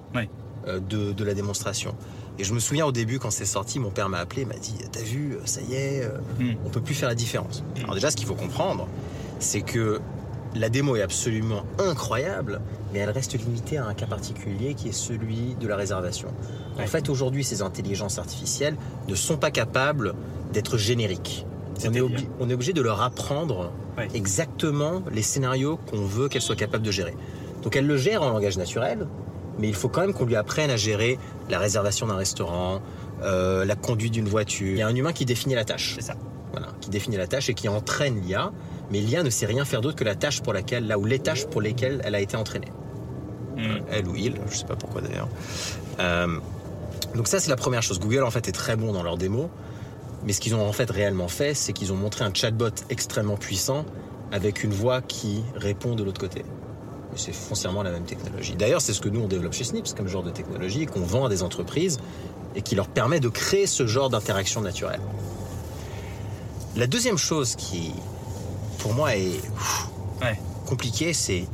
de, 0.66 1.12
de 1.12 1.24
la 1.24 1.34
démonstration. 1.34 1.94
Et 2.38 2.44
je 2.44 2.54
me 2.54 2.60
souviens 2.60 2.86
au 2.86 2.92
début, 2.92 3.18
quand 3.18 3.30
c'est 3.30 3.44
sorti, 3.44 3.78
mon 3.78 3.90
père 3.90 4.08
m'a 4.08 4.18
appelé, 4.18 4.44
m'a 4.44 4.54
dit 4.54 4.74
T'as 4.92 5.02
vu, 5.02 5.36
ça 5.44 5.60
y 5.60 5.74
est, 5.74 6.04
hmm. 6.38 6.54
on 6.64 6.68
peut 6.68 6.80
plus 6.80 6.94
faire 6.94 7.08
la 7.08 7.14
différence. 7.14 7.62
Hmm. 7.76 7.84
Alors, 7.84 7.94
déjà, 7.94 8.10
ce 8.10 8.16
qu'il 8.16 8.26
faut 8.26 8.34
comprendre, 8.34 8.86
c'est 9.40 9.62
que 9.62 10.00
la 10.54 10.68
démo 10.68 10.96
est 10.96 11.02
absolument 11.02 11.64
incroyable, 11.78 12.60
mais 12.92 13.00
elle 13.00 13.10
reste 13.10 13.38
limitée 13.38 13.76
à 13.76 13.86
un 13.86 13.94
cas 13.94 14.06
particulier 14.06 14.74
qui 14.74 14.88
est 14.88 14.92
celui 14.92 15.56
de 15.60 15.66
la 15.66 15.76
réservation. 15.76 16.28
En 16.78 16.86
fait, 16.86 17.08
aujourd'hui, 17.08 17.44
ces 17.44 17.62
intelligences 17.62 18.18
artificielles 18.18 18.76
ne 19.08 19.14
sont 19.14 19.36
pas 19.36 19.50
capables 19.50 20.14
d'être 20.52 20.78
génériques. 20.78 21.44
On 21.84 21.92
est, 21.92 22.00
on 22.40 22.50
est, 22.50 22.54
obligé 22.54 22.72
de 22.72 22.82
leur 22.82 23.02
apprendre 23.02 23.70
exactement 24.12 25.02
les 25.12 25.22
scénarios 25.22 25.78
qu'on 25.90 26.04
veut 26.04 26.28
qu'elles 26.28 26.42
soient 26.42 26.56
capables 26.56 26.84
de 26.84 26.90
gérer. 26.90 27.14
Donc 27.62 27.76
elles 27.76 27.86
le 27.86 27.96
gèrent 27.96 28.22
en 28.22 28.30
langage 28.30 28.58
naturel, 28.58 29.06
mais 29.58 29.68
il 29.68 29.74
faut 29.74 29.88
quand 29.88 30.00
même 30.00 30.12
qu'on 30.12 30.24
lui 30.24 30.36
apprenne 30.36 30.70
à 30.70 30.76
gérer 30.76 31.18
la 31.48 31.58
réservation 31.58 32.06
d'un 32.06 32.16
restaurant, 32.16 32.80
euh, 33.22 33.64
la 33.64 33.74
conduite 33.74 34.12
d'une 34.12 34.28
voiture. 34.28 34.68
Il 34.68 34.78
y 34.78 34.82
a 34.82 34.86
un 34.86 34.94
humain 34.94 35.12
qui 35.12 35.24
définit 35.24 35.54
la 35.54 35.64
tâche. 35.64 35.94
C'est 35.96 36.04
ça. 36.04 36.14
Voilà, 36.52 36.68
qui 36.80 36.90
définit 36.90 37.16
la 37.16 37.26
tâche 37.26 37.48
et 37.48 37.54
qui 37.54 37.68
entraîne 37.68 38.20
l'IA, 38.20 38.52
mais 38.90 39.00
l'IA 39.00 39.22
ne 39.22 39.30
sait 39.30 39.46
rien 39.46 39.64
faire 39.64 39.80
d'autre 39.80 39.96
que 39.96 40.04
la 40.04 40.14
tâche 40.14 40.40
pour 40.40 40.52
laquelle, 40.52 40.86
là 40.86 40.98
où 40.98 41.04
les 41.04 41.18
tâches 41.18 41.46
pour 41.46 41.60
lesquelles 41.60 42.00
elle 42.04 42.14
a 42.14 42.20
été 42.20 42.36
entraînée. 42.36 42.72
Hmm. 43.56 43.82
Elle 43.90 44.06
ou 44.08 44.14
il, 44.14 44.34
je 44.46 44.52
ne 44.52 44.56
sais 44.56 44.64
pas 44.64 44.76
pourquoi 44.76 45.02
d'ailleurs. 45.02 45.28
Euh, 45.98 46.38
donc 47.14 47.26
ça 47.26 47.40
c'est 47.40 47.50
la 47.50 47.56
première 47.56 47.82
chose. 47.82 47.98
Google 47.98 48.22
en 48.22 48.30
fait 48.30 48.48
est 48.48 48.52
très 48.52 48.76
bon 48.76 48.92
dans 48.92 49.02
leur 49.02 49.18
démo, 49.18 49.50
mais 50.24 50.32
ce 50.32 50.40
qu'ils 50.40 50.54
ont 50.54 50.66
en 50.66 50.72
fait 50.72 50.90
réellement 50.90 51.28
fait, 51.28 51.54
c'est 51.54 51.72
qu'ils 51.72 51.92
ont 51.92 51.96
montré 51.96 52.24
un 52.24 52.32
chatbot 52.32 52.70
extrêmement 52.88 53.36
puissant 53.36 53.84
avec 54.32 54.62
une 54.62 54.72
voix 54.72 55.00
qui 55.02 55.42
répond 55.56 55.94
de 55.94 56.04
l'autre 56.04 56.20
côté 56.20 56.44
c'est 57.16 57.32
foncièrement 57.32 57.82
la 57.82 57.90
même 57.90 58.04
technologie. 58.04 58.54
D'ailleurs, 58.54 58.80
c'est 58.80 58.92
ce 58.92 59.00
que 59.00 59.08
nous 59.08 59.20
on 59.20 59.28
développe 59.28 59.52
chez 59.52 59.64
Snips 59.64 59.94
comme 59.94 60.08
genre 60.08 60.22
de 60.22 60.30
technologie 60.30 60.86
qu'on 60.86 61.00
vend 61.00 61.26
à 61.26 61.28
des 61.28 61.42
entreprises 61.42 61.98
et 62.54 62.62
qui 62.62 62.74
leur 62.74 62.88
permet 62.88 63.20
de 63.20 63.28
créer 63.28 63.66
ce 63.66 63.86
genre 63.86 64.10
d'interaction 64.10 64.60
naturelle. 64.60 65.00
La 66.76 66.86
deuxième 66.86 67.18
chose 67.18 67.56
qui, 67.56 67.92
pour 68.78 68.94
moi, 68.94 69.16
est 69.16 69.40
compliquée, 70.66 71.12
c'est 71.12 71.46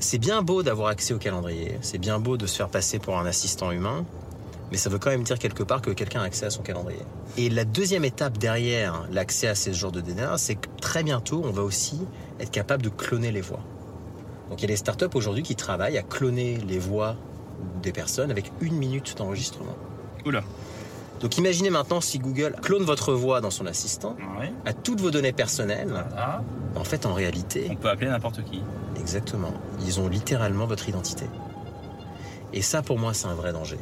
c'est 0.00 0.18
bien 0.18 0.42
beau 0.42 0.62
d'avoir 0.62 0.88
accès 0.88 1.12
au 1.12 1.18
calendrier, 1.18 1.76
c'est 1.82 1.98
bien 1.98 2.20
beau 2.20 2.36
de 2.36 2.46
se 2.46 2.56
faire 2.56 2.68
passer 2.68 3.00
pour 3.00 3.18
un 3.18 3.26
assistant 3.26 3.72
humain, 3.72 4.04
mais 4.70 4.76
ça 4.76 4.90
veut 4.90 4.98
quand 4.98 5.10
même 5.10 5.24
dire 5.24 5.38
quelque 5.38 5.62
part 5.62 5.82
que 5.82 5.90
quelqu'un 5.90 6.20
a 6.20 6.24
accès 6.24 6.46
à 6.46 6.50
son 6.50 6.62
calendrier. 6.62 7.02
Et 7.36 7.50
la 7.50 7.64
deuxième 7.64 8.04
étape 8.04 8.38
derrière 8.38 9.06
l'accès 9.10 9.48
à 9.48 9.54
ce 9.54 9.72
genre 9.72 9.92
de 9.92 10.00
données, 10.00 10.26
c'est 10.36 10.54
que 10.54 10.68
très 10.80 11.02
bientôt, 11.02 11.42
on 11.44 11.50
va 11.50 11.62
aussi 11.62 12.00
être 12.38 12.50
capable 12.50 12.82
de 12.82 12.88
cloner 12.88 13.32
les 13.32 13.40
voix. 13.40 13.60
Donc 14.50 14.60
il 14.60 14.62
y 14.62 14.64
a 14.64 14.68
des 14.68 14.76
startups 14.76 15.14
aujourd'hui 15.14 15.42
qui 15.42 15.56
travaillent 15.56 15.98
à 15.98 16.02
cloner 16.02 16.56
les 16.66 16.78
voix 16.78 17.16
des 17.82 17.92
personnes 17.92 18.30
avec 18.30 18.50
une 18.60 18.76
minute 18.76 19.16
d'enregistrement. 19.16 19.76
Oula. 20.24 20.42
Donc 21.20 21.36
imaginez 21.36 21.70
maintenant 21.70 22.00
si 22.00 22.18
Google 22.18 22.54
clone 22.62 22.84
votre 22.84 23.12
voix 23.12 23.40
dans 23.40 23.50
son 23.50 23.66
assistant, 23.66 24.16
à 24.64 24.72
toutes 24.72 25.00
vos 25.00 25.10
données 25.10 25.32
personnelles. 25.32 26.04
En 26.76 26.84
fait, 26.84 27.06
en 27.06 27.14
réalité... 27.14 27.66
On 27.70 27.76
peut 27.76 27.88
appeler 27.88 28.08
n'importe 28.08 28.44
qui. 28.44 28.62
Exactement. 28.98 29.52
Ils 29.84 30.00
ont 30.00 30.08
littéralement 30.08 30.66
votre 30.66 30.88
identité. 30.88 31.26
Et 32.52 32.62
ça, 32.62 32.82
pour 32.82 32.98
moi, 32.98 33.14
c'est 33.14 33.26
un 33.26 33.34
vrai 33.34 33.52
danger. 33.52 33.78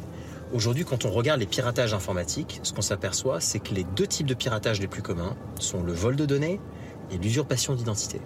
Aujourd'hui, 0.53 0.85
quand 0.85 1.05
on 1.05 1.11
regarde 1.11 1.39
les 1.39 1.45
piratages 1.45 1.93
informatiques, 1.93 2.59
ce 2.63 2.73
qu'on 2.73 2.81
s'aperçoit, 2.81 3.39
c'est 3.39 3.59
que 3.59 3.73
les 3.73 3.83
deux 3.83 4.07
types 4.07 4.25
de 4.25 4.33
piratage 4.33 4.79
les 4.79 4.87
plus 4.87 5.01
communs 5.01 5.35
sont 5.59 5.83
le 5.83 5.93
vol 5.93 6.15
de 6.15 6.25
données 6.25 6.59
et 7.11 7.17
l'usurpation 7.17 7.75
d'identité. 7.75 8.19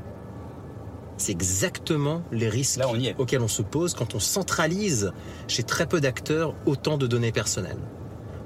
C'est 1.22 1.34
exactement 1.34 2.24
les 2.32 2.50
risques 2.50 2.82
auxquels 3.20 3.42
on 3.42 3.48
se 3.48 3.62
pose 3.62 3.94
quand 3.94 4.16
on 4.16 4.20
centralise 4.20 5.12
chez 5.48 5.62
très 5.62 5.86
peu 5.86 6.02
d'acteurs 6.02 6.56
autant 6.66 6.98
de 6.98 7.06
données 7.06 7.32
personnelles. 7.32 7.78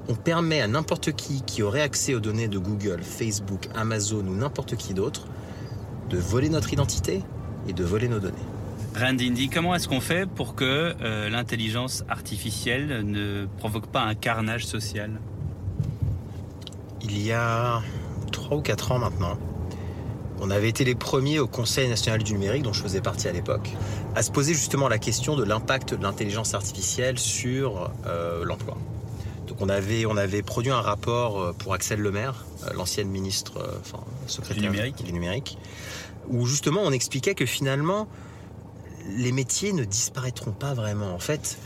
On 0.10 0.16
permet 0.16 0.60
à 0.60 0.68
n'importe 0.68 1.14
qui 1.14 1.42
qui 1.44 1.64
aurait 1.64 1.80
accès 1.80 2.14
aux 2.16 2.20
données 2.20 2.50
de 2.50 2.58
Google, 2.58 3.02
Facebook, 3.02 3.70
Amazon 3.76 4.28
ou 4.28 4.36
n'importe 4.36 4.76
qui 4.76 4.94
d'autre 4.94 5.26
de 6.10 6.18
voler 6.18 6.50
notre 6.50 6.74
identité 6.74 7.22
et 7.66 7.72
de 7.72 7.84
voler 7.86 8.10
nos 8.10 8.20
données. 8.20 8.36
Randindy, 8.94 9.48
comment 9.48 9.74
est-ce 9.74 9.88
qu'on 9.88 10.02
fait 10.02 10.30
pour 10.30 10.54
que 10.54 10.96
euh, 11.02 11.30
l'intelligence 11.30 12.04
artificielle 12.10 13.06
ne 13.06 13.46
provoque 13.58 13.88
pas 13.88 14.02
un 14.02 14.16
carnage 14.16 14.66
social? 14.66 15.22
Il 17.02 17.26
y 17.26 17.32
a 17.32 17.82
3 18.34 18.58
ou 18.58 18.62
4 18.62 18.92
ans 18.92 19.00
maintenant, 19.00 19.38
On 20.42 20.50
avait 20.52 20.70
été 20.70 20.84
les 20.84 20.96
premiers 20.96 21.40
au 21.40 21.48
Conseil 21.48 21.88
national 21.88 22.22
du 22.24 22.34
numérique, 22.34 22.64
dont 22.64 22.74
je 22.74 22.82
faisais 22.82 23.02
partie 23.02 23.28
à 23.28 23.32
l'époque, 23.32 23.72
à 24.16 24.22
se 24.22 24.32
poser 24.32 24.54
justement 24.54 24.88
la 24.90 24.98
question 24.98 25.36
de 25.36 25.44
l'impact 25.44 25.94
de 25.94 26.04
l'intelligence 26.04 26.54
artificielle 26.54 27.18
sur 27.18 27.90
euh, 28.06 28.44
l'emploi. 28.44 28.78
Donc 29.48 29.58
on 29.62 29.70
avait, 29.70 30.06
on 30.06 30.18
avait 30.18 30.42
produit 30.42 30.72
un 30.72 30.82
rapport 30.82 31.40
euh, 31.40 31.54
pour 31.54 31.74
Axel 31.74 32.00
Lemaire, 32.00 32.46
euh, 32.66 32.74
l'ancienne 32.74 33.08
ministre, 33.08 33.60
euh, 33.60 33.78
enfin 33.80 34.04
secrétaire 34.28 34.64
Du 34.64 34.70
numérique. 34.70 35.04
du 35.04 35.14
numérique, 35.14 35.58
où 36.28 36.46
justement 36.46 36.82
on 36.84 36.92
expliquait 36.92 37.36
que 37.36 37.46
finalement 37.46 38.08
les 39.18 39.32
métiers 39.32 39.72
ne 39.72 39.84
disparaîtront 39.86 40.52
pas 40.52 40.74
vraiment. 40.74 41.14
En 41.14 41.20
fait, 41.20 41.58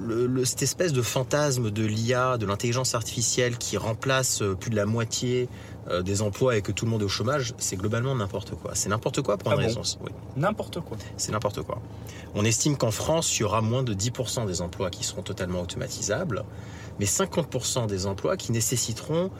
le- 0.00 0.26
le- 0.26 0.44
cette 0.44 0.62
espèce 0.62 0.92
de 0.92 1.02
fantasme 1.02 1.70
de 1.70 1.84
l'IA, 1.84 2.36
de 2.38 2.46
l'intelligence 2.46 2.94
artificielle 2.94 3.56
qui 3.58 3.76
remplace 3.76 4.42
euh, 4.42 4.54
plus 4.54 4.70
de 4.70 4.76
la 4.76 4.86
moitié 4.86 5.48
euh, 5.88 6.02
des 6.02 6.22
emplois 6.22 6.56
et 6.56 6.62
que 6.62 6.72
tout 6.72 6.84
le 6.86 6.90
monde 6.90 7.02
est 7.02 7.04
au 7.04 7.08
chômage, 7.08 7.54
c'est 7.58 7.76
globalement 7.76 8.14
n'importe 8.14 8.54
quoi. 8.54 8.72
C'est 8.74 8.88
n'importe 8.88 9.22
quoi 9.22 9.36
pour 9.36 9.52
Ah 9.52 9.54
une 9.54 9.60
bon 9.60 9.66
raison. 9.66 9.82
Oui, 10.02 10.10
N'importe 10.36 10.80
quoi. 10.80 10.96
c'est 11.16 11.30
n'importe 11.32 11.62
quoi. 11.62 11.80
On 12.34 12.44
estime 12.44 12.76
qu'en 12.76 12.90
France, 12.90 13.36
il 13.38 13.42
y 13.42 13.44
aura 13.44 13.60
moins 13.60 13.82
de 13.82 13.94
10% 13.94 14.46
des 14.46 14.60
emplois 14.62 14.90
qui 14.90 15.04
seront 15.04 15.22
totalement 15.22 15.60
automatisables, 15.60 16.44
mais 16.98 17.06
50% 17.06 17.86
des 17.86 18.06
emplois 18.06 18.36
qui 18.36 18.50
nécessiteront 18.52 19.30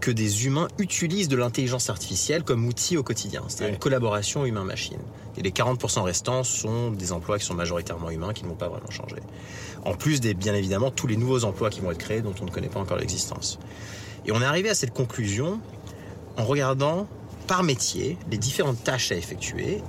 que 0.00 0.10
des 0.10 0.46
humains 0.46 0.66
utilisent 0.78 1.28
de 1.28 1.36
l'intelligence 1.36 1.88
artificielle 1.88 2.42
comme 2.42 2.66
outil 2.66 2.96
au 2.96 3.04
quotidien. 3.04 3.42
C'est-à-dire 3.46 3.66
Ouais. 3.66 3.72
une 3.74 3.78
collaboration 3.78 4.44
humain-machine. 4.44 4.98
Et 5.36 5.42
les 5.42 5.50
40% 5.50 6.02
restants 6.02 6.44
sont 6.44 6.90
des 6.90 7.12
emplois 7.12 7.38
qui 7.38 7.44
sont 7.44 7.54
majoritairement 7.54 8.10
humains, 8.10 8.32
qui 8.32 8.44
ne 8.44 8.48
vont 8.48 8.54
pas 8.54 8.68
vraiment 8.68 8.90
changer. 8.90 9.16
En 9.84 9.94
plus 9.94 10.20
des, 10.20 10.34
bien 10.34 10.54
évidemment, 10.54 10.90
tous 10.90 11.06
les 11.06 11.16
nouveaux 11.16 11.44
emplois 11.44 11.70
qui 11.70 11.80
vont 11.80 11.90
être 11.90 11.98
créés 11.98 12.20
dont 12.20 12.34
on 12.40 12.44
ne 12.44 12.50
connaît 12.50 12.68
pas 12.68 12.80
encore 12.80 12.98
l'existence. 12.98 13.58
Et 14.26 14.32
on 14.32 14.40
est 14.40 14.44
arrivé 14.44 14.68
à 14.68 14.74
cette 14.74 14.92
conclusion 14.92 15.60
en 16.36 16.44
regardant 16.44 17.06
par 17.46 17.62
métier 17.62 18.18
les 18.30 18.38
différentes 18.38 18.82
tâches 18.84 19.10
à 19.10 19.16
effectuer 19.16 19.82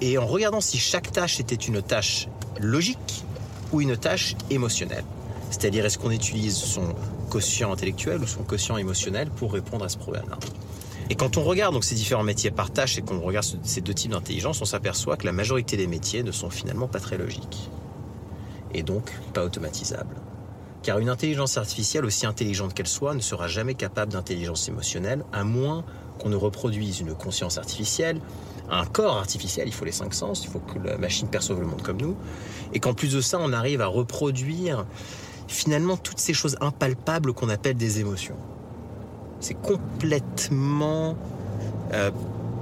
et 0.00 0.18
en 0.18 0.26
regardant 0.26 0.60
si 0.60 0.78
chaque 0.78 1.10
tâche 1.12 1.40
était 1.40 1.54
une 1.54 1.80
tâche 1.80 2.28
logique 2.60 3.24
ou 3.72 3.80
une 3.80 3.96
tâche 3.96 4.34
émotionnelle. 4.50 5.04
C'est-à-dire 5.50 5.86
est-ce 5.86 5.98
qu'on 5.98 6.10
utilise 6.10 6.56
son 6.56 6.94
quotient 7.30 7.72
intellectuel 7.72 8.20
ou 8.20 8.26
son 8.26 8.42
quotient 8.42 8.76
émotionnel 8.76 9.30
pour 9.30 9.52
répondre 9.52 9.84
à 9.84 9.88
ce 9.88 9.98
problème-là? 9.98 10.38
Et 11.12 11.14
quand 11.14 11.36
on 11.36 11.42
regarde 11.42 11.74
donc 11.74 11.84
ces 11.84 11.94
différents 11.94 12.22
métiers 12.22 12.50
par 12.50 12.70
tâche 12.70 12.96
et 12.96 13.02
qu'on 13.02 13.20
regarde 13.20 13.44
ce- 13.44 13.58
ces 13.64 13.82
deux 13.82 13.92
types 13.92 14.12
d'intelligence, 14.12 14.62
on 14.62 14.64
s'aperçoit 14.64 15.18
que 15.18 15.26
la 15.26 15.32
majorité 15.32 15.76
des 15.76 15.86
métiers 15.86 16.22
ne 16.22 16.32
sont 16.32 16.48
finalement 16.48 16.88
pas 16.88 17.00
très 17.00 17.18
logiques 17.18 17.68
et 18.72 18.82
donc 18.82 19.12
pas 19.34 19.44
automatisables. 19.44 20.16
Car 20.82 21.00
une 21.00 21.10
intelligence 21.10 21.58
artificielle, 21.58 22.06
aussi 22.06 22.24
intelligente 22.24 22.72
qu'elle 22.72 22.86
soit, 22.86 23.12
ne 23.12 23.20
sera 23.20 23.46
jamais 23.46 23.74
capable 23.74 24.12
d'intelligence 24.12 24.70
émotionnelle, 24.70 25.22
à 25.34 25.44
moins 25.44 25.84
qu'on 26.18 26.30
ne 26.30 26.36
reproduise 26.36 27.00
une 27.00 27.12
conscience 27.14 27.58
artificielle, 27.58 28.18
un 28.70 28.86
corps 28.86 29.18
artificiel, 29.18 29.68
il 29.68 29.74
faut 29.74 29.84
les 29.84 29.92
cinq 29.92 30.14
sens, 30.14 30.42
il 30.44 30.48
faut 30.48 30.60
que 30.60 30.78
la 30.78 30.96
machine 30.96 31.28
perçoive 31.28 31.60
le 31.60 31.66
monde 31.66 31.82
comme 31.82 32.00
nous, 32.00 32.16
et 32.72 32.80
qu'en 32.80 32.94
plus 32.94 33.12
de 33.12 33.20
ça, 33.20 33.36
on 33.38 33.52
arrive 33.52 33.82
à 33.82 33.86
reproduire 33.86 34.86
finalement 35.46 35.98
toutes 35.98 36.20
ces 36.20 36.32
choses 36.32 36.56
impalpables 36.62 37.34
qu'on 37.34 37.50
appelle 37.50 37.76
des 37.76 38.00
émotions. 38.00 38.36
C'est 39.42 39.60
complètement 39.60 41.16
euh, 41.92 42.10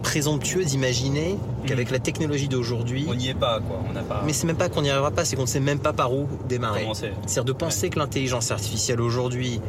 présomptueux 0.02 0.64
d'imaginer 0.64 1.36
qu'avec 1.66 1.90
la 1.90 1.98
technologie 1.98 2.48
d'aujourd'hui, 2.48 3.06
On 3.08 3.14
n'y 3.14 3.28
est 3.28 3.34
pas, 3.34 3.60
quoi. 3.60 3.80
On 3.88 3.92
n'a 3.92 4.00
pas 4.02 4.22
mais 4.24 4.32
c'est 4.32 4.46
même 4.46 4.56
pas 4.56 4.70
qu'on 4.70 4.82
n'y 4.82 4.90
arrivera 4.90 5.10
pas, 5.10 5.24
c'est 5.24 5.36
qu'on 5.36 5.42
ne 5.42 5.46
sait 5.46 5.60
même 5.60 5.78
pas 5.78 5.92
par 5.92 6.12
où 6.12 6.26
démarrer. 6.48 6.86
C'est-à-dire 6.94 7.44
de 7.44 7.52
penser 7.52 7.90
que 7.90 7.98
l'intelligence 7.98 8.50
artificielle 8.50 9.00
aujourd'hui, 9.00 9.60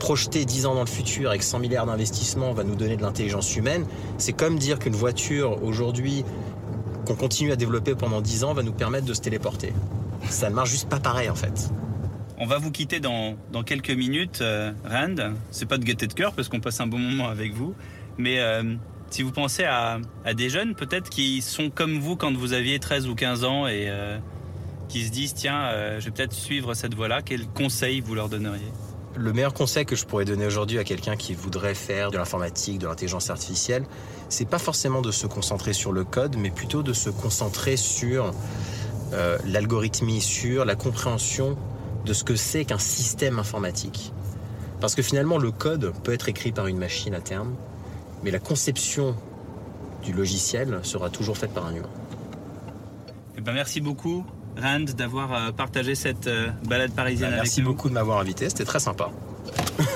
projetée 0.00 0.44
10 0.44 0.66
ans 0.66 0.74
dans 0.74 0.80
le 0.80 0.88
futur 0.88 1.30
avec 1.30 1.44
100 1.44 1.60
milliards 1.60 1.86
d'investissements, 1.86 2.52
va 2.52 2.64
nous 2.64 2.74
donner 2.74 2.96
de 2.96 3.02
l'intelligence 3.02 3.54
humaine, 3.56 3.86
c'est 4.18 4.32
comme 4.32 4.58
dire 4.58 4.80
qu'une 4.80 4.96
voiture 4.96 5.62
aujourd'hui, 5.62 6.24
qu'on 7.06 7.14
continue 7.14 7.52
à 7.52 7.56
développer 7.56 7.94
pendant 7.94 8.20
10 8.20 8.44
ans, 8.44 8.52
va 8.52 8.64
nous 8.64 8.72
permettre 8.72 9.06
de 9.06 9.14
se 9.14 9.20
téléporter. 9.20 9.72
Ça 10.28 10.50
ne 10.50 10.54
marche 10.56 10.70
juste 10.70 10.88
pas 10.88 10.98
pareil 10.98 11.30
en 11.30 11.36
fait. 11.36 11.70
On 12.42 12.46
va 12.46 12.58
vous 12.58 12.72
quitter 12.72 12.98
dans, 12.98 13.36
quelques 13.64 13.92
minutes, 13.92 14.40
euh, 14.40 14.72
Rand. 14.84 15.14
C'est 15.52 15.66
pas 15.66 15.78
de 15.78 15.84
gaieté 15.84 16.08
de 16.08 16.12
cœur 16.12 16.32
parce 16.32 16.48
qu'on 16.48 16.58
passe 16.58 16.80
un 16.80 16.88
bon 16.88 16.98
moment 16.98 17.28
avec 17.28 17.54
vous. 17.54 17.72
Mais 18.18 18.40
euh, 18.40 18.74
si 19.10 19.22
vous 19.22 19.30
pensez 19.30 19.62
à, 19.62 20.00
des 20.34 20.50
jeunes 20.50 20.74
peut-être 20.74 21.08
qui 21.08 21.40
sont 21.40 21.70
comme 21.70 22.00
vous 22.00 22.16
quand 22.16 22.36
vous 22.36 22.52
aviez 22.52 22.80
13 22.80 23.06
ou 23.06 23.14
15 23.14 23.44
ans 23.44 23.68
et 23.68 23.84
euh, 23.88 24.18
qui 24.88 25.04
se 25.04 25.12
disent 25.12 25.34
tiens, 25.34 25.70
je 26.00 26.04
vais 26.04 26.10
peut-être 26.10 26.32
suivre 26.32 26.74
cette 26.74 26.94
voie-là, 26.94 27.22
quel 27.22 27.46
conseil 27.46 28.00
vous 28.00 28.16
leur 28.16 28.28
donneriez? 28.28 28.72
Le 29.14 29.32
meilleur 29.32 29.54
conseil 29.54 29.86
que 29.86 29.94
je 29.94 30.04
pourrais 30.04 30.24
donner 30.24 30.44
aujourd'hui 30.44 30.80
à 30.80 30.84
quelqu'un 30.84 31.14
qui 31.14 31.34
voudrait 31.34 31.76
faire 31.76 32.10
de 32.10 32.18
l'informatique, 32.18 32.80
de 32.80 32.88
l'intelligence 32.88 33.30
artificielle, 33.30 33.84
c'est 34.28 34.48
pas 34.48 34.58
forcément 34.58 35.00
de 35.00 35.12
se 35.12 35.28
concentrer 35.28 35.74
sur 35.74 35.92
le 35.92 36.02
code, 36.02 36.36
mais 36.36 36.50
plutôt 36.50 36.82
de 36.82 36.92
se 36.92 37.08
concentrer 37.08 37.76
sur 37.76 38.32
euh, 39.12 39.38
l'algorithmie, 39.46 40.20
sur 40.20 40.64
la 40.64 40.74
compréhension 40.74 41.56
de 42.04 42.12
ce 42.12 42.24
que 42.24 42.36
c'est 42.36 42.64
qu'un 42.64 42.78
système 42.78 43.38
informatique. 43.38 44.12
Parce 44.80 44.94
que 44.94 45.02
finalement, 45.02 45.38
le 45.38 45.50
code 45.52 45.92
peut 46.02 46.12
être 46.12 46.28
écrit 46.28 46.50
par 46.52 46.66
une 46.66 46.78
machine 46.78 47.14
à 47.14 47.20
terme, 47.20 47.54
mais 48.24 48.30
la 48.30 48.38
conception 48.40 49.14
du 50.02 50.12
logiciel 50.12 50.80
sera 50.82 51.10
toujours 51.10 51.36
faite 51.38 51.52
par 51.54 51.66
un 51.66 51.74
humain. 51.74 51.88
Eh 53.36 53.40
ben, 53.40 53.52
Merci 53.52 53.80
beaucoup, 53.80 54.24
Rand, 54.60 54.80
d'avoir 54.96 55.32
euh, 55.32 55.52
partagé 55.52 55.94
cette 55.94 56.26
euh, 56.26 56.48
balade 56.68 56.90
parisienne 56.92 57.28
avec 57.28 57.38
Bah, 57.38 57.42
Merci 57.44 57.60
nous. 57.62 57.68
beaucoup 57.68 57.88
de 57.88 57.94
m'avoir 57.94 58.18
invité, 58.18 58.48
c'était 58.48 58.64
très 58.64 58.80
sympa. 58.80 59.10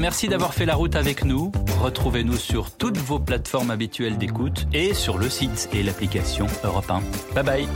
merci 0.00 0.28
d'avoir 0.28 0.54
fait 0.54 0.66
la 0.66 0.74
route 0.74 0.96
avec 0.96 1.24
nous. 1.24 1.50
Retrouvez-nous 1.80 2.36
sur 2.36 2.70
toutes 2.70 2.98
vos 2.98 3.18
plateformes 3.18 3.70
habituelles 3.70 4.18
d'écoute 4.18 4.66
et 4.72 4.94
sur 4.94 5.18
le 5.18 5.28
site 5.28 5.68
et 5.72 5.82
l'application 5.82 6.46
Europe 6.64 6.90
1. 6.90 7.02
Bye 7.34 7.44
bye. 7.44 7.68